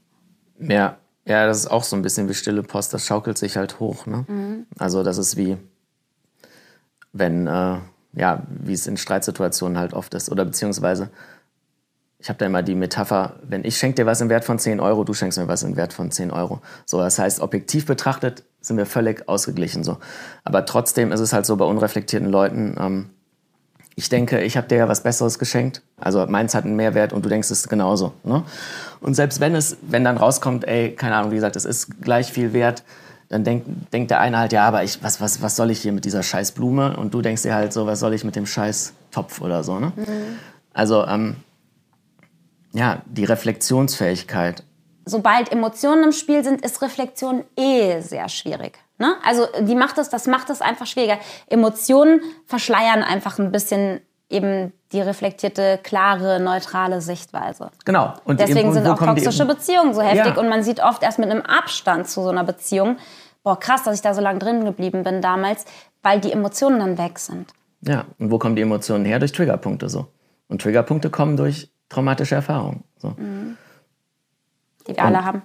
Ja, 0.58 0.96
ja, 1.26 1.46
das 1.46 1.58
ist 1.58 1.66
auch 1.68 1.84
so 1.84 1.96
ein 1.96 2.02
bisschen 2.02 2.28
wie 2.28 2.34
stille 2.34 2.62
Post, 2.62 2.92
das 2.92 3.06
schaukelt 3.06 3.38
sich 3.38 3.56
halt 3.56 3.80
hoch. 3.80 4.06
Ne? 4.06 4.24
Mhm. 4.28 4.66
Also 4.78 5.02
das 5.02 5.18
ist 5.18 5.36
wie, 5.36 5.56
wenn, 7.12 7.46
äh, 7.46 7.78
ja, 8.12 8.42
wie 8.48 8.74
es 8.74 8.86
in 8.86 8.96
Streitsituationen 8.96 9.78
halt 9.78 9.94
oft 9.94 10.12
ist. 10.14 10.30
Oder 10.30 10.44
beziehungsweise, 10.44 11.10
ich 12.18 12.28
habe 12.28 12.38
da 12.38 12.46
immer 12.46 12.62
die 12.62 12.74
Metapher, 12.74 13.36
wenn 13.42 13.64
ich 13.64 13.76
schenke 13.76 13.96
dir 13.96 14.06
was 14.06 14.20
im 14.20 14.28
Wert 14.28 14.44
von 14.44 14.58
10 14.58 14.80
Euro, 14.80 15.04
du 15.04 15.14
schenkst 15.14 15.38
mir 15.38 15.48
was 15.48 15.62
im 15.62 15.76
Wert 15.76 15.92
von 15.92 16.10
10 16.10 16.30
Euro. 16.30 16.60
So, 16.84 16.98
das 16.98 17.18
heißt, 17.18 17.40
objektiv 17.40 17.86
betrachtet 17.86 18.44
sind 18.60 18.76
wir 18.76 18.86
völlig 18.86 19.28
ausgeglichen. 19.28 19.82
So. 19.84 19.98
Aber 20.42 20.64
trotzdem 20.66 21.12
ist 21.12 21.20
es 21.20 21.32
halt 21.32 21.46
so 21.46 21.56
bei 21.56 21.64
unreflektierten 21.64 22.30
Leuten, 22.30 22.76
ähm, 22.78 23.10
ich 23.96 24.08
denke, 24.08 24.42
ich 24.42 24.56
habe 24.56 24.66
dir 24.66 24.78
ja 24.78 24.88
was 24.88 25.02
Besseres 25.02 25.38
geschenkt. 25.38 25.82
Also 25.96 26.26
meins 26.26 26.54
hat 26.54 26.64
einen 26.64 26.76
Mehrwert 26.76 27.12
und 27.12 27.24
du 27.24 27.28
denkst 27.28 27.50
es 27.50 27.68
genauso. 27.68 28.12
Ne? 28.24 28.42
Und 29.04 29.12
selbst 29.12 29.38
wenn 29.38 29.54
es, 29.54 29.76
wenn 29.82 30.02
dann 30.02 30.16
rauskommt, 30.16 30.66
ey, 30.66 30.94
keine 30.96 31.16
Ahnung, 31.16 31.30
wie 31.30 31.34
gesagt, 31.34 31.56
es 31.56 31.66
ist 31.66 32.00
gleich 32.00 32.32
viel 32.32 32.54
wert, 32.54 32.84
dann 33.28 33.44
denkt, 33.44 33.66
denkt 33.92 34.10
der 34.10 34.20
eine 34.20 34.38
halt, 34.38 34.54
ja, 34.54 34.66
aber 34.66 34.82
ich, 34.82 35.02
was, 35.02 35.20
was, 35.20 35.42
was 35.42 35.56
soll 35.56 35.70
ich 35.70 35.82
hier 35.82 35.92
mit 35.92 36.06
dieser 36.06 36.22
scheiß 36.22 36.52
Blume? 36.52 36.96
Und 36.96 37.12
du 37.12 37.20
denkst 37.20 37.42
dir 37.42 37.54
halt 37.54 37.74
so, 37.74 37.86
was 37.86 38.00
soll 38.00 38.14
ich 38.14 38.24
mit 38.24 38.34
dem 38.34 38.46
scheiß 38.46 38.94
Topf 39.10 39.42
oder 39.42 39.62
so. 39.62 39.78
Ne? 39.78 39.92
Mhm. 39.94 40.38
Also, 40.72 41.04
ähm, 41.06 41.36
ja, 42.72 43.02
die 43.04 43.24
Reflexionsfähigkeit. 43.24 44.62
Sobald 45.04 45.52
Emotionen 45.52 46.04
im 46.04 46.12
Spiel 46.12 46.42
sind, 46.42 46.64
ist 46.64 46.80
Reflexion 46.80 47.44
eh 47.58 48.00
sehr 48.00 48.30
schwierig. 48.30 48.78
Ne? 48.96 49.16
Also 49.22 49.46
die 49.60 49.74
macht 49.74 49.98
es, 49.98 50.08
das 50.08 50.26
macht 50.26 50.48
es 50.48 50.62
einfach 50.62 50.86
schwieriger. 50.86 51.18
Emotionen 51.46 52.22
verschleiern 52.46 53.02
einfach 53.02 53.38
ein 53.38 53.52
bisschen 53.52 54.00
eben 54.34 54.72
die 54.92 55.00
reflektierte, 55.00 55.78
klare, 55.82 56.40
neutrale 56.40 57.00
Sichtweise. 57.00 57.70
Genau. 57.84 58.14
Und 58.24 58.40
deswegen 58.40 58.72
sind 58.72 58.86
auch 58.86 58.98
toxische 58.98 59.46
Beziehungen 59.46 59.94
so 59.94 60.02
heftig 60.02 60.36
ja. 60.36 60.40
und 60.40 60.48
man 60.48 60.62
sieht 60.62 60.80
oft 60.80 61.02
erst 61.02 61.18
mit 61.18 61.30
einem 61.30 61.42
Abstand 61.42 62.08
zu 62.08 62.22
so 62.22 62.28
einer 62.28 62.44
Beziehung, 62.44 62.98
boah 63.42 63.58
krass, 63.58 63.84
dass 63.84 63.94
ich 63.94 64.02
da 64.02 64.14
so 64.14 64.20
lange 64.20 64.38
drin 64.38 64.64
geblieben 64.64 65.02
bin 65.02 65.22
damals, 65.22 65.64
weil 66.02 66.20
die 66.20 66.32
Emotionen 66.32 66.80
dann 66.80 66.98
weg 66.98 67.18
sind. 67.18 67.52
Ja, 67.80 68.04
und 68.18 68.30
wo 68.30 68.38
kommen 68.38 68.56
die 68.56 68.62
Emotionen 68.62 69.04
her? 69.04 69.18
Durch 69.18 69.32
Triggerpunkte 69.32 69.88
so. 69.88 70.06
Und 70.48 70.62
Triggerpunkte 70.62 71.10
kommen 71.10 71.36
durch 71.36 71.70
traumatische 71.88 72.34
Erfahrungen. 72.34 72.84
So. 72.98 73.08
Mhm. 73.10 73.56
Die 74.86 74.96
wir 74.96 74.98
und, 74.98 75.04
alle 75.04 75.24
haben. 75.24 75.42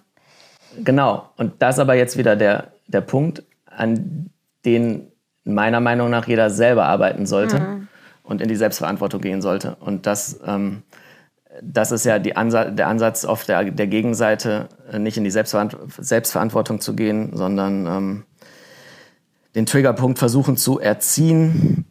Genau. 0.84 1.30
Und 1.38 1.62
das 1.62 1.80
aber 1.80 1.96
jetzt 1.96 2.18
wieder 2.18 2.36
der 2.36 2.72
der 2.90 3.02
Punkt, 3.02 3.44
an 3.66 4.30
den 4.66 5.12
meiner 5.44 5.80
Meinung 5.80 6.10
nach 6.10 6.28
jeder 6.28 6.50
selber 6.50 6.86
arbeiten 6.86 7.26
sollte 7.26 7.60
mhm. 7.60 7.88
Und 8.30 8.42
in 8.42 8.48
die 8.48 8.56
Selbstverantwortung 8.56 9.22
gehen 9.22 9.42
sollte. 9.42 9.76
Und 9.80 10.06
das, 10.06 10.40
ähm, 10.46 10.84
das 11.64 11.92
ist 11.92 12.06
ja 12.06 12.20
Ansa 12.36 12.66
der 12.66 12.88
Ansatz 12.88 13.26
auf 13.26 13.44
der, 13.44 13.66
der 13.66 13.88
Gegenseite, 13.88 14.70
nicht 14.98 15.18
in 15.18 15.24
die 15.24 15.32
Selbstverant 15.32 15.76
Selbstverantwortung 15.98 16.80
zu 16.80 16.96
gehen, 16.96 17.36
sondern 17.36 17.88
ähm, 17.88 18.24
den 19.56 19.66
Triggerpunkt 19.66 20.20
versuchen 20.20 20.58
zu 20.58 20.80
erziehen, 20.80 21.86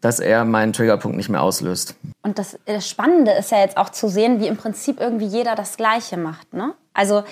dass 0.00 0.20
er 0.20 0.44
meinen 0.44 0.72
Triggerpunkt 0.72 1.16
nicht 1.16 1.28
mehr 1.28 1.42
auslöst. 1.42 1.96
Und 2.22 2.38
das, 2.38 2.56
das 2.66 2.88
Spannende 2.88 3.32
ist 3.32 3.50
ja 3.50 3.58
jetzt 3.58 3.76
auch 3.76 3.88
zu 3.88 4.08
sehen, 4.08 4.38
wie 4.40 4.46
im 4.46 4.56
Prinzip 4.56 5.00
irgendwie 5.00 5.26
jeder 5.26 5.56
das 5.56 5.76
Gleiche 5.76 6.16
macht. 6.16 6.54
Ne? 6.54 6.72
Also 6.94 7.24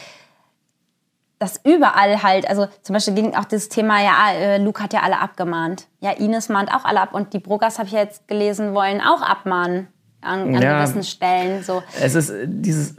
das 1.38 1.60
überall 1.64 2.22
halt, 2.22 2.48
also 2.48 2.66
zum 2.82 2.94
Beispiel 2.94 3.14
ging 3.14 3.34
auch 3.34 3.44
das 3.44 3.68
Thema, 3.68 4.02
ja, 4.02 4.32
äh, 4.32 4.58
Luke 4.58 4.82
hat 4.82 4.92
ja 4.92 5.00
alle 5.00 5.20
abgemahnt. 5.20 5.86
Ja, 6.00 6.12
Ines 6.12 6.48
mahnt 6.48 6.74
auch 6.74 6.84
alle 6.84 7.00
ab 7.00 7.12
und 7.12 7.34
die 7.34 7.38
Bruggers, 7.38 7.78
habe 7.78 7.88
ich 7.88 7.92
ja 7.92 8.00
jetzt 8.00 8.26
gelesen, 8.26 8.74
wollen 8.74 9.00
auch 9.00 9.20
abmahnen 9.20 9.88
an, 10.22 10.54
an 10.54 10.62
ja, 10.62 10.78
gewissen 10.78 11.04
Stellen. 11.04 11.62
So. 11.62 11.82
Es 12.00 12.14
ist 12.14 12.30
äh, 12.30 12.46
dieses 12.48 12.96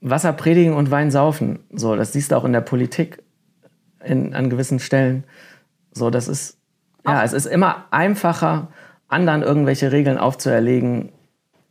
Wasser 0.00 0.32
predigen 0.32 0.74
und 0.74 0.90
Wein 0.90 1.10
saufen. 1.10 1.60
So, 1.72 1.96
das 1.96 2.12
siehst 2.12 2.32
du 2.32 2.36
auch 2.36 2.44
in 2.44 2.52
der 2.52 2.60
Politik 2.60 3.22
in, 4.04 4.34
an 4.34 4.50
gewissen 4.50 4.78
Stellen. 4.78 5.24
So, 5.92 6.10
das 6.10 6.28
ist, 6.28 6.58
ja, 7.06 7.20
auch. 7.20 7.24
es 7.24 7.32
ist 7.32 7.46
immer 7.46 7.86
einfacher, 7.90 8.68
anderen 9.08 9.42
irgendwelche 9.42 9.90
Regeln 9.90 10.18
aufzuerlegen, 10.18 11.12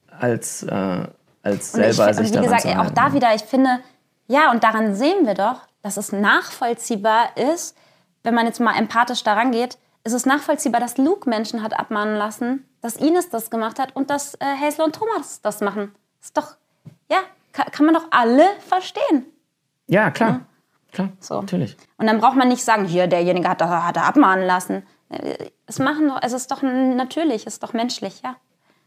als, 0.08 0.64
äh, 0.64 1.08
als 1.44 1.72
selber 1.72 2.10
ich, 2.10 2.18
sich 2.18 2.32
und 2.32 2.42
wie 2.42 2.44
gesagt, 2.44 2.66
auch 2.66 2.90
da 2.92 3.14
wieder, 3.14 3.34
ich 3.34 3.44
finde, 3.44 3.80
ja, 4.28 4.52
und 4.52 4.64
daran 4.64 4.96
sehen 4.96 5.26
wir 5.26 5.34
doch, 5.34 5.69
dass 5.82 5.98
es 5.98 6.12
nachvollziehbar 6.12 7.38
ist, 7.38 7.76
wenn 8.24 8.34
man 8.34 8.46
jetzt 8.46 8.60
mal 8.60 8.76
empathisch 8.76 9.24
daran 9.24 9.52
geht, 9.52 9.78
ist 10.04 10.14
es 10.14 10.26
nachvollziehbar, 10.26 10.80
dass 10.80 10.98
Luke 10.98 11.30
Menschen 11.30 11.62
hat 11.62 11.78
abmahnen 11.78 12.16
lassen, 12.16 12.66
dass 12.82 12.96
Ines 12.96 13.30
das 13.30 13.50
gemacht 13.50 13.80
hat 13.80 13.96
und 13.96 14.10
dass 14.10 14.36
äh, 14.36 14.46
Hazel 14.60 14.86
und 14.86 14.96
Thomas 14.96 15.42
das 15.42 15.62
machen. 15.62 15.94
Ist 16.22 16.38
doch, 16.38 16.56
ja, 17.10 17.20
kann, 17.54 17.72
kann 17.72 17.86
man 17.86 17.96
doch 17.96 18.08
alle 18.12 18.46
verstehen. 18.68 19.26
Ja, 19.88 20.12
klar. 20.12 20.30
Ja. 20.30 20.40
Klar, 20.92 21.10
so. 21.20 21.42
natürlich. 21.42 21.78
Und 21.98 22.08
dann 22.08 22.20
braucht 22.20 22.36
man 22.36 22.48
nicht 22.48 22.64
sagen, 22.64 22.86
hier, 22.86 23.06
derjenige 23.08 23.48
hat, 23.48 23.62
hat 23.62 23.96
er 23.96 24.06
abmahnen 24.06 24.46
lassen. 24.46 24.84
Es 25.68 25.78
machen 25.78 26.08
doch, 26.08 26.20
es 26.22 26.34
ist 26.34 26.52
doch 26.52 26.64
natürlich, 26.64 27.46
es 27.46 27.54
ist 27.54 27.64
doch 27.64 27.74
menschlich, 27.74 28.22
ja. 28.24 28.36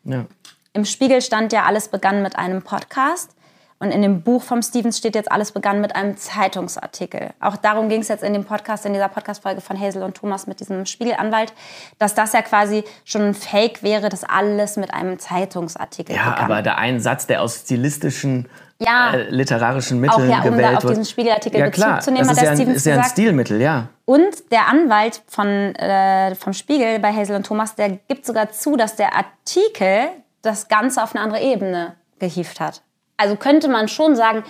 Ja. 0.04 0.26
Im 0.72 0.84
Spiegel 0.84 1.20
stand 1.20 1.52
ja, 1.52 1.64
alles 1.64 1.88
begann 1.88 2.22
mit 2.22 2.36
einem 2.36 2.62
Podcast. 2.62 3.36
Und 3.82 3.90
in 3.90 4.00
dem 4.00 4.22
Buch 4.22 4.44
vom 4.44 4.62
Stevens 4.62 4.96
steht 4.98 5.16
jetzt, 5.16 5.32
alles 5.32 5.50
begann 5.50 5.80
mit 5.80 5.96
einem 5.96 6.16
Zeitungsartikel. 6.16 7.30
Auch 7.40 7.56
darum 7.56 7.88
ging 7.88 8.00
es 8.00 8.06
jetzt 8.06 8.22
in 8.22 8.32
dem 8.32 8.44
Podcast, 8.44 8.86
in 8.86 8.92
dieser 8.92 9.08
Podcast-Folge 9.08 9.60
von 9.60 9.78
Hazel 9.78 10.04
und 10.04 10.16
Thomas 10.16 10.46
mit 10.46 10.60
diesem 10.60 10.86
Spiegelanwalt, 10.86 11.52
dass 11.98 12.14
das 12.14 12.32
ja 12.32 12.42
quasi 12.42 12.84
schon 13.04 13.22
ein 13.22 13.34
Fake 13.34 13.82
wäre, 13.82 14.08
dass 14.08 14.22
alles 14.22 14.76
mit 14.76 14.94
einem 14.94 15.18
Zeitungsartikel 15.18 16.14
Ja, 16.14 16.30
begann. 16.30 16.44
aber 16.44 16.62
der 16.62 16.78
ein 16.78 17.00
Satz, 17.00 17.26
der 17.26 17.42
aus 17.42 17.62
stilistischen 17.62 18.48
ja, 18.78 19.14
äh, 19.14 19.30
literarischen 19.30 19.98
Mitteln 19.98 20.30
auch, 20.30 20.32
ja, 20.32 20.42
um 20.42 20.56
gewählt 20.56 20.74
da 20.74 20.76
auf 20.76 20.84
diesen 20.84 21.04
Spiegelartikel 21.04 21.58
ja, 21.58 21.66
Bezug 21.66 21.84
klar. 21.84 22.00
zu 22.00 22.12
nehmen, 22.12 22.28
das 22.28 22.36
hat 22.36 22.44
der 22.44 22.50
ja 22.50 22.56
Stevens 22.56 22.76
ist 22.76 22.86
ja 22.86 22.96
ein 22.98 23.04
Stilmittel, 23.04 23.60
ja. 23.60 23.88
Und 24.04 24.52
der 24.52 24.68
Anwalt 24.68 25.22
von, 25.26 25.48
äh, 25.48 26.36
vom 26.36 26.52
Spiegel 26.52 27.00
bei 27.00 27.12
Hazel 27.12 27.34
und 27.34 27.46
Thomas, 27.46 27.74
der 27.74 27.98
gibt 28.06 28.26
sogar 28.26 28.52
zu, 28.52 28.76
dass 28.76 28.94
der 28.94 29.16
Artikel 29.16 30.06
das 30.42 30.68
Ganze 30.68 31.02
auf 31.02 31.16
eine 31.16 31.24
andere 31.24 31.42
Ebene 31.42 31.96
gehievt 32.20 32.60
hat. 32.60 32.82
Also 33.22 33.36
könnte 33.36 33.68
man 33.68 33.86
schon 33.86 34.16
sagen, 34.16 34.42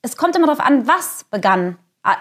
es 0.00 0.16
kommt 0.16 0.34
immer 0.36 0.46
darauf 0.46 0.64
an, 0.64 0.88
was 0.88 1.24
begann 1.30 1.76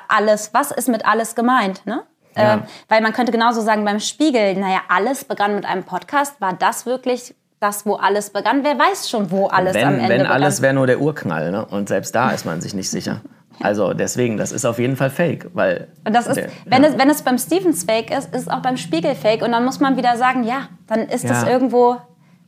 alles, 0.07 0.53
was 0.53 0.71
ist 0.71 0.89
mit 0.89 1.05
alles 1.05 1.35
gemeint, 1.35 1.85
ne? 1.85 2.03
Ja. 2.35 2.55
Äh, 2.55 2.59
weil 2.89 3.01
man 3.01 3.13
könnte 3.13 3.31
genauso 3.31 3.61
sagen 3.61 3.85
beim 3.85 3.99
Spiegel, 3.99 4.55
naja, 4.55 4.81
alles 4.89 5.23
begann 5.23 5.55
mit 5.55 5.65
einem 5.65 5.83
Podcast. 5.83 6.41
War 6.41 6.53
das 6.53 6.85
wirklich 6.85 7.35
das, 7.59 7.85
wo 7.85 7.95
alles 7.95 8.31
begann? 8.31 8.63
Wer 8.63 8.77
weiß 8.77 9.09
schon, 9.09 9.29
wo 9.29 9.47
alles 9.47 9.73
wenn, 9.75 9.87
am 9.87 9.93
Ende 9.95 10.09
Wenn 10.09 10.17
begann. 10.19 10.31
alles 10.31 10.61
wäre 10.61 10.73
nur 10.73 10.87
der 10.87 10.99
Urknall, 10.99 11.51
ne? 11.51 11.65
Und 11.65 11.89
selbst 11.89 12.15
da 12.15 12.31
ist 12.31 12.45
man 12.45 12.59
sich 12.59 12.73
nicht 12.73 12.89
sicher. 12.89 13.21
Also 13.59 13.93
deswegen, 13.93 14.35
das 14.35 14.51
ist 14.51 14.65
auf 14.65 14.79
jeden 14.79 14.97
Fall 14.97 15.11
fake, 15.11 15.51
weil 15.53 15.87
und 16.07 16.13
das 16.15 16.25
ist, 16.25 16.37
der, 16.37 16.49
wenn, 16.65 16.81
ja. 16.81 16.89
es, 16.89 16.97
wenn 16.97 17.09
es 17.11 17.21
beim 17.21 17.37
Stevens 17.37 17.83
fake 17.83 18.09
ist, 18.09 18.33
ist 18.33 18.41
es 18.41 18.47
auch 18.47 18.61
beim 18.63 18.77
Spiegel 18.77 19.13
fake 19.13 19.43
und 19.43 19.51
dann 19.51 19.63
muss 19.63 19.79
man 19.79 19.95
wieder 19.95 20.17
sagen, 20.17 20.43
ja, 20.43 20.69
dann 20.87 21.01
ist 21.01 21.23
ja. 21.23 21.29
das 21.29 21.43
irgendwo, 21.43 21.97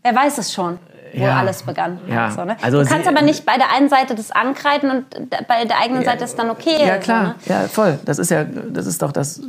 wer 0.02 0.16
weiß 0.16 0.40
es 0.40 0.52
schon 0.52 0.80
wo 1.16 1.24
ja. 1.24 1.38
alles 1.38 1.64
begann. 1.64 2.00
Ja. 2.08 2.32
So, 2.32 2.44
ne? 2.44 2.58
also 2.62 2.82
du 2.82 2.90
kannst 2.90 3.08
aber 3.08 3.22
nicht 3.22 3.46
bei 3.46 3.58
der 3.58 3.72
einen 3.74 3.90
Seite 3.90 4.16
das 4.16 4.32
ankreiden 4.32 4.90
und 4.90 5.30
bei 5.48 5.66
der 5.66 5.80
eigenen 5.80 6.04
Seite 6.04 6.24
ist 6.24 6.38
dann 6.38 6.50
okay. 6.50 6.86
Ja, 6.86 6.98
klar. 6.98 7.36
So, 7.40 7.54
ne? 7.54 7.62
Ja, 7.62 7.68
voll. 7.68 8.00
Das 8.06 8.20
ist 8.20 8.32
ja, 8.32 8.44
das 8.44 8.86
ist 8.86 9.02
doch 9.02 9.12
das, 9.12 9.42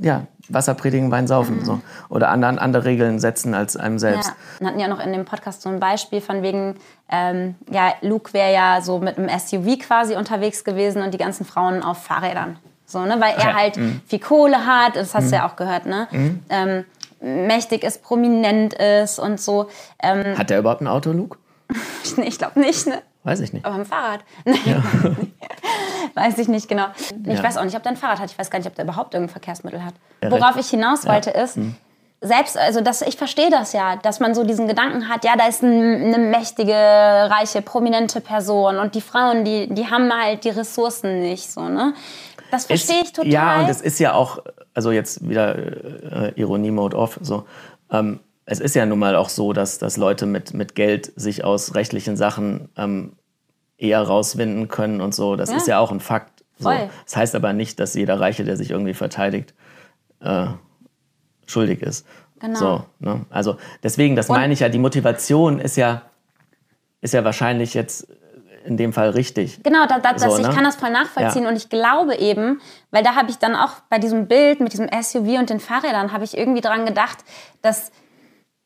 ja, 0.00 0.22
Wasser 0.48 0.74
predigen, 0.74 1.10
Wein 1.10 1.26
saufen. 1.26 1.60
Mhm. 1.60 1.64
So. 1.64 1.80
Oder 2.08 2.28
anderen, 2.28 2.58
andere 2.58 2.84
Regeln 2.84 3.18
setzen 3.18 3.54
als 3.54 3.76
einem 3.76 3.98
selbst. 3.98 4.28
Ja. 4.28 4.34
Wir 4.60 4.68
hatten 4.68 4.80
ja 4.80 4.88
noch 4.88 5.00
in 5.00 5.12
dem 5.12 5.24
Podcast 5.24 5.62
so 5.62 5.68
ein 5.68 5.80
Beispiel 5.80 6.20
von 6.20 6.42
wegen, 6.42 6.76
ähm, 7.10 7.54
ja, 7.70 7.94
Luke 8.02 8.32
wäre 8.32 8.52
ja 8.52 8.80
so 8.82 8.98
mit 8.98 9.18
einem 9.18 9.28
SUV 9.28 9.78
quasi 9.78 10.16
unterwegs 10.16 10.64
gewesen 10.64 11.02
und 11.02 11.14
die 11.14 11.18
ganzen 11.18 11.44
Frauen 11.44 11.82
auf 11.82 12.02
Fahrrädern. 12.02 12.58
So, 12.84 13.04
ne? 13.04 13.16
Weil 13.20 13.34
er 13.36 13.54
halt 13.54 13.76
mhm. 13.76 14.00
viel 14.06 14.18
Kohle 14.18 14.66
hat, 14.66 14.96
das 14.96 15.14
hast 15.14 15.26
mhm. 15.26 15.30
du 15.30 15.36
ja 15.36 15.48
auch 15.48 15.56
gehört, 15.56 15.86
ne? 15.86 16.08
Mhm. 16.10 16.40
Ähm, 16.48 16.84
mächtig 17.20 17.84
ist, 17.84 18.02
prominent 18.02 18.74
ist 18.74 19.18
und 19.18 19.40
so. 19.40 19.68
Ähm, 20.02 20.38
Hat 20.38 20.50
der 20.50 20.58
überhaupt 20.58 20.80
ein 20.80 20.88
Auto, 20.88 21.12
Luke? 21.12 21.38
nee, 22.16 22.26
ich 22.26 22.38
glaube 22.38 22.60
nicht, 22.60 22.86
ne? 22.86 23.02
Weiß 23.22 23.40
ich 23.40 23.52
nicht. 23.52 23.66
Aber 23.66 23.76
ein 23.76 23.84
Fahrrad. 23.84 24.20
Ja. 24.64 24.82
weiß 26.14 26.38
ich 26.38 26.48
nicht 26.48 26.68
genau. 26.68 26.86
Ich 27.26 27.36
ja. 27.36 27.42
weiß 27.42 27.58
auch 27.58 27.64
nicht, 27.64 27.76
ob 27.76 27.82
der 27.82 27.92
ein 27.92 27.96
Fahrrad 27.96 28.18
hat. 28.20 28.30
Ich 28.30 28.38
weiß 28.38 28.50
gar 28.50 28.58
nicht, 28.58 28.68
ob 28.68 28.74
der 28.74 28.84
überhaupt 28.84 29.14
irgendein 29.14 29.32
Verkehrsmittel 29.32 29.84
hat. 29.84 29.94
Ja, 30.22 30.30
Worauf 30.30 30.56
ich 30.56 30.68
hinaus 30.68 31.06
wollte 31.06 31.30
ist, 31.30 31.56
hm. 31.56 31.76
selbst, 32.20 32.56
also 32.56 32.80
das, 32.80 33.02
ich 33.02 33.16
verstehe 33.16 33.50
das 33.50 33.72
ja, 33.72 33.96
dass 33.96 34.20
man 34.20 34.34
so 34.34 34.44
diesen 34.44 34.66
Gedanken 34.66 35.08
hat, 35.08 35.24
ja, 35.24 35.36
da 35.36 35.46
ist 35.46 35.62
ein, 35.62 36.14
eine 36.14 36.18
mächtige, 36.18 36.72
reiche, 36.72 37.62
prominente 37.62 38.20
Person 38.20 38.78
und 38.78 38.94
die 38.94 39.00
Frauen, 39.02 39.44
die, 39.44 39.68
die 39.68 39.90
haben 39.90 40.10
halt 40.12 40.44
die 40.44 40.50
Ressourcen 40.50 41.20
nicht, 41.20 41.52
so, 41.52 41.68
ne? 41.68 41.94
Das 42.50 42.66
verstehe 42.66 43.02
ich 43.02 43.12
total. 43.12 43.30
Ja, 43.32 43.60
und 43.60 43.68
es 43.68 43.80
ist 43.80 43.98
ja 43.98 44.14
auch, 44.14 44.42
also 44.74 44.90
jetzt 44.90 45.28
wieder 45.28 45.56
äh, 45.56 46.32
Ironie-Mode 46.40 46.96
off, 46.96 47.18
so. 47.22 47.46
Ähm, 47.90 48.20
es 48.46 48.58
ist 48.60 48.74
ja 48.74 48.84
nun 48.86 48.98
mal 48.98 49.14
auch 49.16 49.28
so, 49.28 49.52
dass, 49.52 49.78
dass 49.78 49.96
Leute 49.96 50.26
mit, 50.26 50.54
mit 50.54 50.74
Geld 50.74 51.12
sich 51.16 51.44
aus 51.44 51.74
rechtlichen 51.74 52.16
Sachen 52.16 52.68
ähm, 52.76 53.12
eher 53.78 54.02
rauswinden 54.02 54.68
können 54.68 55.00
und 55.00 55.14
so. 55.14 55.36
Das 55.36 55.50
Ja. 55.50 55.56
ist 55.56 55.66
ja 55.68 55.78
auch 55.78 55.92
ein 55.92 56.00
Fakt. 56.00 56.44
So. 56.58 56.70
Das 57.04 57.16
heißt 57.16 57.34
aber 57.36 57.52
nicht, 57.52 57.78
dass 57.80 57.94
jeder 57.94 58.18
Reiche, 58.20 58.44
der 58.44 58.56
sich 58.56 58.70
irgendwie 58.70 58.92
verteidigt, 58.94 59.54
äh, 60.20 60.46
schuldig 61.46 61.80
ist. 61.82 62.06
Genau. 62.40 62.58
So, 62.58 62.84
ne? 62.98 63.24
Also 63.30 63.56
deswegen, 63.82 64.16
das 64.16 64.28
Und- 64.28 64.36
meine 64.36 64.52
ich 64.52 64.60
ja, 64.60 64.68
die 64.68 64.78
Motivation 64.78 65.58
ist 65.60 65.76
ja, 65.76 66.02
ist 67.00 67.14
ja 67.14 67.24
wahrscheinlich 67.24 67.74
jetzt 67.74 68.08
in 68.64 68.76
dem 68.76 68.92
Fall 68.92 69.10
richtig. 69.10 69.62
Genau, 69.62 69.86
da, 69.86 69.98
da, 69.98 70.12
das, 70.12 70.22
So, 70.22 70.36
ich 70.38 70.46
ne? 70.46 70.52
kann 70.54 70.64
das 70.64 70.76
voll 70.76 70.90
nachvollziehen 70.90 71.44
Ja. 71.44 71.48
und 71.48 71.56
ich 71.56 71.68
glaube 71.68 72.16
eben, 72.16 72.60
weil 72.90 73.02
da 73.02 73.14
habe 73.14 73.30
ich 73.30 73.38
dann 73.38 73.54
auch 73.54 73.72
bei 73.88 73.98
diesem 73.98 74.26
Bild 74.28 74.60
mit 74.60 74.72
diesem 74.72 74.88
SUV 74.88 75.38
und 75.38 75.50
den 75.50 75.60
Fahrrädern, 75.60 76.12
habe 76.12 76.24
ich 76.24 76.36
irgendwie 76.36 76.60
dran 76.60 76.84
gedacht, 76.86 77.18
dass 77.62 77.90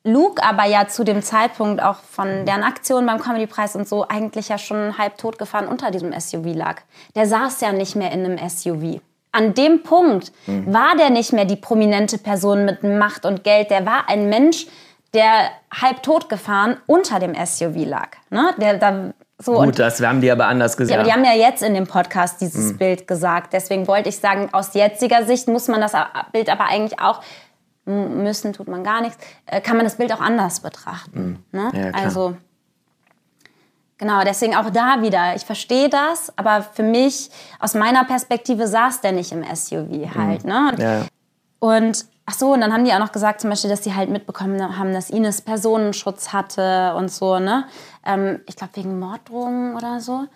Luke 0.07 0.42
aber 0.45 0.64
ja 0.66 0.86
zu 0.86 1.03
dem 1.05 1.22
Zeitpunkt 1.22 1.82
auch 1.82 1.97
von 1.97 2.45
deren 2.45 2.62
Aktion 2.62 3.07
beim 3.07 3.18
Comedypreis 3.18 3.74
und 3.74 3.88
so 3.88 4.07
eigentlich 4.07 4.49
ja 4.51 4.59
schon 4.59 4.99
halb 4.99 5.16
tot 5.16 5.38
gefahren 5.38 5.66
unter 5.66 5.90
diesem 5.90 6.12
SUV 6.18 6.55
lag. 6.55 6.82
Der 7.14 7.26
saß 7.26 7.61
ja 7.62 7.72
nicht 7.72 7.97
mehr 7.97 8.12
in 8.12 8.24
einem 8.24 8.49
SUV. 8.49 9.01
An 9.32 9.55
dem 9.55 9.82
Punkt 9.82 10.30
war 10.47 10.95
der 10.97 11.11
nicht 11.11 11.32
mehr 11.32 11.45
die 11.45 11.57
prominente 11.57 12.18
Person 12.18 12.66
mit 12.66 12.82
Macht 12.84 13.24
und 13.24 13.42
Geld. 13.45 13.70
Der 13.70 13.84
war 13.86 14.09
ein 14.09 14.28
Mensch, 14.28 14.66
der 15.14 15.49
halb 15.72 16.03
tot 16.03 16.28
gefahren 16.28 16.76
unter 16.86 17.18
dem 17.18 17.34
SUV 17.34 17.86
lag. 17.86 18.11
Ne? 18.30 18.55
Der, 18.59 18.74
da, 18.78 19.12
so, 19.39 19.59
und 19.59 19.66
Gut, 19.66 19.78
das 19.80 20.01
haben 20.01 20.20
die 20.20 20.30
aber 20.30 20.47
anders 20.47 20.76
gesagt. 20.76 20.95
ja, 20.95 21.01
aber 21.01 21.09
die 21.09 21.12
haben 21.12 21.24
ja 21.24 21.49
jetzt 21.49 21.62
in 21.62 21.74
dem 21.74 21.87
Podcast 21.87 22.41
dieses 22.41 22.76
Bild 22.78 23.09
gesagt. 23.09 23.53
Deswegen 23.53 23.89
wollte 23.89 24.09
ich 24.09 24.18
sagen, 24.18 24.49
aus 24.53 24.74
jetziger 24.74 25.24
Sicht 25.24 25.49
muss 25.49 25.66
man 25.66 25.80
das 25.80 25.93
Bild 26.32 26.49
aber 26.49 26.66
eigentlich 26.66 27.01
auch, 27.01 27.20
müssen 27.85 28.53
tut 28.53 28.68
man 28.68 28.85
gar 28.85 29.01
nichts, 29.01 29.18
äh, 29.47 29.61
kann 29.61 29.76
man 29.76 29.85
das 29.85 29.97
Bild 29.97 30.12
auch 30.12 30.20
anders 30.20 30.61
betrachten. 30.61 31.45
Ne? 31.51 31.70
Ja, 31.74 31.91
klar. 31.91 32.05
Also, 32.05 32.37
genau, 33.99 34.22
deswegen 34.24 34.55
auch 34.55 34.70
da 34.70 35.03
wieder, 35.03 35.35
ich 35.35 35.45
verstehe 35.45 35.89
das, 35.89 36.32
aber 36.39 36.62
für 36.62 36.85
mich, 36.85 37.28
aus 37.59 37.74
meiner 37.74 38.05
Perspektive, 38.05 38.68
saß 38.68 39.01
der 39.01 39.12
nicht 39.12 39.32
im 39.32 39.43
SUV 39.43 40.14
halt. 40.14 40.45
Ne? 40.45 40.70
Und, 40.70 40.78
ja. 40.78 41.07
und 41.59 42.07
ach 42.27 42.35
so, 42.35 42.53
und 42.53 42.61
dann 42.61 42.72
haben 42.72 42.85
die 42.85 42.93
auch 42.93 42.99
noch 42.99 43.12
gesagt, 43.12 43.41
zum 43.41 43.51
Beispiel, 43.51 43.70
dass 43.70 43.83
die 43.83 43.95
halt 43.95 44.11
mitbekommen 44.11 44.79
haben, 44.79 44.93
dass 44.93 45.11
Ines 45.11 45.43
Personenschutz 45.43 46.33
hatte 46.33 46.95
und 46.97 47.11
so, 47.11 47.39
ne? 47.39 47.66
Ähm, 48.05 48.41
ich 48.47 48.57
glaube, 48.57 48.77
wegen 48.77 48.99
Morddrohungen 48.99 49.77
oder 49.77 50.01
so. 50.01 50.27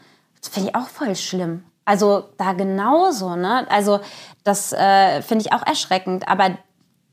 Das 0.40 0.50
finde 0.50 0.70
ich 0.70 0.74
auch 0.74 0.88
voll 0.88 1.16
schlimm. 1.16 1.64
Also 1.84 2.28
da 2.36 2.52
genauso, 2.52 3.36
ne? 3.36 3.66
Also 3.70 4.00
das 4.44 4.72
äh, 4.72 5.22
finde 5.22 5.44
ich 5.46 5.52
auch 5.52 5.66
erschreckend. 5.66 6.28
Aber 6.28 6.50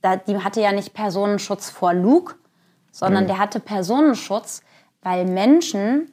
da, 0.01 0.17
die 0.17 0.37
hatte 0.43 0.61
ja 0.61 0.71
nicht 0.71 0.93
Personenschutz 0.93 1.69
vor 1.69 1.93
Luke, 1.93 2.35
sondern 2.91 3.27
der 3.27 3.39
hatte 3.39 3.59
Personenschutz, 3.59 4.61
weil 5.01 5.25
Menschen 5.25 6.11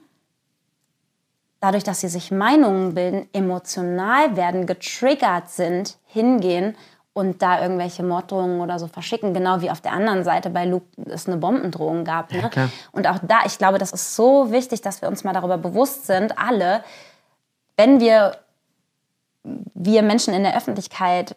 dadurch, 1.62 1.84
dass 1.84 2.00
sie 2.00 2.08
sich 2.08 2.32
Meinungen 2.32 2.94
bilden, 2.94 3.28
emotional 3.32 4.36
werden, 4.36 4.66
getriggert 4.66 5.48
sind, 5.48 5.96
hingehen 6.06 6.76
und 7.14 7.42
da 7.42 7.60
irgendwelche 7.60 8.02
Morddrohungen 8.02 8.60
oder 8.60 8.78
so 8.78 8.86
verschicken, 8.86 9.34
genau 9.34 9.60
wie 9.60 9.70
auf 9.70 9.80
der 9.80 9.92
anderen 9.92 10.24
Seite 10.24 10.48
bei 10.48 10.64
Luke 10.64 10.86
es 11.06 11.26
eine 11.26 11.36
Bombendrohung 11.36 12.04
gab. 12.04 12.32
Ne? 12.32 12.48
klar. 12.50 12.70
und 12.92 13.06
auch 13.06 13.18
da, 13.22 13.40
ich 13.44 13.58
glaube, 13.58 13.78
das 13.78 13.92
ist 13.92 14.16
so 14.16 14.50
wichtig, 14.50 14.80
dass 14.80 15.02
wir 15.02 15.08
uns 15.08 15.22
mal 15.22 15.34
darüber 15.34 15.58
bewusst 15.58 16.06
sind, 16.06 16.38
alle, 16.38 16.82
wenn 17.76 18.00
wir, 18.00 18.38
wir 19.44 20.02
Menschen 20.02 20.32
in 20.32 20.42
der 20.42 20.56
Öffentlichkeit, 20.56 21.36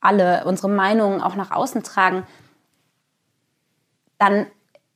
alle 0.00 0.44
unsere 0.44 0.68
Meinungen 0.68 1.22
auch 1.22 1.36
nach 1.36 1.50
außen 1.50 1.82
tragen, 1.82 2.26
dann 4.18 4.46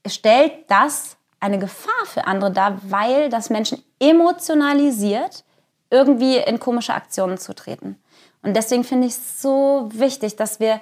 stellt 0.07 0.53
das 0.69 1.17
eine 1.41 1.59
Gefahr 1.59 2.05
für 2.05 2.27
andere 2.27 2.51
dar, 2.51 2.79
weil 2.83 3.31
das 3.31 3.49
Menschen 3.49 3.83
emotionalisiert, 3.99 5.45
irgendwie 5.91 6.37
in 6.37 6.61
komische 6.61 6.93
Aktionen 6.93 7.39
zu 7.39 7.55
treten. 7.55 7.97
Und 8.49 8.55
deswegen 8.55 8.83
finde 8.83 9.07
ich 9.07 9.13
es 9.13 9.43
so 9.43 9.91
wichtig, 9.93 10.37
dass 10.37 10.59
wir 10.59 10.81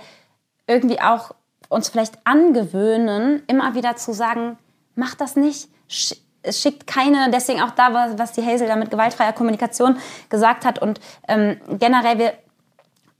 irgendwie 0.69 1.01
auch 1.01 1.33
uns 1.69 1.89
vielleicht 1.89 2.17
angewöhnen, 2.25 3.43
immer 3.49 3.75
wieder 3.75 3.97
zu 3.97 4.13
sagen, 4.13 4.57
mach 4.95 5.17
das 5.17 5.35
nicht, 5.35 5.69
schickt 5.89 6.87
keine, 6.87 7.29
deswegen 7.33 7.61
auch 7.61 7.73
da, 7.73 7.93
was- 7.93 8.19
was 8.19 8.31
die 8.33 8.47
Hazel 8.47 8.69
da 8.69 8.77
mit 8.77 8.93
gewaltfreier 8.93 9.33
Kommunikation 9.33 9.97
gesagt 10.29 10.65
hat. 10.65 10.79
Und 10.81 11.01
ähm, 11.27 11.57
generell, 11.81 12.19
wir, 12.19 12.35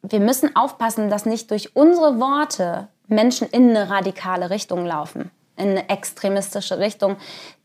wir 0.03 0.21
müssen 0.21 0.55
aufpassen, 0.55 1.11
dass 1.11 1.27
nicht 1.27 1.51
durch 1.51 1.75
unsere 1.75 2.21
Worte 2.21 2.87
Menschen 3.09 3.49
in 3.49 3.71
eine 3.71 3.91
radikale 3.91 4.51
Richtung 4.51 4.87
laufen, 4.87 5.33
in 5.57 5.71
eine 5.71 5.89
extremistische 5.89 6.79
Richtung, 6.79 7.17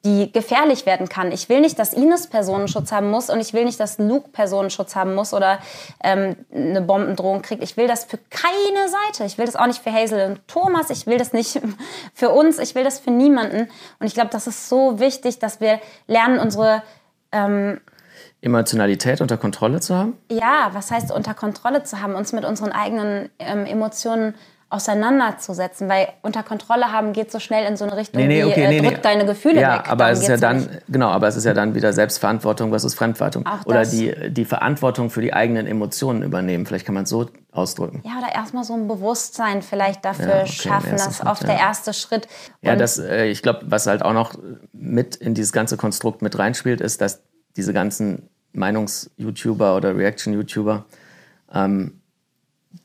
die 0.04 0.32
gefährlich 0.32 0.86
werden 0.86 1.10
kann. 1.10 1.32
Ich 1.32 1.50
will 1.50 1.62
nicht, 1.62 1.78
dass 1.78 1.94
Ines 1.94 2.28
Personenschutz 2.28 2.92
haben 2.92 3.10
muss 3.12 3.30
und 3.30 3.40
ich 3.40 3.54
will 3.54 3.66
nicht, 3.66 3.80
dass 3.80 3.98
Luke 3.98 4.30
Personenschutz 4.30 4.96
haben 4.96 5.14
muss 5.14 5.34
oder 5.34 5.60
ähm, 6.04 6.36
eine 6.54 6.82
Bombendrohung 6.82 7.42
kriegt. 7.42 7.64
Ich 7.64 7.78
will 7.78 7.88
das 7.88 8.06
für 8.06 8.18
keine 8.30 8.90
Seite. 8.90 9.26
Ich 9.26 9.38
will 9.38 9.46
das 9.46 9.56
auch 9.56 9.68
nicht 9.68 9.84
für 9.84 9.92
Hazel 9.92 10.32
und 10.32 10.48
Thomas. 10.48 10.90
Ich 10.90 11.06
will 11.06 11.18
das 11.18 11.34
nicht 11.34 11.62
für 12.14 12.30
uns. 12.30 12.58
Ich 12.58 12.76
will 12.76 12.84
das 12.84 13.00
für 13.00 13.12
niemanden. 13.12 13.70
Und 14.00 14.08
ich 14.08 14.14
glaube, 14.14 14.30
das 14.32 14.48
ist 14.48 14.70
so 14.70 15.00
wichtig, 15.00 15.40
dass 15.40 15.60
wir 15.60 15.80
lernen, 16.08 16.40
unsere 16.40 16.84
Emotionalität 18.42 19.22
unter 19.22 19.38
Kontrolle 19.38 19.80
zu 19.80 19.96
haben? 19.96 20.18
ja, 20.30 20.70
was 20.74 20.92
heißt 20.92 21.12
unter 21.12 21.34
Kontrolle 21.34 21.84
zu 21.84 22.02
haben, 22.02 22.16
uns 22.16 22.34
mit 22.34 22.44
unseren 22.44 22.72
eigenen 22.72 23.30
ähm, 23.40 23.66
Emotionen 23.66 24.34
auseinanderzusetzen, 24.72 25.90
weil 25.90 26.08
unter 26.22 26.44
Kontrolle 26.44 26.92
haben 26.92 27.14
geht 27.14 27.32
so 27.32 27.40
schnell 27.40 27.68
in 27.68 27.76
so 27.78 27.84
eine 27.86 27.98
Richtung 27.98 28.22
wie 28.28 28.40
äh, 28.40 28.82
drück 28.82 29.02
deine 29.04 29.26
Gefühle 29.26 29.60
ja, 29.62 29.80
weg. 29.80 29.90
aber 29.90 30.06
Darum 30.06 30.14
es 30.14 30.20
ist 30.22 30.28
ja 30.30 30.38
dann, 30.38 30.58
nicht. 30.60 30.70
genau, 30.88 31.10
aber 31.10 31.28
es 31.28 31.36
ist 31.36 31.44
ja 31.46 31.54
dann 31.54 31.76
wieder 31.76 31.92
Selbstverantwortung 31.94 32.70
versus 32.70 32.94
Fremdverantwortung. 32.96 33.52
Auch 33.52 33.66
Oder 33.66 33.80
das. 33.80 33.92
die, 33.92 34.14
die 34.32 34.46
Verantwortung 34.46 35.10
für 35.10 35.22
die 35.22 35.34
eigenen 35.34 35.68
Emotionen 35.68 36.24
übernehmen. 36.24 36.66
Vielleicht 36.66 36.86
kann 36.86 36.96
man 36.96 37.04
es 37.04 37.10
so 37.10 37.30
ausdrücken. 37.52 38.02
Ja, 38.06 38.18
oder 38.20 38.34
erstmal 38.34 38.64
so 38.64 38.74
ein 38.74 38.88
Bewusstsein 38.88 39.62
vielleicht 39.62 40.06
dafür 40.06 40.28
Ja, 40.28 40.42
okay, 40.44 40.52
schaffen, 40.52 40.92
dass 40.92 41.18
Schritt, 41.18 41.28
oft 41.28 41.42
ja. 41.44 41.48
der 41.50 41.58
erste 41.60 41.94
Schritt. 41.94 42.28
Ja, 42.62 42.74
Und- 42.74 42.80
das, 42.80 42.98
äh, 42.98 43.26
ich 43.26 43.42
glaube, 43.44 43.60
was 43.66 43.88
halt 43.88 44.04
auch 44.04 44.14
noch 44.14 44.36
mit 44.72 45.18
in 45.18 45.34
dieses 45.34 45.52
ganze 45.52 45.76
Konstrukt 45.78 46.22
mit 46.22 46.40
reinspielt, 46.40 46.82
ist, 46.82 47.02
dass 47.02 47.22
diese 47.58 47.74
ganzen 47.74 48.30
Meinungs-YouTuber 48.54 49.76
oder 49.76 49.96
Reaction-YouTuber, 49.96 50.86
ähm, 51.54 52.01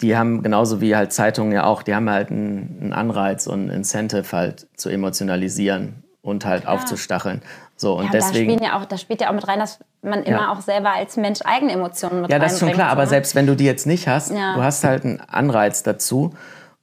die 0.01 0.17
haben 0.17 0.43
genauso 0.43 0.81
wie 0.81 0.97
halt 0.97 1.13
Zeitungen 1.13 1.53
ja 1.53 1.65
auch, 1.65 1.83
die 1.83 1.95
haben 1.95 2.11
halt 2.11 2.31
einen, 2.31 2.93
Anreiz 2.93 3.47
und 3.47 3.67
ein 3.67 3.71
Incentive 3.71 4.31
halt 4.33 4.67
zu 4.77 4.89
emotionalisieren 4.89 6.03
und 6.23 6.45
halt 6.45 6.67
aufzustacheln. 6.67 7.43
So, 7.77 7.95
und 7.95 8.07
ja, 8.07 8.11
da, 8.13 8.19
deswegen. 8.19 8.51
spielen 8.53 8.63
ja 8.63 8.79
auch, 8.79 8.85
da 8.87 8.97
spielt 8.99 9.21
ja 9.21 9.29
auch 9.29 9.35
mit 9.35 9.47
rein, 9.47 9.59
dass 9.59 9.79
man 10.03 10.23
immer 10.23 10.51
auch 10.51 10.61
selber 10.61 10.93
als 10.93 11.17
Mensch 11.17 11.41
eigene 11.45 11.73
Emotionen 11.73 12.23
mit 12.23 12.31
Ja, 12.31 12.39
das 12.39 12.55
ist 12.55 12.61
schon 12.61 12.73
klar, 12.73 12.89
so, 12.89 12.93
aber 12.93 13.03
ne? 13.03 13.09
selbst 13.09 13.35
wenn 13.35 13.47
du 13.47 13.55
die 13.55 13.65
jetzt 13.65 13.87
nicht 13.87 14.09
hast, 14.09 14.33
Ja. 14.33 14.55
du 14.55 14.63
hast 14.63 14.83
halt 14.85 15.05
einen 15.05 15.21
Anreiz 15.21 15.83
dazu. 15.83 16.33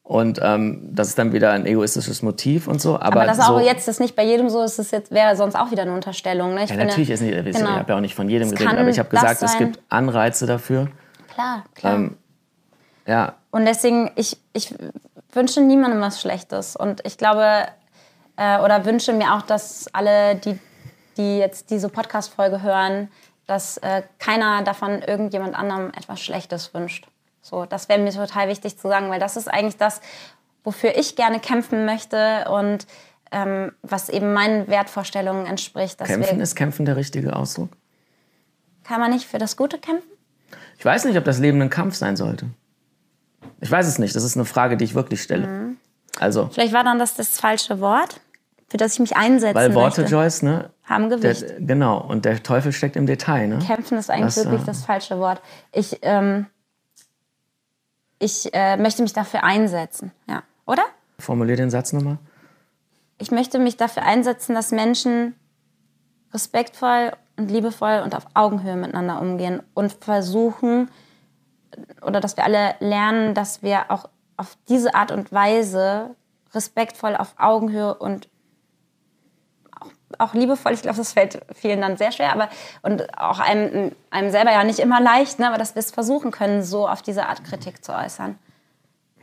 Und 0.03 0.39
ähm, 0.43 0.89
das 0.91 1.07
ist 1.07 1.17
dann 1.17 1.31
wieder 1.31 1.51
ein 1.51 1.65
egoistisches 1.65 2.21
Motiv 2.21 2.67
und 2.67 2.81
so. 2.81 2.95
Aber, 2.95 3.21
Aber 3.21 3.25
das 3.25 3.37
so, 3.37 3.53
auch 3.53 3.61
jetzt 3.61 3.87
ist 3.87 4.01
nicht 4.01 4.17
bei 4.17 4.25
jedem 4.25 4.49
so, 4.49 4.61
ist 4.61 4.77
es 4.77 4.91
jetzt 4.91 5.11
wäre 5.11 5.37
sonst 5.37 5.55
auch 5.55 5.71
wieder 5.71 5.83
eine 5.83 5.93
Unterstellung. 5.93 6.53
Ne? 6.55 6.65
Ich 6.65 6.69
Ja, 6.69 6.75
finde, 6.75 6.87
natürlich 6.87 7.09
ist 7.09 7.21
nicht, 7.21 7.33
ich 7.33 7.55
genau. 7.55 7.69
habe 7.69 7.89
ja 7.89 7.95
auch 7.95 8.01
nicht 8.01 8.13
von 8.13 8.27
jedem 8.27 8.51
geredet, 8.51 8.77
aber 8.77 8.89
ich 8.89 8.99
habe 8.99 9.07
das 9.11 9.21
gesagt, 9.21 9.43
es 9.43 9.57
gibt 9.57 9.79
Anreize 9.87 10.45
dafür. 10.45 10.89
Klar, 11.33 11.63
klar. 11.73 11.95
Ähm, 11.95 12.17
ja, 13.05 13.35
Und 13.51 13.65
deswegen, 13.65 14.11
ich, 14.15 14.37
ich 14.53 14.73
wünsche 15.31 15.61
niemandem 15.61 16.01
was 16.01 16.21
Schlechtes. 16.21 16.75
Und 16.75 17.05
ich 17.05 17.17
glaube, 17.17 17.67
äh, 18.37 18.59
oder 18.59 18.85
wünsche 18.85 19.13
mir 19.13 19.33
auch, 19.33 19.41
dass 19.41 19.87
alle, 19.93 20.35
die, 20.35 20.59
die 21.17 21.37
jetzt 21.37 21.69
diese 21.69 21.89
Podcast-Folge 21.89 22.61
hören, 22.61 23.09
dass 23.45 23.77
äh, 23.77 24.03
keiner 24.19 24.63
davon 24.63 25.01
irgendjemand 25.01 25.55
anderem 25.55 25.91
etwas 25.97 26.21
Schlechtes 26.21 26.73
wünscht. 26.73 27.07
So, 27.41 27.65
das 27.65 27.89
wäre 27.89 27.99
mir 27.99 28.11
total 28.11 28.47
wichtig 28.47 28.77
zu 28.77 28.87
sagen, 28.87 29.09
weil 29.09 29.19
das 29.19 29.35
ist 29.35 29.49
eigentlich 29.49 29.77
das, 29.77 29.99
wofür 30.63 30.97
ich 30.97 31.17
gerne 31.17 31.39
kämpfen 31.39 31.85
möchte 31.85 32.45
und 32.49 32.87
ähm, 33.31 33.73
was 33.81 34.07
eben 34.07 34.31
meinen 34.31 34.67
Wertvorstellungen 34.67 35.45
entspricht. 35.45 35.97
Kämpfen 35.97 36.39
ist 36.39 36.55
kämpfen 36.55 36.85
der 36.85 36.95
richtige 36.95 37.35
Ausdruck. 37.35 37.69
kann 38.85 39.01
man 39.01 39.11
nicht 39.11 39.25
für 39.25 39.39
das 39.39 39.57
Gute 39.57 39.77
kämpfen? 39.77 40.09
Ich 40.77 40.85
weiß 40.85 41.05
nicht, 41.05 41.17
ob 41.17 41.25
das 41.25 41.39
Leben 41.39 41.61
ein 41.61 41.69
Kampf 41.69 41.95
sein 41.95 42.15
sollte. 42.15 42.47
Ich 43.63 43.71
weiß 43.71 43.87
es 43.87 43.97
nicht. 43.97 44.15
Das 44.15 44.23
ist 44.23 44.35
eine 44.35 44.45
Frage, 44.45 44.77
die 44.77 44.83
ich 44.85 44.93
wirklich 44.93 45.21
stelle. 45.23 45.47
Mhm. 45.47 45.77
Also, 46.19 46.49
Vielleicht 46.51 46.73
war 46.73 46.83
dann 46.83 46.99
das 46.99 47.15
das 47.15 47.39
falsche 47.39 47.79
Wort, 47.79 48.19
für 48.67 48.77
das 48.77 48.93
ich 48.93 48.99
mich 48.99 49.15
einsetzen 49.17 49.55
weil 49.55 49.73
Worte, 49.73 50.01
möchte. 50.01 50.13
Joyce, 50.15 50.43
ne? 50.43 50.69
Haben 50.83 51.09
Der, 51.09 51.17
Gewicht. 51.17 51.45
genau. 51.59 51.97
Und 52.01 52.25
der 52.25 52.43
Teufel 52.43 52.71
steckt 52.73 52.95
im 52.95 53.05
Detail, 53.07 53.47
ne? 53.47 53.59
Kämpfen 53.65 53.97
ist 53.97 54.09
eigentlich 54.11 54.35
Das, 54.35 54.45
wirklich 54.45 54.61
äh, 54.61 54.65
das 54.65 54.85
falsche 54.85 55.17
Wort. 55.17 55.41
Ich, 55.71 55.99
ähm, 56.01 56.45
ich 58.19 58.53
äh, 58.53 58.77
möchte 58.77 59.01
mich 59.01 59.13
dafür 59.13 59.43
einsetzen, 59.43 60.11
ja. 60.29 60.43
Oder? 60.65 60.83
Formulier 61.19 61.55
den 61.55 61.69
Satz 61.69 61.93
nochmal. 61.93 62.17
Ich 63.17 63.31
möchte 63.31 63.59
mich 63.59 63.77
dafür 63.77 64.03
einsetzen, 64.03 64.53
dass 64.55 64.71
Menschen 64.71 65.35
respektvoll 66.33 67.13
und 67.37 67.49
liebevoll 67.49 68.01
und 68.03 68.13
auf 68.15 68.25
Augenhöhe 68.33 68.75
miteinander 68.75 69.21
umgehen 69.21 69.61
und 69.73 69.93
versuchen, 69.93 70.89
oder 72.01 72.19
dass 72.19 72.37
wir 72.37 72.43
alle 72.43 72.75
lernen, 72.79 73.33
dass 73.33 73.63
wir 73.63 73.89
auch 73.89 74.09
auf 74.37 74.57
diese 74.67 74.95
Art 74.95 75.11
und 75.11 75.31
Weise 75.31 76.15
respektvoll 76.53 77.15
auf 77.15 77.35
Augenhöhe 77.37 77.95
und 77.95 78.29
auch, 79.79 79.87
auch 80.19 80.33
liebevoll, 80.33 80.73
ich 80.73 80.81
glaube, 80.81 80.97
das 80.97 81.13
fällt 81.13 81.41
vielen 81.53 81.81
dann 81.81 81.97
sehr 81.97 82.11
schwer, 82.11 82.33
aber 82.33 82.49
und 82.81 83.17
auch 83.17 83.39
einem, 83.39 83.91
einem 84.09 84.31
selber 84.31 84.51
ja 84.51 84.63
nicht 84.63 84.79
immer 84.79 85.01
leicht, 85.01 85.39
ne, 85.39 85.47
aber 85.47 85.57
dass 85.57 85.75
wir 85.75 85.79
es 85.79 85.91
versuchen 85.91 86.31
können, 86.31 86.63
so 86.63 86.87
auf 86.87 87.01
diese 87.01 87.27
Art 87.27 87.43
Kritik 87.43 87.83
zu 87.83 87.93
äußern. 87.93 88.37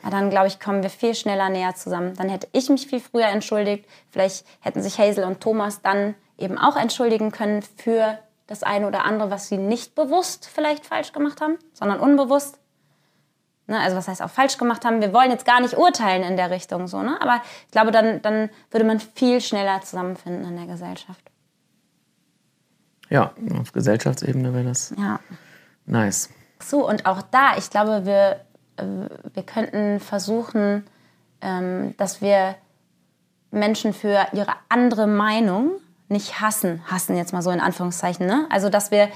Ja, 0.03 0.11
dann 0.11 0.30
glaube 0.30 0.46
ich, 0.46 0.61
kommen 0.61 0.82
wir 0.82 0.90
viel 0.90 1.14
schneller 1.14 1.51
näher 1.51 1.74
zusammen. 1.74 2.14
Dann 2.16 2.30
hätte 2.30 2.48
ich 2.53 2.70
mich 2.70 2.86
viel 2.86 3.01
früher 3.01 3.26
entschuldigt. 3.26 3.84
Vielleicht 4.11 4.46
hätten 4.61 4.82
sich 4.82 4.98
Hazel 4.98 5.24
und 5.24 5.42
Thomas 5.42 5.82
dann 5.82 6.14
eben 6.38 6.57
auch 6.57 6.76
entschuldigen 6.76 7.32
können 7.32 7.61
für 7.62 8.18
das 8.51 8.64
eine 8.64 8.86
oder 8.88 9.05
andere, 9.05 9.30
was 9.30 9.48
sie 9.48 9.57
nicht 9.59 9.94
bewusst 9.94 10.48
vielleicht 10.53 10.84
falsch 10.84 11.12
gemacht 11.12 11.40
haben, 11.40 11.57
sondern 11.72 12.01
unbewusst. 12.01 12.59
Ne, 13.68 13.78
also 13.78 13.96
was 13.96 14.09
heißt 14.09 14.20
auch 14.22 14.30
falsch 14.30 14.59
gemacht 14.59 14.84
haben. 14.84 15.01
Wir 15.01 15.12
wollen 15.12 15.30
jetzt 15.30 15.46
gar 15.46 15.61
nicht 15.61 15.78
urteilen 15.78 16.24
in 16.24 16.36
der 16.36 16.51
Richtung, 16.51 16.88
so, 16.88 17.01
ne? 17.03 17.16
aber 17.20 17.40
ich 17.66 17.70
glaube, 17.70 17.92
dann, 17.92 18.20
dann 18.22 18.51
würde 18.72 18.84
man 18.84 18.98
viel 18.98 19.40
schneller 19.40 19.80
zusammenfinden 19.82 20.44
in 20.44 20.57
der 20.57 20.66
Gesellschaft. 20.66 21.30
Ja, 23.09 23.32
auf 23.61 23.70
Gesellschaftsebene 23.72 24.53
wäre 24.53 24.64
das 24.64 24.92
Ja. 24.98 25.20
nice. 25.86 26.30
So, 26.61 26.88
und 26.88 27.07
auch 27.07 27.22
da, 27.22 27.57
ich 27.57 27.70
glaube, 27.70 28.05
wir, 28.05 28.40
äh, 28.76 28.84
wir 29.32 29.42
könnten 29.44 30.01
versuchen, 30.01 30.84
ähm, 31.40 31.94
dass 31.96 32.20
wir 32.20 32.57
Menschen 33.53 33.92
für 33.92 34.26
ihre 34.32 34.55
andere 34.68 35.07
Meinung 35.07 35.70
nicht 36.11 36.40
hassen. 36.40 36.82
Hassen 36.86 37.16
jetzt 37.16 37.32
mal 37.32 37.42
so 37.42 37.50
in 37.50 37.61
Anführungszeichen. 37.61 38.26
Ne? 38.26 38.46
Also, 38.50 38.68
dass 38.68 38.90
wir, 38.90 39.08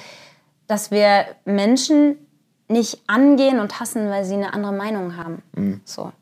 dass 0.66 0.90
wir 0.90 1.26
Menschen 1.44 2.16
nicht 2.68 3.02
angehen 3.06 3.60
und 3.60 3.80
hassen, 3.80 4.08
weil 4.08 4.24
sie 4.24 4.34
eine 4.34 4.54
andere 4.54 4.72
Meinung 4.72 5.16
haben. 5.16 5.42
So. 5.84 6.12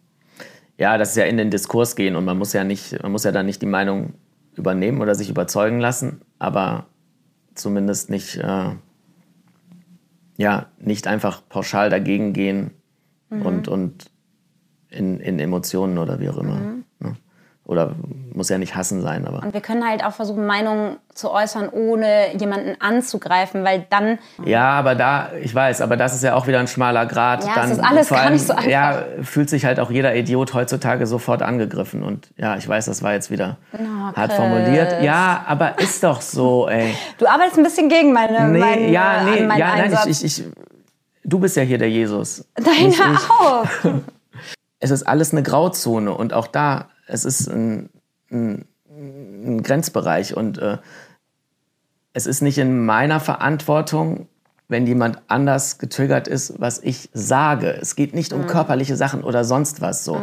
Ja, 0.79 0.99
das 0.99 1.11
ist 1.11 1.17
ja 1.17 1.25
in 1.25 1.37
den 1.37 1.51
Diskurs 1.51 1.95
gehen 1.95 2.17
und 2.17 2.25
man 2.25 2.37
muss 2.37 2.53
ja 2.53 2.65
nicht, 2.65 3.01
man 3.03 3.13
muss 3.13 3.25
ja 3.25 3.31
dann 3.31 3.47
nicht 3.47 3.63
die 3.63 3.67
Meinung 3.67 4.15
übernehmen 4.55 5.01
oder 5.01 5.15
sich 5.15 5.31
überzeugen 5.31 5.79
lassen, 5.79 6.23
aber 6.39 6.87
zumindest 7.55 8.11
nicht, 8.11 8.37
äh, 8.37 8.71
ja, 10.37 10.67
nicht 10.79 11.07
einfach 11.07 11.43
pauschal 11.49 11.91
dagegen 11.91 12.33
gehen 12.33 12.73
und, 13.31 13.69
und 13.69 14.11
in, 14.89 15.21
in 15.21 15.39
Emotionen 15.39 15.99
oder 15.99 16.21
wie 16.21 16.29
auch 16.29 16.39
immer. 16.39 16.59
Ne? 16.59 16.82
Oder 17.65 17.93
muss 18.35 18.49
ja 18.49 18.59
nicht 18.59 18.75
hassen 18.75 19.03
sein, 19.03 19.25
aber. 19.25 19.43
Und 19.45 19.55
wir 19.55 19.61
können 19.61 19.89
halt 19.89 20.05
auch 20.05 20.13
versuchen, 20.13 20.47
Meinungen 20.47 20.97
zu 21.15 21.31
äußern, 21.31 21.69
ohne 21.69 22.37
jemanden 22.37 22.75
anzugreifen, 22.81 23.63
weil 23.63 23.87
dann 23.89 24.19
Ja, 24.45 24.71
aber 24.71 24.97
da, 24.97 25.31
ich 25.41 25.55
weiß, 25.55 25.81
aber 25.81 25.97
das 25.97 26.13
ist 26.13 26.25
ja 26.25 26.35
auch 26.35 26.49
wieder 26.49 26.59
ein 26.59 26.67
schmaler 26.67 27.07
Grad. 27.07 27.45
Ja, 27.45 27.65
es 27.65 27.71
ist 27.71 27.79
alles 27.79 28.09
vor 28.09 28.17
gar 28.17 28.25
allem, 28.27 28.35
nicht 28.35 28.47
so 28.47 28.53
einfach. 28.55 28.69
Ja, 28.69 29.05
fühlt 29.23 29.49
sich 29.49 29.65
halt 29.65 29.79
auch 29.79 29.93
jeder 29.93 30.15
Idiot 30.17 30.55
heutzutage 30.55 31.07
sofort 31.07 31.41
angegriffen. 31.43 32.03
Und 32.03 32.31
ja, 32.37 32.57
ich 32.57 32.69
weiß, 32.69 32.87
das 32.87 33.03
war 33.05 33.13
jetzt 33.13 33.31
wieder 33.31 33.59
hart 34.17 34.31
Chris. 34.31 34.37
formuliert. 34.37 35.01
Ja, 35.03 35.45
aber 35.47 35.79
ist 35.79 36.03
doch 36.03 36.21
so, 36.21 36.69
ey. 36.69 36.95
du 37.19 37.27
arbeitest 37.27 37.59
ein 37.59 37.65
bisschen 37.65 37.89
gegen 37.89 38.13
meine, 38.13 38.49
Nee, 38.49 38.59
meinen, 38.59 38.93
ja, 38.93 39.21
äh, 39.21 39.25
nee, 39.25 39.41
ja, 39.41 39.47
nein, 39.47 39.81
Einsatz. 39.83 40.07
ich, 40.07 40.25
ich, 40.25 40.41
ich, 40.41 40.47
du 41.23 41.39
bist 41.39 41.57
ja 41.57 41.63
hier 41.63 41.79
der 41.79 41.91
Jesus. 41.91 42.45
Nein, 42.59 42.89
ich. 42.89 43.01
auf. 43.01 43.87
Es 44.85 44.91
ist 44.91 45.05
alles 45.05 45.31
eine 45.31 45.45
Grauzone 45.45 46.13
und 46.13 46.33
auch 46.33 46.49
da, 46.49 46.87
es 47.07 47.25
ist 47.25 47.49
ein, 47.49 47.91
ein, 48.31 48.65
ein 48.89 49.63
Grenzbereich 49.63 50.37
und 50.37 50.59
äh, 50.59 50.79
es 52.13 52.27
ist 52.27 52.43
nicht 52.43 52.59
in 52.59 52.85
meiner 52.85 53.21
Verantwortung, 53.21 54.29
wenn 54.69 54.87
jemand 54.87 55.19
anders 55.29 55.79
getriggert 55.79 56.29
ist, 56.29 56.61
was 56.61 56.79
ich 56.79 57.11
sage. 57.13 57.77
Es 57.81 57.97
geht 57.97 58.15
nicht 58.15 58.33
um 58.33 58.47
körperliche 58.47 58.97
Sachen 58.97 59.23
oder 59.23 59.45
sonst 59.45 59.81
was 59.81 60.05
so. 60.05 60.21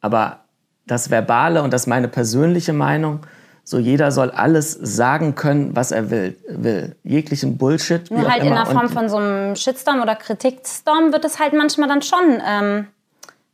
Aber 0.00 0.40
das 0.86 1.10
Verbale 1.10 1.62
und 1.62 1.72
das 1.72 1.82
ist 1.82 1.86
meine 1.86 2.08
persönliche 2.08 2.72
Meinung, 2.72 3.20
so 3.64 3.78
jeder 3.78 4.12
soll 4.12 4.30
alles 4.30 4.72
sagen 4.72 5.34
können, 5.34 5.74
was 5.74 5.90
er 5.90 6.10
will. 6.10 6.36
will. 6.48 6.94
Jeglichen 7.02 7.58
Bullshit. 7.58 8.08
Nur 8.12 8.30
halt 8.30 8.44
in 8.44 8.54
der 8.54 8.66
Form 8.66 8.88
von 8.88 9.08
so 9.08 9.16
einem 9.16 9.56
Shitstorm 9.56 10.00
oder 10.00 10.14
Kritikstorm 10.14 11.12
wird 11.12 11.24
es 11.24 11.40
halt 11.40 11.52
manchmal 11.52 11.88
dann 11.88 12.02
schon 12.02 12.40
ähm, 12.46 12.86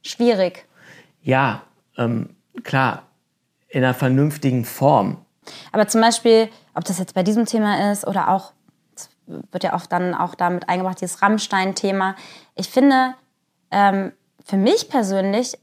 schwierig. 0.02 0.66
Ja, 1.22 1.62
ähm, 1.96 2.28
klar, 2.64 3.05
in 3.68 3.82
einer 3.84 3.94
vernünftigen 3.94 4.64
Form. 4.64 5.18
Aber 5.72 5.88
zum 5.88 6.00
Beispiel, 6.00 6.48
ob 6.74 6.84
das 6.84 6.98
jetzt 6.98 7.14
bei 7.14 7.22
diesem 7.22 7.46
Thema 7.46 7.90
ist 7.92 8.07
oder 8.07 8.28
auch, 8.28 8.53
es 8.94 9.09
wird 9.26 9.64
ja 9.64 9.74
oft 9.74 9.90
dann 9.90 10.14
auch 10.14 10.34
damit 10.34 10.68
eingebracht, 10.68 11.00
dieses 11.00 11.22
Rammstein-Thema. 11.22 12.14
Ich 12.55 12.68
finde, 12.68 13.14
ähm, 13.70 14.12
für 14.44 14.57
mich 14.57 14.88
persönlich, 14.88 15.59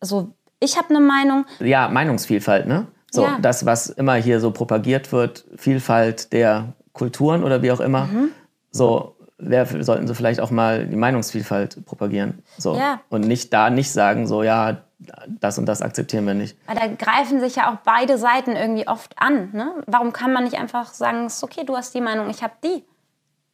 so, 0.00 0.32
ich 0.60 0.76
habe 0.76 0.90
eine 0.90 1.00
Meinung, 1.00 1.44
Ja, 1.58 1.88
Meinungsvielfalt, 1.88 2.66
ne? 2.66 2.86
So, 3.10 3.24
Ja. 3.24 3.38
das, 3.40 3.66
was 3.66 3.88
immer 3.88 4.14
hier 4.14 4.40
so 4.40 4.50
propagiert 4.50 5.12
wird, 5.12 5.44
Vielfalt 5.56 6.32
der 6.32 6.74
Kulturen 6.92 7.44
oder 7.44 7.62
wie 7.62 7.72
auch 7.72 7.80
immer. 7.80 8.06
Mhm. 8.06 8.30
So, 8.70 9.16
wer, 9.38 9.66
sollten 9.82 10.06
sie 10.06 10.14
vielleicht 10.14 10.40
auch 10.40 10.50
mal 10.50 10.86
die 10.86 10.96
Meinungsvielfalt 10.96 11.84
propagieren. 11.86 12.42
So. 12.58 12.76
Ja. 12.76 13.00
Und 13.08 13.22
nicht 13.22 13.52
da 13.52 13.70
nicht 13.70 13.90
sagen, 13.90 14.26
so, 14.26 14.42
ja, 14.42 14.78
das 14.98 15.58
und 15.58 15.66
das 15.66 15.82
akzeptieren 15.82 16.26
wir 16.26 16.34
nicht. 16.34 16.56
weil 16.66 16.76
da 16.76 16.86
greifen 16.86 17.40
sich 17.40 17.56
ja 17.56 17.72
auch 17.72 17.78
beide 17.84 18.16
Seiten 18.16 18.56
irgendwie 18.56 18.88
oft 18.88 19.18
an. 19.18 19.50
Ne? 19.52 19.82
Warum 19.86 20.12
kann 20.12 20.32
man 20.32 20.44
nicht 20.44 20.58
einfach 20.58 20.92
sagen, 20.94 21.26
ist 21.26 21.42
okay, 21.42 21.64
du 21.64 21.76
hast 21.76 21.94
die 21.94 22.00
Meinung, 22.00 22.30
ich 22.30 22.42
habe 22.42 22.54
die? 22.64 22.84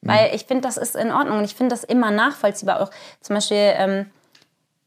Weil 0.04 0.34
ich 0.34 0.46
finde, 0.46 0.62
das 0.62 0.76
ist 0.76 0.96
in 0.96 1.12
Ordnung 1.12 1.38
und 1.38 1.44
ich 1.44 1.54
finde 1.54 1.74
das 1.74 1.84
immer 1.84 2.10
nachvollziehbar. 2.10 2.80
Auch 2.80 2.90
zum 3.20 3.34
Beispiel 3.34 3.72
ähm, 3.76 4.10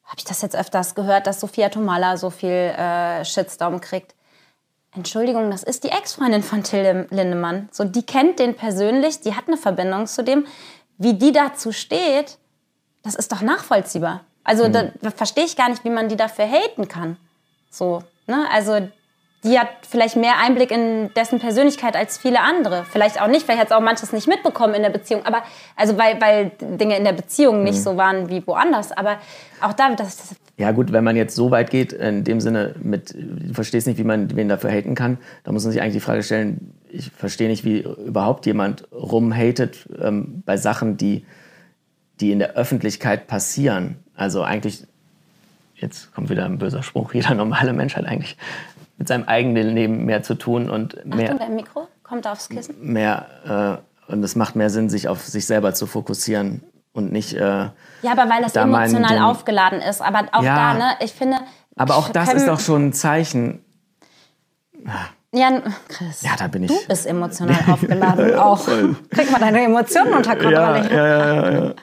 habe 0.03 0.17
ich 0.17 0.25
das 0.25 0.41
jetzt 0.41 0.57
öfters 0.57 0.93
gehört, 0.93 1.25
dass 1.25 1.39
Sophia 1.39 1.69
Tomala 1.69 2.17
so 2.17 2.29
viel 2.29 2.49
äh, 2.49 3.23
Shitstorm 3.23 3.79
kriegt. 3.79 4.13
Entschuldigung, 4.93 5.49
das 5.51 5.63
ist 5.63 5.85
die 5.85 5.89
Ex-Freundin 5.89 6.43
von 6.43 6.63
Till 6.63 7.07
Lindemann. 7.11 7.69
So, 7.71 7.85
die 7.85 8.05
kennt 8.05 8.39
den 8.39 8.55
persönlich, 8.55 9.21
die 9.21 9.35
hat 9.35 9.47
eine 9.47 9.57
Verbindung 9.57 10.05
zu 10.05 10.23
dem. 10.23 10.45
Wie 10.97 11.13
die 11.13 11.31
dazu 11.31 11.71
steht, 11.71 12.37
das 13.03 13.15
ist 13.15 13.31
doch 13.31 13.41
nachvollziehbar. 13.41 14.25
Also 14.45 14.69
da, 14.69 14.91
da 15.01 15.11
verstehe 15.11 15.43
ich 15.43 15.57
gar 15.57 15.69
nicht, 15.69 15.83
wie 15.83 15.89
man 15.89 16.07
die 16.07 16.15
dafür 16.15 16.45
haten 16.45 16.87
kann. 16.87 17.17
So, 17.69 18.03
ne? 18.27 18.45
Also 18.53 18.87
die 19.43 19.59
hat 19.59 19.67
vielleicht 19.87 20.15
mehr 20.15 20.39
Einblick 20.43 20.71
in 20.71 21.13
dessen 21.13 21.39
Persönlichkeit 21.39 21.95
als 21.95 22.17
viele 22.17 22.39
andere. 22.39 22.83
Vielleicht 22.89 23.21
auch 23.21 23.27
nicht, 23.27 23.45
vielleicht 23.45 23.59
hat 23.59 23.67
es 23.67 23.73
auch 23.73 23.81
manches 23.81 24.11
nicht 24.11 24.27
mitbekommen 24.27 24.73
in 24.73 24.81
der 24.81 24.89
Beziehung. 24.89 25.25
Aber 25.25 25.43
also 25.75 25.97
weil, 25.97 26.19
weil 26.19 26.51
Dinge 26.59 26.97
in 26.97 27.03
der 27.03 27.13
Beziehung 27.13 27.63
nicht 27.63 27.81
so 27.81 27.95
waren 27.95 28.29
wie 28.29 28.45
woanders. 28.45 28.91
Aber 28.91 29.17
auch 29.61 29.73
da, 29.73 29.93
das, 29.93 30.17
das 30.17 30.35
Ja 30.57 30.71
gut, 30.71 30.91
wenn 30.91 31.03
man 31.03 31.15
jetzt 31.15 31.35
so 31.35 31.51
weit 31.51 31.69
geht, 31.69 31.93
in 31.93 32.23
dem 32.23 32.41
Sinne 32.41 32.75
mit, 32.81 33.13
du 33.13 33.53
verstehst 33.53 33.85
nicht, 33.85 33.99
wie 33.99 34.03
man 34.03 34.35
wen 34.35 34.49
dafür 34.49 34.71
haten 34.71 34.95
kann, 34.95 35.19
da 35.43 35.51
muss 35.51 35.63
man 35.63 35.73
sich 35.73 35.81
eigentlich 35.81 35.93
die 35.93 35.99
Frage 35.99 36.23
stellen, 36.23 36.73
ich 36.89 37.11
verstehe 37.11 37.47
nicht, 37.47 37.65
wie 37.65 37.81
überhaupt 37.81 38.45
jemand 38.47 38.87
rumhatet 38.91 39.87
ähm, 40.01 40.41
bei 40.45 40.57
Sachen, 40.57 40.97
die, 40.97 41.25
die 42.19 42.31
in 42.31 42.39
der 42.39 42.51
Öffentlichkeit 42.53 43.27
passieren. 43.27 43.97
Also 44.15 44.43
eigentlich, 44.43 44.85
jetzt 45.75 46.13
kommt 46.13 46.29
wieder 46.29 46.45
ein 46.45 46.57
böser 46.57 46.83
Spruch, 46.83 47.13
jeder 47.13 47.33
normale 47.35 47.73
Mensch 47.73 47.95
hat 47.95 48.05
eigentlich 48.05 48.37
mit 48.97 49.07
seinem 49.09 49.25
eigenen 49.25 49.75
Leben 49.75 50.05
mehr 50.05 50.23
zu 50.23 50.35
tun 50.35 50.69
und 50.69 50.97
Achtung, 50.97 51.15
mehr, 51.17 51.33
dein 51.33 51.55
Mikro 51.55 51.87
kommt 52.03 52.25
aufs 52.27 52.47
Kissen. 52.47 52.75
mehr 52.81 53.81
äh, 54.07 54.11
und 54.11 54.23
es 54.23 54.35
macht 54.35 54.55
mehr 54.55 54.69
Sinn, 54.69 54.89
sich 54.89 55.07
auf 55.09 55.21
sich 55.25 55.45
selber 55.45 55.73
zu 55.73 55.85
fokussieren 55.87 56.61
und 56.93 57.11
nicht 57.11 57.33
äh, 57.33 57.39
Ja, 57.41 57.71
aber 58.11 58.29
weil 58.29 58.41
mein 58.67 58.83
emotional 58.85 59.09
Ding- 59.15 59.21
aufgeladen 59.23 59.81
ist. 59.81 60.01
Aber 60.01 60.23
auch 60.31 60.43
Ja. 60.43 60.55
da, 60.55 60.73
ne, 60.75 60.85
ich 61.01 61.11
finde. 61.11 61.37
aber 61.75 61.97
auch 61.97 62.07
das 62.09 62.33
ist 62.33 62.47
doch 62.47 62.59
schon 62.61 62.87
ein 62.87 62.93
Zeichen. 62.93 63.59
Ja, 65.33 65.61
Chris. 65.89 66.21
Ja, 66.21 66.31
da 66.37 66.47
bin 66.47 66.63
ich. 66.63 66.71
Du 66.71 66.87
bist 66.87 67.05
emotional 67.07 67.57
aufgeladen 67.69 68.35
auch. 68.39 68.65
Krieg 69.09 69.29
mal 69.31 69.39
deine 69.39 69.63
Emotionen 69.65 70.13
unter 70.13 70.35
Kontrolle. 70.35 70.87
ja, 70.89 71.07
ja, 71.07 71.51
ja. 71.65 71.73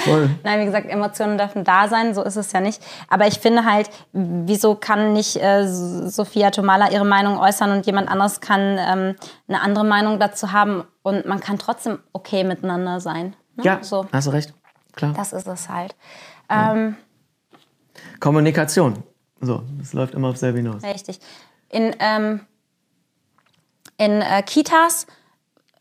Voll. 0.00 0.30
Nein, 0.44 0.60
wie 0.60 0.64
gesagt, 0.64 0.88
Emotionen 0.88 1.38
dürfen 1.38 1.64
da 1.64 1.88
sein, 1.88 2.14
so 2.14 2.22
ist 2.22 2.36
es 2.36 2.52
ja 2.52 2.60
nicht. 2.60 2.82
Aber 3.08 3.26
ich 3.26 3.38
finde 3.38 3.64
halt, 3.64 3.90
wieso 4.12 4.74
kann 4.74 5.12
nicht 5.12 5.36
äh, 5.36 5.66
Sophia 5.66 6.50
Tomala 6.50 6.90
ihre 6.90 7.04
Meinung 7.04 7.38
äußern 7.38 7.70
und 7.72 7.86
jemand 7.86 8.08
anderes 8.08 8.40
kann 8.40 8.78
ähm, 8.78 9.16
eine 9.48 9.60
andere 9.60 9.84
Meinung 9.84 10.18
dazu 10.18 10.52
haben 10.52 10.84
und 11.02 11.26
man 11.26 11.40
kann 11.40 11.58
trotzdem 11.58 11.98
okay 12.12 12.44
miteinander 12.44 13.00
sein. 13.00 13.36
Ne? 13.56 13.64
Ja, 13.64 13.82
So, 13.82 14.06
hast 14.12 14.26
du 14.26 14.30
recht. 14.30 14.54
Klar. 14.94 15.14
das 15.16 15.32
ist 15.32 15.46
es 15.46 15.68
halt. 15.68 15.94
Ähm, 16.48 16.96
Kommunikation. 18.18 19.02
So, 19.40 19.62
das 19.78 19.92
läuft 19.92 20.14
immer 20.14 20.28
auf 20.28 20.36
selbe 20.36 20.58
hinaus. 20.58 20.82
Richtig. 20.82 21.20
In, 21.70 21.94
ähm, 22.00 22.40
in 23.96 24.20
äh, 24.20 24.42
Kitas 24.42 25.06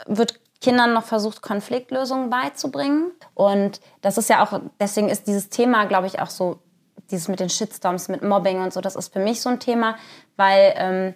wird 0.06 0.40
Kindern 0.62 0.94
noch 0.94 1.06
versucht, 1.06 1.42
Konfliktlösungen 1.42 2.30
beizubringen. 2.30 3.12
Und 3.34 3.80
das 4.02 4.18
ist 4.18 4.30
ja 4.30 4.44
auch, 4.44 4.60
deswegen 4.80 5.10
ist 5.10 5.28
dieses 5.28 5.50
Thema, 5.50 5.86
glaube 5.86 6.08
ich, 6.08 6.20
auch 6.20 6.30
so, 6.30 6.60
dieses 7.12 7.28
mit 7.28 7.40
den 7.40 7.50
Shitstorms, 7.50 8.10
mit 8.10 8.24
Mobbing 8.24 8.62
und 8.62 8.74
so, 8.74 8.82
das 8.82 8.96
ist 8.96 9.12
für 9.14 9.20
mich 9.20 9.42
so 9.42 9.50
ein 9.50 9.60
Thema, 9.60 9.96
weil 10.36 10.74
ähm, 10.76 11.14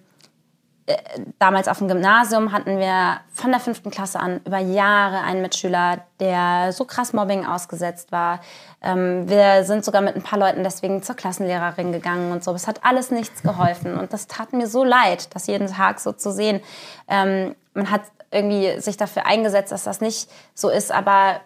damals 1.40 1.68
auf 1.68 1.78
dem 1.78 1.88
Gymnasium 1.88 2.52
hatten 2.52 2.78
wir 2.78 3.22
von 3.34 3.52
der 3.52 3.60
fünften 3.60 3.90
Klasse 3.90 4.20
an 4.20 4.42
über 4.46 4.58
Jahre 4.58 5.22
einen 5.22 5.42
Mitschüler, 5.42 6.00
der 6.20 6.74
so 6.74 6.84
krass 6.86 7.14
Mobbing 7.14 7.46
ausgesetzt 7.46 8.12
war. 8.12 8.42
Ähm, 8.82 9.30
wir 9.30 9.64
sind 9.64 9.86
sogar 9.86 10.02
mit 10.02 10.16
ein 10.16 10.24
paar 10.24 10.40
Leuten 10.40 10.64
deswegen 10.64 11.02
zur 11.02 11.16
Klassenlehrerin 11.16 11.94
gegangen 11.94 12.32
und 12.32 12.44
so. 12.44 12.54
Es 12.54 12.68
hat 12.68 12.84
alles 12.84 13.12
nichts 13.12 13.44
geholfen. 13.44 13.98
Und 13.98 14.12
das 14.12 14.28
tat 14.28 14.52
mir 14.52 14.68
so 14.68 14.84
leid, 14.84 15.34
das 15.34 15.48
jeden 15.48 15.68
Tag 15.68 16.00
so 16.00 16.12
zu 16.12 16.32
sehen. 16.32 16.60
Ähm, 17.08 17.56
man 17.74 17.90
hat 17.90 18.02
irgendwie 18.32 18.80
sich 18.82 18.98
dafür 18.98 19.26
eingesetzt, 19.26 19.72
dass 19.72 19.84
das 19.84 20.02
nicht 20.02 20.30
so 20.54 20.70
ist, 20.70 20.92
aber 20.92 21.40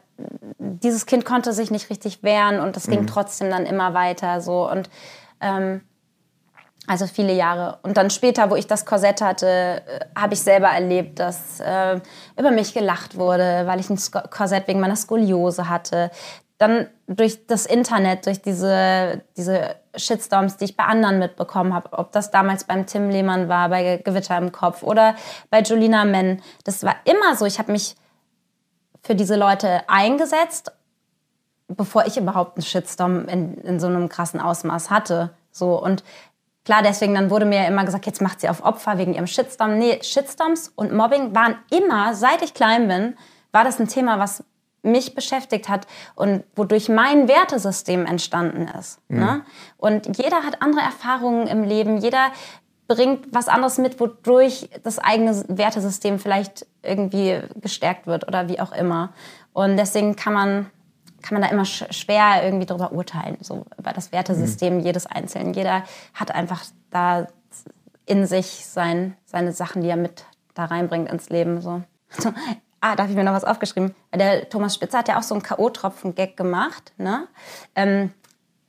dieses 0.58 1.06
Kind 1.06 1.26
konnte 1.26 1.54
sich 1.54 1.70
nicht 1.70 1.90
richtig 1.92 2.24
wehren 2.24 2.60
und 2.60 2.76
das 2.76 2.88
ging 2.88 3.02
mhm. 3.02 3.08
trotzdem 3.08 3.52
dann 3.52 3.68
immer 3.68 3.94
weiter 3.94 4.42
so 4.42 4.70
und 4.70 4.90
ähm, 5.42 5.82
also 6.88 7.06
viele 7.06 7.34
Jahre. 7.34 7.80
Und 7.84 7.98
dann 7.98 8.10
später, 8.10 8.50
wo 8.50 8.56
ich 8.56 8.66
das 8.66 8.86
Korsett 8.86 9.22
hatte, 9.22 9.48
äh, 9.48 10.00
habe 10.18 10.34
ich 10.34 10.42
selber 10.42 10.70
erlebt, 10.70 11.20
dass 11.20 11.60
äh, 11.60 12.00
über 12.40 12.52
mich 12.52 12.74
gelacht 12.74 13.18
wurde, 13.18 13.64
weil 13.66 13.80
ich 13.82 13.90
ein 13.90 14.00
Korsett 14.30 14.68
wegen 14.68 14.80
meiner 14.80 14.96
Skoliose 14.96 15.68
hatte. 15.68 16.10
Dann 16.58 16.88
durch 17.06 17.46
das 17.46 17.66
Internet, 17.66 18.26
durch 18.26 18.42
diese, 18.42 19.22
diese 19.36 19.76
Shitstorms, 19.96 20.58
die 20.58 20.66
ich 20.66 20.78
bei 20.78 20.86
anderen 20.86 21.20
mitbekommen 21.20 21.74
habe, 21.74 21.92
ob 21.92 22.14
das 22.14 22.32
damals 22.32 22.64
beim 22.64 22.88
Tim 22.88 23.10
Lehmann 23.10 23.50
war, 23.50 23.70
bei 23.70 23.98
Gewitter 23.98 24.38
im 24.38 24.52
Kopf 24.52 24.82
oder 24.82 25.16
bei 25.50 25.62
Julina 25.62 26.06
Menn. 26.06 26.42
Das 26.64 26.84
war 26.84 26.96
immer 27.04 27.36
so. 27.36 27.46
Ich 27.46 27.60
habe 27.60 27.74
mich 27.74 27.96
für 29.04 29.14
diese 29.14 29.36
Leute 29.36 29.82
eingesetzt, 29.88 30.72
bevor 31.68 32.06
ich 32.06 32.18
überhaupt 32.18 32.58
einen 32.58 32.66
Shitstorm 32.66 33.28
in, 33.28 33.56
in 33.58 33.80
so 33.80 33.88
einem 33.88 34.08
krassen 34.10 34.40
Ausmaß 34.40 34.90
hatte. 34.90 35.32
So 35.52 35.82
und 35.82 36.04
Klar, 36.68 36.82
deswegen 36.84 37.16
dann 37.16 37.30
wurde 37.30 37.46
mir 37.46 37.62
ja 37.62 37.68
immer 37.70 37.86
gesagt, 37.86 38.08
jetzt 38.08 38.22
macht 38.22 38.42
sie 38.42 38.50
auf 38.50 38.62
Opfer 38.62 38.98
wegen 38.98 39.14
ihrem 39.14 39.26
Shitstorm. 39.26 39.78
Nee, 39.78 40.00
Shitstorms 40.04 40.74
und 40.76 40.92
Mobbing 40.92 41.34
waren 41.34 41.56
immer, 41.72 42.14
seit 42.14 42.42
ich 42.42 42.54
klein 42.54 42.90
bin, 42.90 43.16
war 43.54 43.64
das 43.64 43.80
ein 43.80 43.88
Thema, 43.88 44.20
was 44.20 44.44
mich 44.84 45.16
beschäftigt 45.16 45.70
hat 45.70 45.88
und 46.16 46.44
wodurch 46.58 46.90
mein 46.90 47.30
Wertesystem 47.30 48.06
entstanden 48.06 48.68
ist. 48.78 49.00
Mhm. 49.08 49.18
Ne? 49.18 49.46
Und 49.78 50.18
jeder 50.18 50.44
hat 50.44 50.62
andere 50.62 50.82
Erfahrungen 50.82 51.48
im 51.48 51.64
Leben, 51.64 52.00
jeder 52.00 52.32
bringt 52.90 53.28
was 53.32 53.48
anderes 53.48 53.78
mit, 53.78 54.02
wodurch 54.02 54.70
das 54.84 55.00
eigene 55.00 55.46
Wertesystem 55.48 56.20
vielleicht 56.20 56.68
irgendwie 56.84 57.44
gestärkt 57.62 58.08
wird 58.08 58.28
oder 58.28 58.50
wie 58.50 58.60
auch 58.60 58.74
immer. 58.74 59.14
Und 59.54 59.78
deswegen 59.78 60.18
kann 60.18 60.34
man 60.34 60.66
kann 61.22 61.40
man 61.40 61.42
da 61.42 61.50
immer 61.50 61.66
schwer 61.66 62.44
irgendwie 62.44 62.66
darüber 62.66 62.92
urteilen, 62.92 63.38
so 63.42 63.66
über 63.78 63.92
das 63.92 64.12
Wertesystem 64.12 64.78
mhm. 64.78 64.80
jedes 64.82 65.06
Einzelnen. 65.06 65.54
Jeder 65.54 65.84
hat 66.14 66.32
einfach 66.32 66.64
da 66.90 67.28
in 68.06 68.26
sich 68.26 68.66
sein, 68.66 69.16
seine 69.26 69.52
Sachen, 69.52 69.82
die 69.82 69.90
er 69.90 69.98
mit 69.98 70.26
da 70.54 70.66
reinbringt 70.66 71.12
ins 71.12 71.30
Leben. 71.30 71.62
So. 71.62 71.82
ah, 72.82 72.96
da 72.96 73.04
habe 73.04 73.12
ich 73.12 73.18
mir 73.18 73.24
noch 73.24 73.34
was 73.34 73.44
aufgeschrieben. 73.44 73.94
Der 74.14 74.50
Thomas 74.50 74.76
Spitzer 74.76 75.00
hat 75.00 75.08
ja 75.08 75.18
auch 75.20 75.24
so 75.24 75.36
einen 75.36 75.44
K.O.-Tropfen-Gag 75.44 76.36
gemacht. 76.38 76.94
Ne? 76.98 77.28
Ähm, 77.76 78.12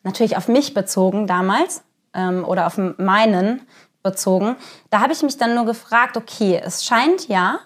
natürlich 0.02 0.36
auf 0.36 0.48
mich 0.48 0.74
bezogen 0.74 1.26
damals 1.26 1.82
ähm, 2.14 2.44
oder 2.44 2.66
auf 2.66 2.78
meinen 2.98 3.62
bezogen. 4.02 4.56
Da 4.90 5.00
habe 5.00 5.12
ich 5.12 5.22
mich 5.22 5.36
dann 5.38 5.54
nur 5.54 5.66
gefragt, 5.66 6.16
okay, 6.16 6.60
es 6.62 6.84
scheint 6.84 7.28
ja 7.28 7.60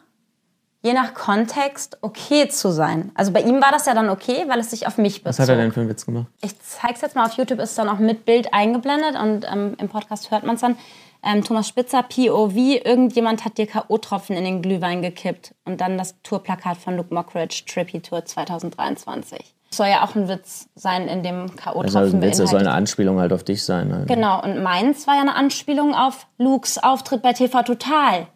je 0.82 0.92
nach 0.92 1.14
Kontext 1.14 1.98
okay 2.02 2.48
zu 2.48 2.70
sein. 2.70 3.12
Also 3.14 3.32
bei 3.32 3.40
ihm 3.40 3.60
war 3.62 3.70
das 3.70 3.86
ja 3.86 3.94
dann 3.94 4.10
okay, 4.10 4.44
weil 4.48 4.58
es 4.58 4.70
sich 4.70 4.86
auf 4.86 4.98
mich 4.98 5.22
bezog. 5.22 5.28
Was 5.28 5.38
hat 5.38 5.48
er 5.48 5.56
denn 5.56 5.72
für 5.72 5.80
einen 5.80 5.88
Witz 5.88 6.04
gemacht? 6.04 6.26
Ich 6.42 6.58
zeige 6.60 6.94
es 6.94 7.00
jetzt 7.00 7.16
mal 7.16 7.24
auf 7.24 7.34
YouTube, 7.34 7.60
ist 7.60 7.78
dann 7.78 7.88
auch 7.88 7.98
mit 7.98 8.24
Bild 8.24 8.52
eingeblendet 8.52 9.16
und 9.18 9.46
ähm, 9.50 9.76
im 9.78 9.88
Podcast 9.88 10.30
hört 10.30 10.44
man 10.44 10.56
es 10.56 10.60
dann. 10.60 10.76
Ähm, 11.24 11.44
Thomas 11.44 11.68
Spitzer, 11.68 12.02
POV, 12.02 12.56
irgendjemand 12.84 13.44
hat 13.44 13.56
dir 13.56 13.68
K.O.-Tropfen 13.68 14.34
in 14.34 14.42
den 14.42 14.60
Glühwein 14.60 15.02
gekippt. 15.02 15.54
Und 15.64 15.80
dann 15.80 15.96
das 15.96 16.20
Tourplakat 16.24 16.78
von 16.78 16.96
Luke 16.96 17.14
Mockridge, 17.14 17.62
Trippy 17.64 18.00
Tour 18.00 18.24
2023. 18.24 19.54
Das 19.68 19.76
soll 19.76 19.86
ja 19.86 20.04
auch 20.04 20.16
ein 20.16 20.28
Witz 20.28 20.68
sein, 20.74 21.06
in 21.06 21.22
dem 21.22 21.54
K.O.-Tropfen 21.54 21.96
also 21.96 22.16
ein 22.16 22.22
Witz, 22.22 22.38
das 22.38 22.50
soll 22.50 22.58
eine 22.58 22.72
Anspielung 22.72 23.20
halt 23.20 23.32
auf 23.32 23.44
dich 23.44 23.62
sein. 23.62 23.94
Halt. 23.94 24.08
Genau, 24.08 24.42
und 24.42 24.64
meins 24.64 25.06
war 25.06 25.14
ja 25.14 25.20
eine 25.20 25.36
Anspielung 25.36 25.94
auf 25.94 26.26
Lukes 26.38 26.82
Auftritt 26.82 27.22
bei 27.22 27.32
TV 27.34 27.62
Total. 27.62 28.26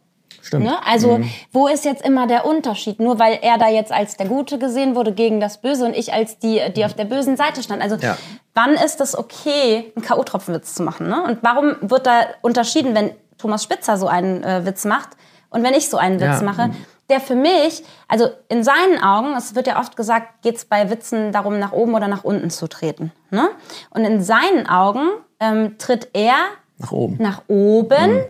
Stimmt. 0.47 0.65
Ne? 0.65 0.79
Also 0.87 1.19
mhm. 1.19 1.31
wo 1.53 1.67
ist 1.67 1.85
jetzt 1.85 2.05
immer 2.05 2.29
der 2.29 2.47
Unterschied? 2.47 3.01
Nur 3.01 3.19
weil 3.19 3.41
er 3.43 3.59
da 3.59 3.69
jetzt 3.69 3.91
als 3.91 4.17
der 4.17 4.27
Gute 4.27 4.59
gesehen 4.59 4.95
wurde 4.95 5.13
gegen 5.13 5.41
das 5.41 5.61
Böse 5.61 5.85
und 5.85 5.97
ich 5.97 6.13
als 6.13 6.39
die, 6.39 6.61
die 6.75 6.85
auf 6.85 6.95
der 6.95 7.05
bösen 7.05 7.37
Seite 7.37 7.65
stand. 7.65 7.83
Also 7.83 7.97
ja. 7.97 8.17
wann 8.55 8.75
ist 8.75 9.01
es 9.01 9.19
okay, 9.19 9.93
einen 9.97 10.05
K.O.-Tropfenwitz 10.05 10.75
zu 10.75 10.85
machen? 10.85 11.09
Ne? 11.09 11.21
Und 11.25 11.39
warum 11.43 11.75
wird 11.81 12.07
da 12.07 12.27
unterschieden, 12.43 12.95
wenn 12.95 13.11
Thomas 13.39 13.65
Spitzer 13.65 13.97
so 13.97 14.07
einen 14.07 14.45
äh, 14.45 14.65
Witz 14.65 14.85
macht 14.85 15.11
und 15.51 15.65
wenn 15.65 15.75
ich 15.75 15.91
so 15.91 15.97
einen 15.97 16.21
Witz 16.21 16.41
ja. 16.41 16.43
mache? 16.43 16.71
Der 17.09 17.21
für 17.21 17.37
mich, 17.37 17.85
also 18.09 18.29
in 18.49 18.65
seinen 18.65 19.01
Augen, 19.01 19.37
es 19.37 19.55
wird 19.55 19.69
ja 19.69 19.79
oft 19.79 19.97
gesagt, 19.97 20.43
geht 20.43 20.57
es 20.57 20.65
bei 20.65 20.91
Witzen 20.91 21.31
darum, 21.31 21.61
nach 21.61 21.71
oben 21.71 21.95
oder 21.95 22.09
nach 22.09 22.25
unten 22.25 22.51
zu 22.51 22.69
treten. 22.69 23.13
Ne? 23.31 23.49
Und 23.91 24.05
in 24.05 24.23
seinen 24.23 24.69
Augen 24.69 25.09
ähm, 25.39 25.79
tritt 25.79 26.09
er 26.15 26.35
nach 26.79 26.91
oben, 26.91 27.17
nach 27.21 27.43
oben 27.47 28.15
mhm 28.15 28.25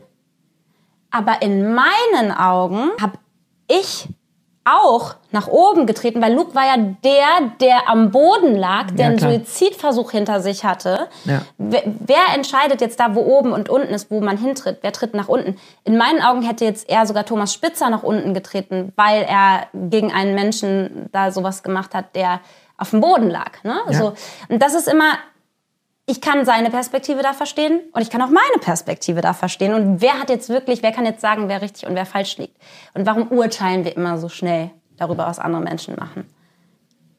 aber 1.10 1.42
in 1.42 1.74
meinen 1.74 2.32
Augen 2.32 2.90
habe 3.00 3.18
ich 3.68 4.08
auch 4.66 5.14
nach 5.30 5.46
oben 5.46 5.86
getreten, 5.86 6.20
weil 6.20 6.34
Luke 6.34 6.54
war 6.56 6.64
ja 6.66 6.76
der, 6.76 7.52
der 7.60 7.88
am 7.88 8.10
Boden 8.10 8.56
lag, 8.56 8.90
der 8.90 9.06
ja, 9.06 9.10
einen 9.10 9.18
Suizidversuch 9.20 10.10
hinter 10.10 10.40
sich 10.40 10.64
hatte. 10.64 11.06
Ja. 11.24 11.42
Wer, 11.56 11.82
wer, 12.00 12.34
entscheidet 12.34 12.80
jetzt 12.80 12.98
da, 12.98 13.14
wo 13.14 13.20
oben 13.20 13.52
und 13.52 13.68
unten 13.68 13.94
ist, 13.94 14.10
wo 14.10 14.20
man 14.20 14.36
hintritt? 14.36 14.78
Wer 14.82 14.92
tritt 14.92 15.14
nach 15.14 15.28
unten? 15.28 15.56
In 15.84 15.96
meinen 15.96 16.20
Augen 16.20 16.42
hätte 16.42 16.64
jetzt 16.64 16.90
eher 16.90 17.06
sogar 17.06 17.24
Thomas 17.24 17.54
Spitzer 17.54 17.90
nach 17.90 18.02
unten 18.02 18.34
getreten, 18.34 18.92
weil 18.96 19.22
er 19.22 19.68
gegen 19.72 20.12
einen 20.12 20.34
Menschen 20.34 21.08
da 21.12 21.30
sowas 21.30 21.62
gemacht 21.62 21.94
hat, 21.94 22.16
der 22.16 22.40
auf 22.76 22.90
dem 22.90 23.00
Boden 23.00 23.30
lag. 23.30 23.62
Ne? 23.62 23.78
Ja. 23.88 23.92
So. 23.92 24.14
Und 24.48 24.60
das 24.60 24.74
ist 24.74 24.88
immer, 24.88 25.12
ich 26.06 26.20
kann 26.20 26.44
seine 26.44 26.70
Perspektive 26.70 27.20
da 27.22 27.32
verstehen 27.32 27.80
und 27.92 28.00
ich 28.00 28.10
kann 28.10 28.22
auch 28.22 28.30
meine 28.30 28.60
Perspektive 28.60 29.20
da 29.20 29.34
verstehen. 29.34 29.74
Und 29.74 30.00
wer 30.00 30.20
hat 30.20 30.30
jetzt 30.30 30.48
wirklich, 30.48 30.82
wer 30.82 30.92
kann 30.92 31.04
jetzt 31.04 31.20
sagen, 31.20 31.48
wer 31.48 31.60
richtig 31.60 31.86
und 31.88 31.96
wer 31.96 32.06
falsch 32.06 32.38
liegt? 32.38 32.56
Und 32.94 33.06
warum 33.06 33.28
urteilen 33.32 33.84
wir 33.84 33.96
immer 33.96 34.16
so 34.16 34.28
schnell 34.28 34.70
darüber, 34.96 35.26
was 35.26 35.40
andere 35.40 35.62
Menschen 35.62 35.96
machen? 35.96 36.24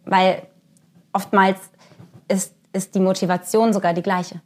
Weil 0.05 0.43
oftmals 1.11 1.59
ist, 2.29 2.55
ist 2.71 2.95
die 2.95 3.01
Motivation 3.01 3.73
sogar 3.73 3.93
die 3.93 4.01
gleiche. 4.01 4.41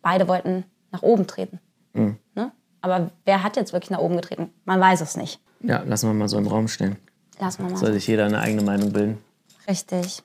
Beide 0.00 0.28
wollten 0.28 0.64
nach 0.92 1.02
oben 1.02 1.26
treten. 1.26 1.58
Mhm. 1.92 2.18
Ne? 2.36 2.52
Aber 2.82 3.10
wer 3.24 3.42
hat 3.42 3.56
jetzt 3.56 3.72
wirklich 3.72 3.90
nach 3.90 3.98
oben 3.98 4.14
getreten? 4.14 4.52
Man 4.64 4.80
weiß 4.80 5.00
es 5.00 5.16
nicht. 5.16 5.40
Ja, 5.60 5.82
lassen 5.82 6.08
wir 6.08 6.14
mal 6.14 6.28
so 6.28 6.38
im 6.38 6.46
Raum 6.46 6.68
stehen. 6.68 6.98
Lassen 7.40 7.64
wir 7.64 7.70
mal. 7.72 7.78
Soll 7.78 7.92
sich 7.94 8.06
jeder 8.06 8.26
eine 8.26 8.38
eigene 8.38 8.62
Meinung 8.62 8.92
bilden? 8.92 9.18
Richtig. 9.68 10.22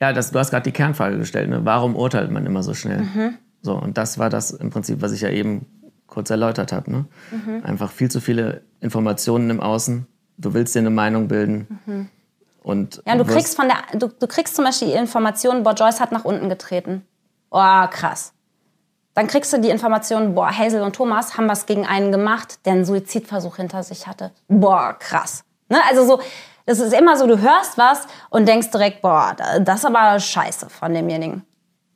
Ja, 0.00 0.12
das, 0.12 0.30
du 0.30 0.38
hast 0.38 0.50
gerade 0.50 0.64
die 0.64 0.72
Kernfrage 0.72 1.18
gestellt. 1.18 1.50
Ne? 1.50 1.64
Warum 1.64 1.96
urteilt 1.96 2.30
man 2.30 2.46
immer 2.46 2.62
so 2.62 2.74
schnell? 2.74 3.02
Mhm. 3.02 3.38
So, 3.62 3.74
und 3.74 3.98
das 3.98 4.18
war 4.18 4.30
das 4.30 4.50
im 4.50 4.70
Prinzip, 4.70 5.02
was 5.02 5.12
ich 5.12 5.20
ja 5.20 5.28
eben 5.28 5.66
kurz 6.06 6.30
erläutert 6.30 6.72
habe. 6.72 6.90
Ne? 6.90 7.04
Mhm. 7.30 7.64
Einfach 7.64 7.90
viel 7.90 8.10
zu 8.10 8.20
viele 8.20 8.62
Informationen 8.80 9.50
im 9.50 9.60
Außen. 9.60 10.06
Du 10.38 10.54
willst 10.54 10.74
dir 10.74 10.80
eine 10.80 10.90
Meinung 10.90 11.28
bilden. 11.28 11.78
Mhm. 11.86 12.08
Und 12.62 13.02
ja, 13.06 13.16
du 13.16 13.24
kriegst 13.24 13.56
von 13.56 13.68
der, 13.68 13.98
du, 13.98 14.08
du 14.08 14.26
kriegst 14.26 14.54
zum 14.54 14.64
Beispiel 14.64 14.88
die 14.88 14.94
Information, 14.94 15.62
boah, 15.62 15.72
Joyce 15.72 16.00
hat 16.00 16.12
nach 16.12 16.24
unten 16.24 16.48
getreten. 16.48 17.02
Oh, 17.50 17.86
krass. 17.90 18.32
Dann 19.14 19.26
kriegst 19.26 19.52
du 19.52 19.60
die 19.60 19.70
Information, 19.70 20.34
boah, 20.34 20.56
Hazel 20.56 20.82
und 20.82 20.94
Thomas 20.94 21.36
haben 21.36 21.48
was 21.48 21.66
gegen 21.66 21.86
einen 21.86 22.12
gemacht, 22.12 22.60
der 22.64 22.74
einen 22.74 22.84
Suizidversuch 22.84 23.56
hinter 23.56 23.82
sich 23.82 24.06
hatte. 24.06 24.30
Boah, 24.48 24.94
krass. 24.98 25.44
Ne? 25.68 25.78
Also 25.88 26.06
so, 26.06 26.20
es 26.66 26.78
ist 26.78 26.92
immer 26.92 27.16
so, 27.16 27.26
du 27.26 27.40
hörst 27.40 27.78
was 27.78 28.06
und 28.30 28.46
denkst 28.46 28.70
direkt, 28.70 29.02
boah, 29.02 29.36
das 29.60 29.80
ist 29.80 29.84
aber 29.84 30.18
scheiße 30.18 30.70
von 30.70 30.94
demjenigen. 30.94 31.44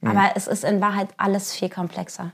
Mhm. 0.01 0.11
Aber 0.11 0.33
es 0.35 0.47
ist 0.47 0.65
in 0.65 0.81
Wahrheit 0.81 1.09
alles 1.17 1.53
viel 1.53 1.69
komplexer. 1.69 2.33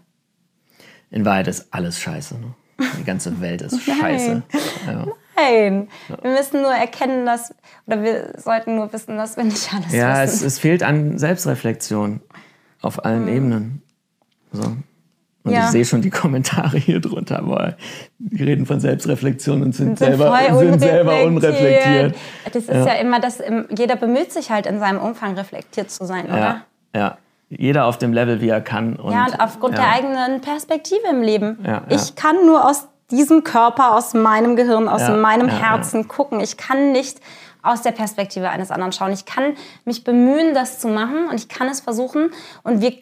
In 1.11 1.25
Wahrheit 1.25 1.49
ist 1.49 1.73
alles 1.73 1.99
scheiße. 1.99 2.37
Ne? 2.39 2.55
Die 2.99 3.05
ganze 3.05 3.41
Welt 3.41 3.63
ist 3.63 3.83
scheiße. 3.83 4.43
Ja. 4.87 5.07
Nein, 5.37 5.89
wir 6.23 6.31
müssen 6.31 6.63
nur 6.63 6.73
erkennen, 6.73 7.25
dass, 7.25 7.55
oder 7.87 8.03
wir 8.03 8.35
sollten 8.37 8.77
nur 8.77 8.93
wissen, 8.93 9.17
dass 9.17 9.37
wir 9.37 9.45
nicht 9.45 9.73
alles 9.73 9.93
ja, 9.93 9.93
wissen. 9.93 9.99
Ja, 9.99 10.23
es, 10.23 10.43
es, 10.43 10.59
fehlt 10.59 10.83
an 10.83 11.19
Selbstreflexion 11.19 12.21
auf 12.83 13.05
allen 13.05 13.23
mhm. 13.23 13.29
Ebenen. 13.29 13.83
So. 14.53 14.77
Und 15.43 15.53
ja. 15.53 15.65
ich 15.65 15.71
sehe 15.71 15.85
schon 15.85 16.03
die 16.03 16.11
Kommentare 16.11 16.77
hier 16.77 17.01
drunter, 17.01 17.43
boah, 17.43 17.75
die 18.19 18.43
reden 18.43 18.67
von 18.67 18.81
Selbstreflexion 18.81 19.63
und 19.63 19.75
sind, 19.75 19.99
sind 19.99 20.19
selber, 20.19 20.39
sind 20.59 20.81
selber 20.81 21.25
unreflektiert. 21.25 22.15
Das 22.45 22.57
ist 22.57 22.69
ja, 22.69 22.87
ja 22.87 22.93
immer 22.95 23.21
das, 23.21 23.43
jeder 23.77 23.97
bemüht 23.97 24.33
sich 24.33 24.51
halt 24.51 24.67
in 24.67 24.79
seinem 24.79 25.01
Umfang 25.01 25.35
reflektiert 25.35 25.91
zu 25.91 26.05
sein, 26.05 26.27
oder? 26.27 26.39
Ja, 26.95 27.01
ja. 27.01 27.19
Jeder 27.49 27.87
auf 27.87 27.99
dem 27.99 28.13
Level, 28.13 28.41
wie 28.41 28.49
er 28.49 28.61
kann. 28.61 28.95
Und, 28.95 29.13
ja, 29.13 29.25
und 29.25 29.41
aufgrund 29.41 29.77
der 29.77 29.89
eigenen 29.89 30.41
Perspektive 30.41 31.09
im 31.11 31.21
Leben. 31.21 31.59
Ich 31.89 32.15
kann 32.15 32.47
nur 32.47 32.65
aus 32.65 32.87
diesem 33.11 33.43
Körper, 33.43 33.97
aus 33.97 34.15
meinem 34.15 34.55
Gehirn, 34.55 34.89
aus 34.89 35.09
meinem 35.09 35.49
Herzen 35.49 36.07
gucken. 36.07 36.39
Ich 36.41 36.57
kann 36.57 36.93
nicht 36.93 37.19
aus 37.63 37.83
der 37.83 37.91
Perspektive 37.91 38.49
eines 38.51 38.71
anderen 38.71 38.93
schauen. 38.93 39.13
Ich 39.13 39.25
kann 39.25 39.57
mich 39.85 40.05
bemühen, 40.05 40.55
das 40.55 40.79
zu 40.79 40.89
machen 40.89 41.29
und 41.29 41.35
ich 41.35 41.49
kann 41.49 41.69
es 41.69 41.81
versuchen. 41.81 42.31
Und 42.63 42.81
wir 42.81 42.95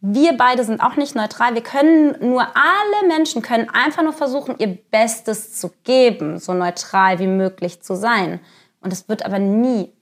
wir 0.00 0.36
beide 0.36 0.64
sind 0.64 0.80
auch 0.80 0.96
nicht 0.96 1.16
neutral. 1.16 1.54
Wir 1.54 1.62
können 1.62 2.14
nur, 2.20 2.42
alle 2.42 3.08
Menschen 3.08 3.42
können 3.42 3.68
einfach 3.68 4.02
nur 4.02 4.12
versuchen, 4.12 4.54
ihr 4.58 4.78
Bestes 4.90 5.58
zu 5.58 5.72
geben, 5.82 6.38
so 6.38 6.54
neutral 6.54 7.18
wie 7.18 7.26
möglich 7.26 7.82
zu 7.82 7.96
sein. 7.96 8.40
Und 8.80 8.92
es 8.92 9.08
wird 9.08 9.24
aber 9.24 9.40
nie 9.40 9.92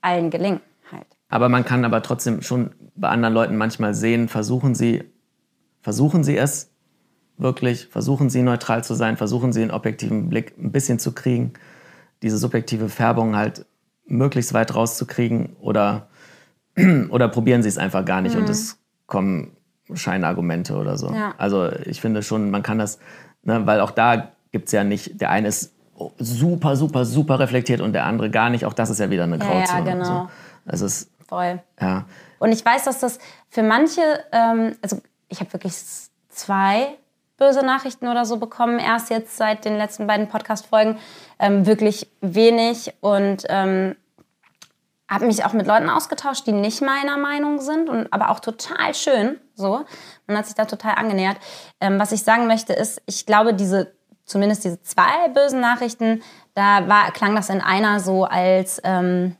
allen 0.00 0.30
gelingen. 0.30 0.60
Halt. 0.90 1.06
Aber 1.28 1.48
man 1.48 1.64
kann 1.64 1.84
aber 1.84 2.02
trotzdem 2.02 2.42
schon 2.42 2.74
bei 2.96 3.08
anderen 3.08 3.34
Leuten 3.34 3.56
manchmal 3.56 3.94
sehen, 3.94 4.28
versuchen 4.28 4.74
sie, 4.74 5.04
versuchen 5.82 6.24
sie 6.24 6.36
es 6.36 6.70
wirklich, 7.36 7.86
versuchen 7.86 8.30
sie 8.30 8.42
neutral 8.42 8.82
zu 8.82 8.94
sein, 8.94 9.16
versuchen 9.16 9.52
sie 9.52 9.62
einen 9.62 9.70
objektiven 9.70 10.28
Blick 10.28 10.56
ein 10.58 10.72
bisschen 10.72 10.98
zu 10.98 11.12
kriegen, 11.12 11.52
diese 12.22 12.38
subjektive 12.38 12.88
Färbung 12.88 13.36
halt 13.36 13.66
möglichst 14.06 14.52
weit 14.52 14.74
rauszukriegen 14.74 15.56
oder, 15.60 16.08
oder 17.10 17.28
probieren 17.28 17.62
sie 17.62 17.68
es 17.68 17.78
einfach 17.78 18.04
gar 18.04 18.20
nicht 18.20 18.36
und 18.36 18.48
es 18.48 18.78
kommen 19.06 19.56
Scheinargumente 19.92 20.74
oder 20.76 20.96
so. 20.96 21.12
Ja. 21.12 21.34
Also 21.38 21.70
ich 21.70 22.00
finde 22.00 22.22
schon, 22.22 22.50
man 22.50 22.62
kann 22.62 22.78
das, 22.78 22.98
ne, 23.42 23.66
weil 23.66 23.80
auch 23.80 23.90
da 23.90 24.28
gibt 24.52 24.66
es 24.66 24.72
ja 24.72 24.84
nicht, 24.84 25.20
der 25.20 25.30
eine 25.30 25.48
ist 25.48 25.72
super, 26.18 26.76
super, 26.76 27.04
super 27.04 27.38
reflektiert 27.38 27.80
und 27.80 27.92
der 27.92 28.04
andere 28.06 28.30
gar 28.30 28.50
nicht. 28.50 28.64
Auch 28.64 28.72
das 28.72 28.90
ist 28.90 28.98
ja 29.00 29.10
wieder 29.10 29.24
eine 29.24 29.36
Ja, 29.38 29.44
Grauzone. 29.44 29.78
ja, 29.78 29.80
genau. 29.94 30.04
So. 30.04 30.28
Es 30.66 30.80
ist, 30.80 31.10
Voll. 31.28 31.60
ja, 31.80 32.04
Und 32.38 32.52
ich 32.52 32.64
weiß, 32.64 32.84
dass 32.84 33.00
das 33.00 33.18
für 33.48 33.62
manche, 33.62 34.00
ähm, 34.32 34.76
also 34.82 35.00
ich 35.28 35.40
habe 35.40 35.52
wirklich 35.52 35.74
zwei 36.28 36.88
böse 37.36 37.64
Nachrichten 37.64 38.08
oder 38.08 38.24
so 38.24 38.36
bekommen, 38.38 38.78
erst 38.78 39.10
jetzt 39.10 39.36
seit 39.36 39.64
den 39.64 39.76
letzten 39.76 40.06
beiden 40.06 40.28
Podcast-Folgen, 40.28 40.98
ähm, 41.38 41.66
wirklich 41.66 42.08
wenig 42.20 42.94
und 43.00 43.44
ähm, 43.48 43.96
habe 45.14 45.26
mich 45.26 45.44
auch 45.44 45.52
mit 45.52 45.66
Leuten 45.66 45.88
ausgetauscht, 45.88 46.46
die 46.46 46.52
nicht 46.52 46.82
meiner 46.82 47.16
Meinung 47.16 47.60
sind, 47.60 47.88
und, 47.88 48.12
aber 48.12 48.30
auch 48.30 48.40
total 48.40 48.94
schön. 48.94 49.40
So, 49.54 49.84
man 50.26 50.36
hat 50.36 50.46
sich 50.46 50.54
da 50.54 50.64
total 50.64 50.96
angenähert. 50.96 51.38
Ähm, 51.80 51.98
was 51.98 52.12
ich 52.12 52.22
sagen 52.22 52.46
möchte 52.46 52.72
ist, 52.72 53.00
ich 53.06 53.24
glaube, 53.24 53.54
diese 53.54 53.94
zumindest 54.24 54.64
diese 54.64 54.82
zwei 54.82 55.28
bösen 55.34 55.60
Nachrichten, 55.60 56.22
da 56.54 56.88
war, 56.88 57.10
klang 57.12 57.34
das 57.34 57.50
in 57.50 57.60
einer 57.60 58.00
so 58.00 58.24
als 58.24 58.80
ähm, 58.84 59.36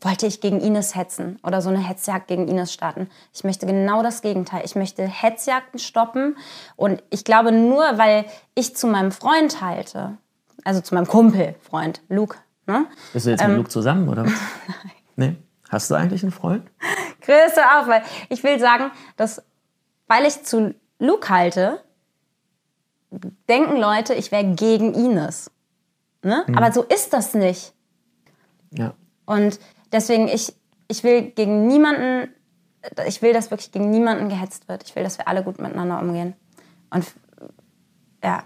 wollte 0.00 0.26
ich 0.26 0.40
gegen 0.40 0.60
Ines 0.60 0.96
hetzen 0.96 1.38
oder 1.44 1.62
so 1.62 1.68
eine 1.68 1.78
Hetzjagd 1.78 2.26
gegen 2.28 2.48
Ines 2.48 2.72
starten. 2.72 3.08
Ich 3.32 3.44
möchte 3.44 3.66
genau 3.66 4.02
das 4.02 4.20
Gegenteil. 4.20 4.62
Ich 4.64 4.74
möchte 4.74 5.06
Hetzjagden 5.06 5.78
stoppen. 5.78 6.36
Und 6.76 7.02
ich 7.10 7.24
glaube, 7.24 7.52
nur 7.52 7.84
weil 7.96 8.26
ich 8.54 8.76
zu 8.76 8.88
meinem 8.88 9.12
Freund 9.12 9.60
halte, 9.60 10.18
also 10.64 10.80
zu 10.80 10.94
meinem 10.94 11.06
Kumpel, 11.06 11.54
Freund, 11.62 12.02
Luke, 12.08 12.36
ne? 12.70 12.86
bist 13.12 13.26
du 13.26 13.30
jetzt 13.30 13.46
mit 13.46 13.56
Luke 13.56 13.68
zusammen 13.68 14.08
oder 14.08 14.24
was? 14.24 14.32
Nee. 15.16 15.36
Hast 15.68 15.90
du 15.90 15.94
eigentlich 15.94 16.22
einen 16.22 16.32
Freund? 16.32 16.68
Größe 17.20 17.60
auf, 17.76 17.86
weil 17.86 18.02
ich 18.28 18.42
will 18.42 18.58
sagen, 18.58 18.90
dass, 19.16 19.42
weil 20.08 20.24
ich 20.24 20.42
zu 20.44 20.74
Luke 20.98 21.28
halte, 21.28 21.82
denken 23.48 23.76
Leute, 23.76 24.14
ich 24.14 24.32
wäre 24.32 24.44
gegen 24.44 24.94
Ines. 24.94 25.50
Ne? 26.22 26.44
Aber 26.54 26.72
so 26.72 26.82
ist 26.82 27.12
das 27.12 27.34
nicht. 27.34 27.72
Ja. 28.72 28.94
Und 29.26 29.60
deswegen, 29.92 30.28
ich, 30.28 30.54
ich 30.88 31.04
will 31.04 31.22
gegen 31.22 31.66
niemanden, 31.66 32.34
ich 33.06 33.22
will, 33.22 33.32
dass 33.32 33.50
wirklich 33.50 33.72
gegen 33.72 33.90
niemanden 33.90 34.28
gehetzt 34.28 34.68
wird. 34.68 34.82
Ich 34.84 34.96
will, 34.96 35.04
dass 35.04 35.18
wir 35.18 35.28
alle 35.28 35.44
gut 35.44 35.60
miteinander 35.60 36.00
umgehen. 36.00 36.34
Und 36.90 37.06
ja, 38.22 38.42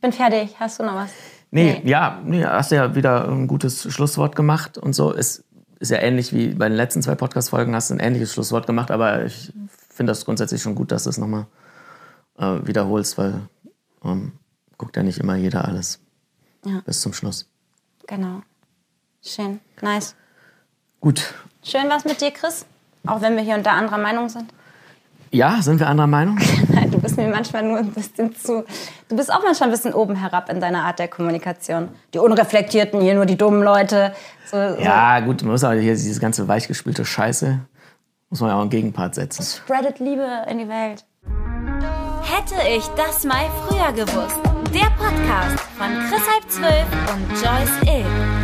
bin 0.00 0.12
fertig. 0.12 0.58
Hast 0.58 0.80
du 0.80 0.82
noch 0.82 0.94
was? 0.94 1.12
Nee, 1.50 1.82
ja, 1.84 2.20
nee, 2.24 2.44
hast 2.44 2.70
ja 2.70 2.94
wieder 2.94 3.28
ein 3.28 3.46
gutes 3.48 3.92
Schlusswort 3.92 4.36
gemacht 4.36 4.78
und 4.78 4.92
so. 4.94 5.12
Es 5.14 5.44
ist 5.80 5.90
ja 5.90 5.98
ähnlich 5.98 6.32
wie 6.32 6.48
bei 6.54 6.68
den 6.68 6.76
letzten 6.76 7.02
zwei 7.02 7.14
Podcast-Folgen, 7.14 7.74
hast 7.74 7.90
du 7.90 7.94
ein 7.94 8.00
ähnliches 8.00 8.32
Schlusswort 8.32 8.66
gemacht, 8.66 8.90
aber 8.90 9.24
ich 9.24 9.52
finde 9.88 10.10
das 10.12 10.24
grundsätzlich 10.24 10.62
schon 10.62 10.74
gut, 10.74 10.92
dass 10.92 11.04
du 11.04 11.10
es 11.10 11.18
nochmal 11.18 11.46
äh, 12.38 12.58
wiederholst, 12.64 13.18
weil 13.18 13.40
ähm, 14.04 14.32
guckt 14.78 14.96
ja 14.96 15.02
nicht 15.02 15.18
immer 15.18 15.34
jeder 15.34 15.66
alles 15.66 15.98
Ja. 16.64 16.82
bis 16.84 17.00
zum 17.00 17.12
Schluss. 17.12 17.48
Genau. 18.06 18.42
Schön. 19.22 19.60
Nice. 19.82 20.14
Gut. 21.00 21.34
Schön 21.64 21.88
was 21.88 22.04
mit 22.04 22.20
dir, 22.20 22.30
Chris. 22.30 22.64
Auch 23.06 23.20
wenn 23.22 23.34
wir 23.36 23.42
hier 23.42 23.56
unter 23.56 23.72
anderer 23.72 23.98
Meinung 23.98 24.28
sind. 24.28 24.52
Ja, 25.30 25.60
sind 25.62 25.80
wir 25.80 25.88
anderer 25.88 26.06
Meinung? 26.06 26.38
Du 27.00 27.04
bist 27.04 27.16
mir 27.16 27.28
manchmal 27.28 27.62
nur 27.62 27.78
ein 27.78 27.92
bisschen 27.92 28.36
zu. 28.36 28.62
Du 29.08 29.16
bist 29.16 29.32
auch 29.32 29.42
manchmal 29.42 29.70
ein 29.70 29.72
bisschen 29.72 29.94
oben 29.94 30.16
herab 30.16 30.50
in 30.50 30.60
deiner 30.60 30.84
Art 30.84 30.98
der 30.98 31.08
Kommunikation. 31.08 31.88
Die 32.12 32.18
Unreflektierten, 32.18 33.00
hier 33.00 33.14
nur 33.14 33.24
die 33.24 33.38
dummen 33.38 33.62
Leute. 33.62 34.12
So, 34.44 34.74
so. 34.74 34.82
Ja, 34.82 35.20
gut, 35.20 35.40
man 35.40 35.52
muss 35.52 35.64
aber 35.64 35.76
hier 35.76 35.94
diese 35.94 36.20
ganze 36.20 36.46
weichgespülte 36.46 37.06
Scheiße, 37.06 37.58
muss 38.28 38.40
man 38.42 38.50
ja 38.50 38.56
auch 38.56 38.60
einen 38.60 38.68
Gegenpart 38.68 39.14
setzen. 39.14 39.42
Spreadet 39.42 39.98
Liebe 39.98 40.26
in 40.50 40.58
die 40.58 40.68
Welt. 40.68 41.06
Hätte 42.22 42.68
ich 42.68 42.86
das 42.88 43.24
mal 43.24 43.46
früher 43.66 43.92
gewusst. 43.92 44.36
Der 44.74 44.90
Podcast 44.98 45.58
von 45.78 45.88
Chris 46.10 46.22
Halb 46.28 46.50
Zwölf 46.50 46.86
und 47.14 47.30
Joyce 47.30 47.96
Ill. 47.96 48.39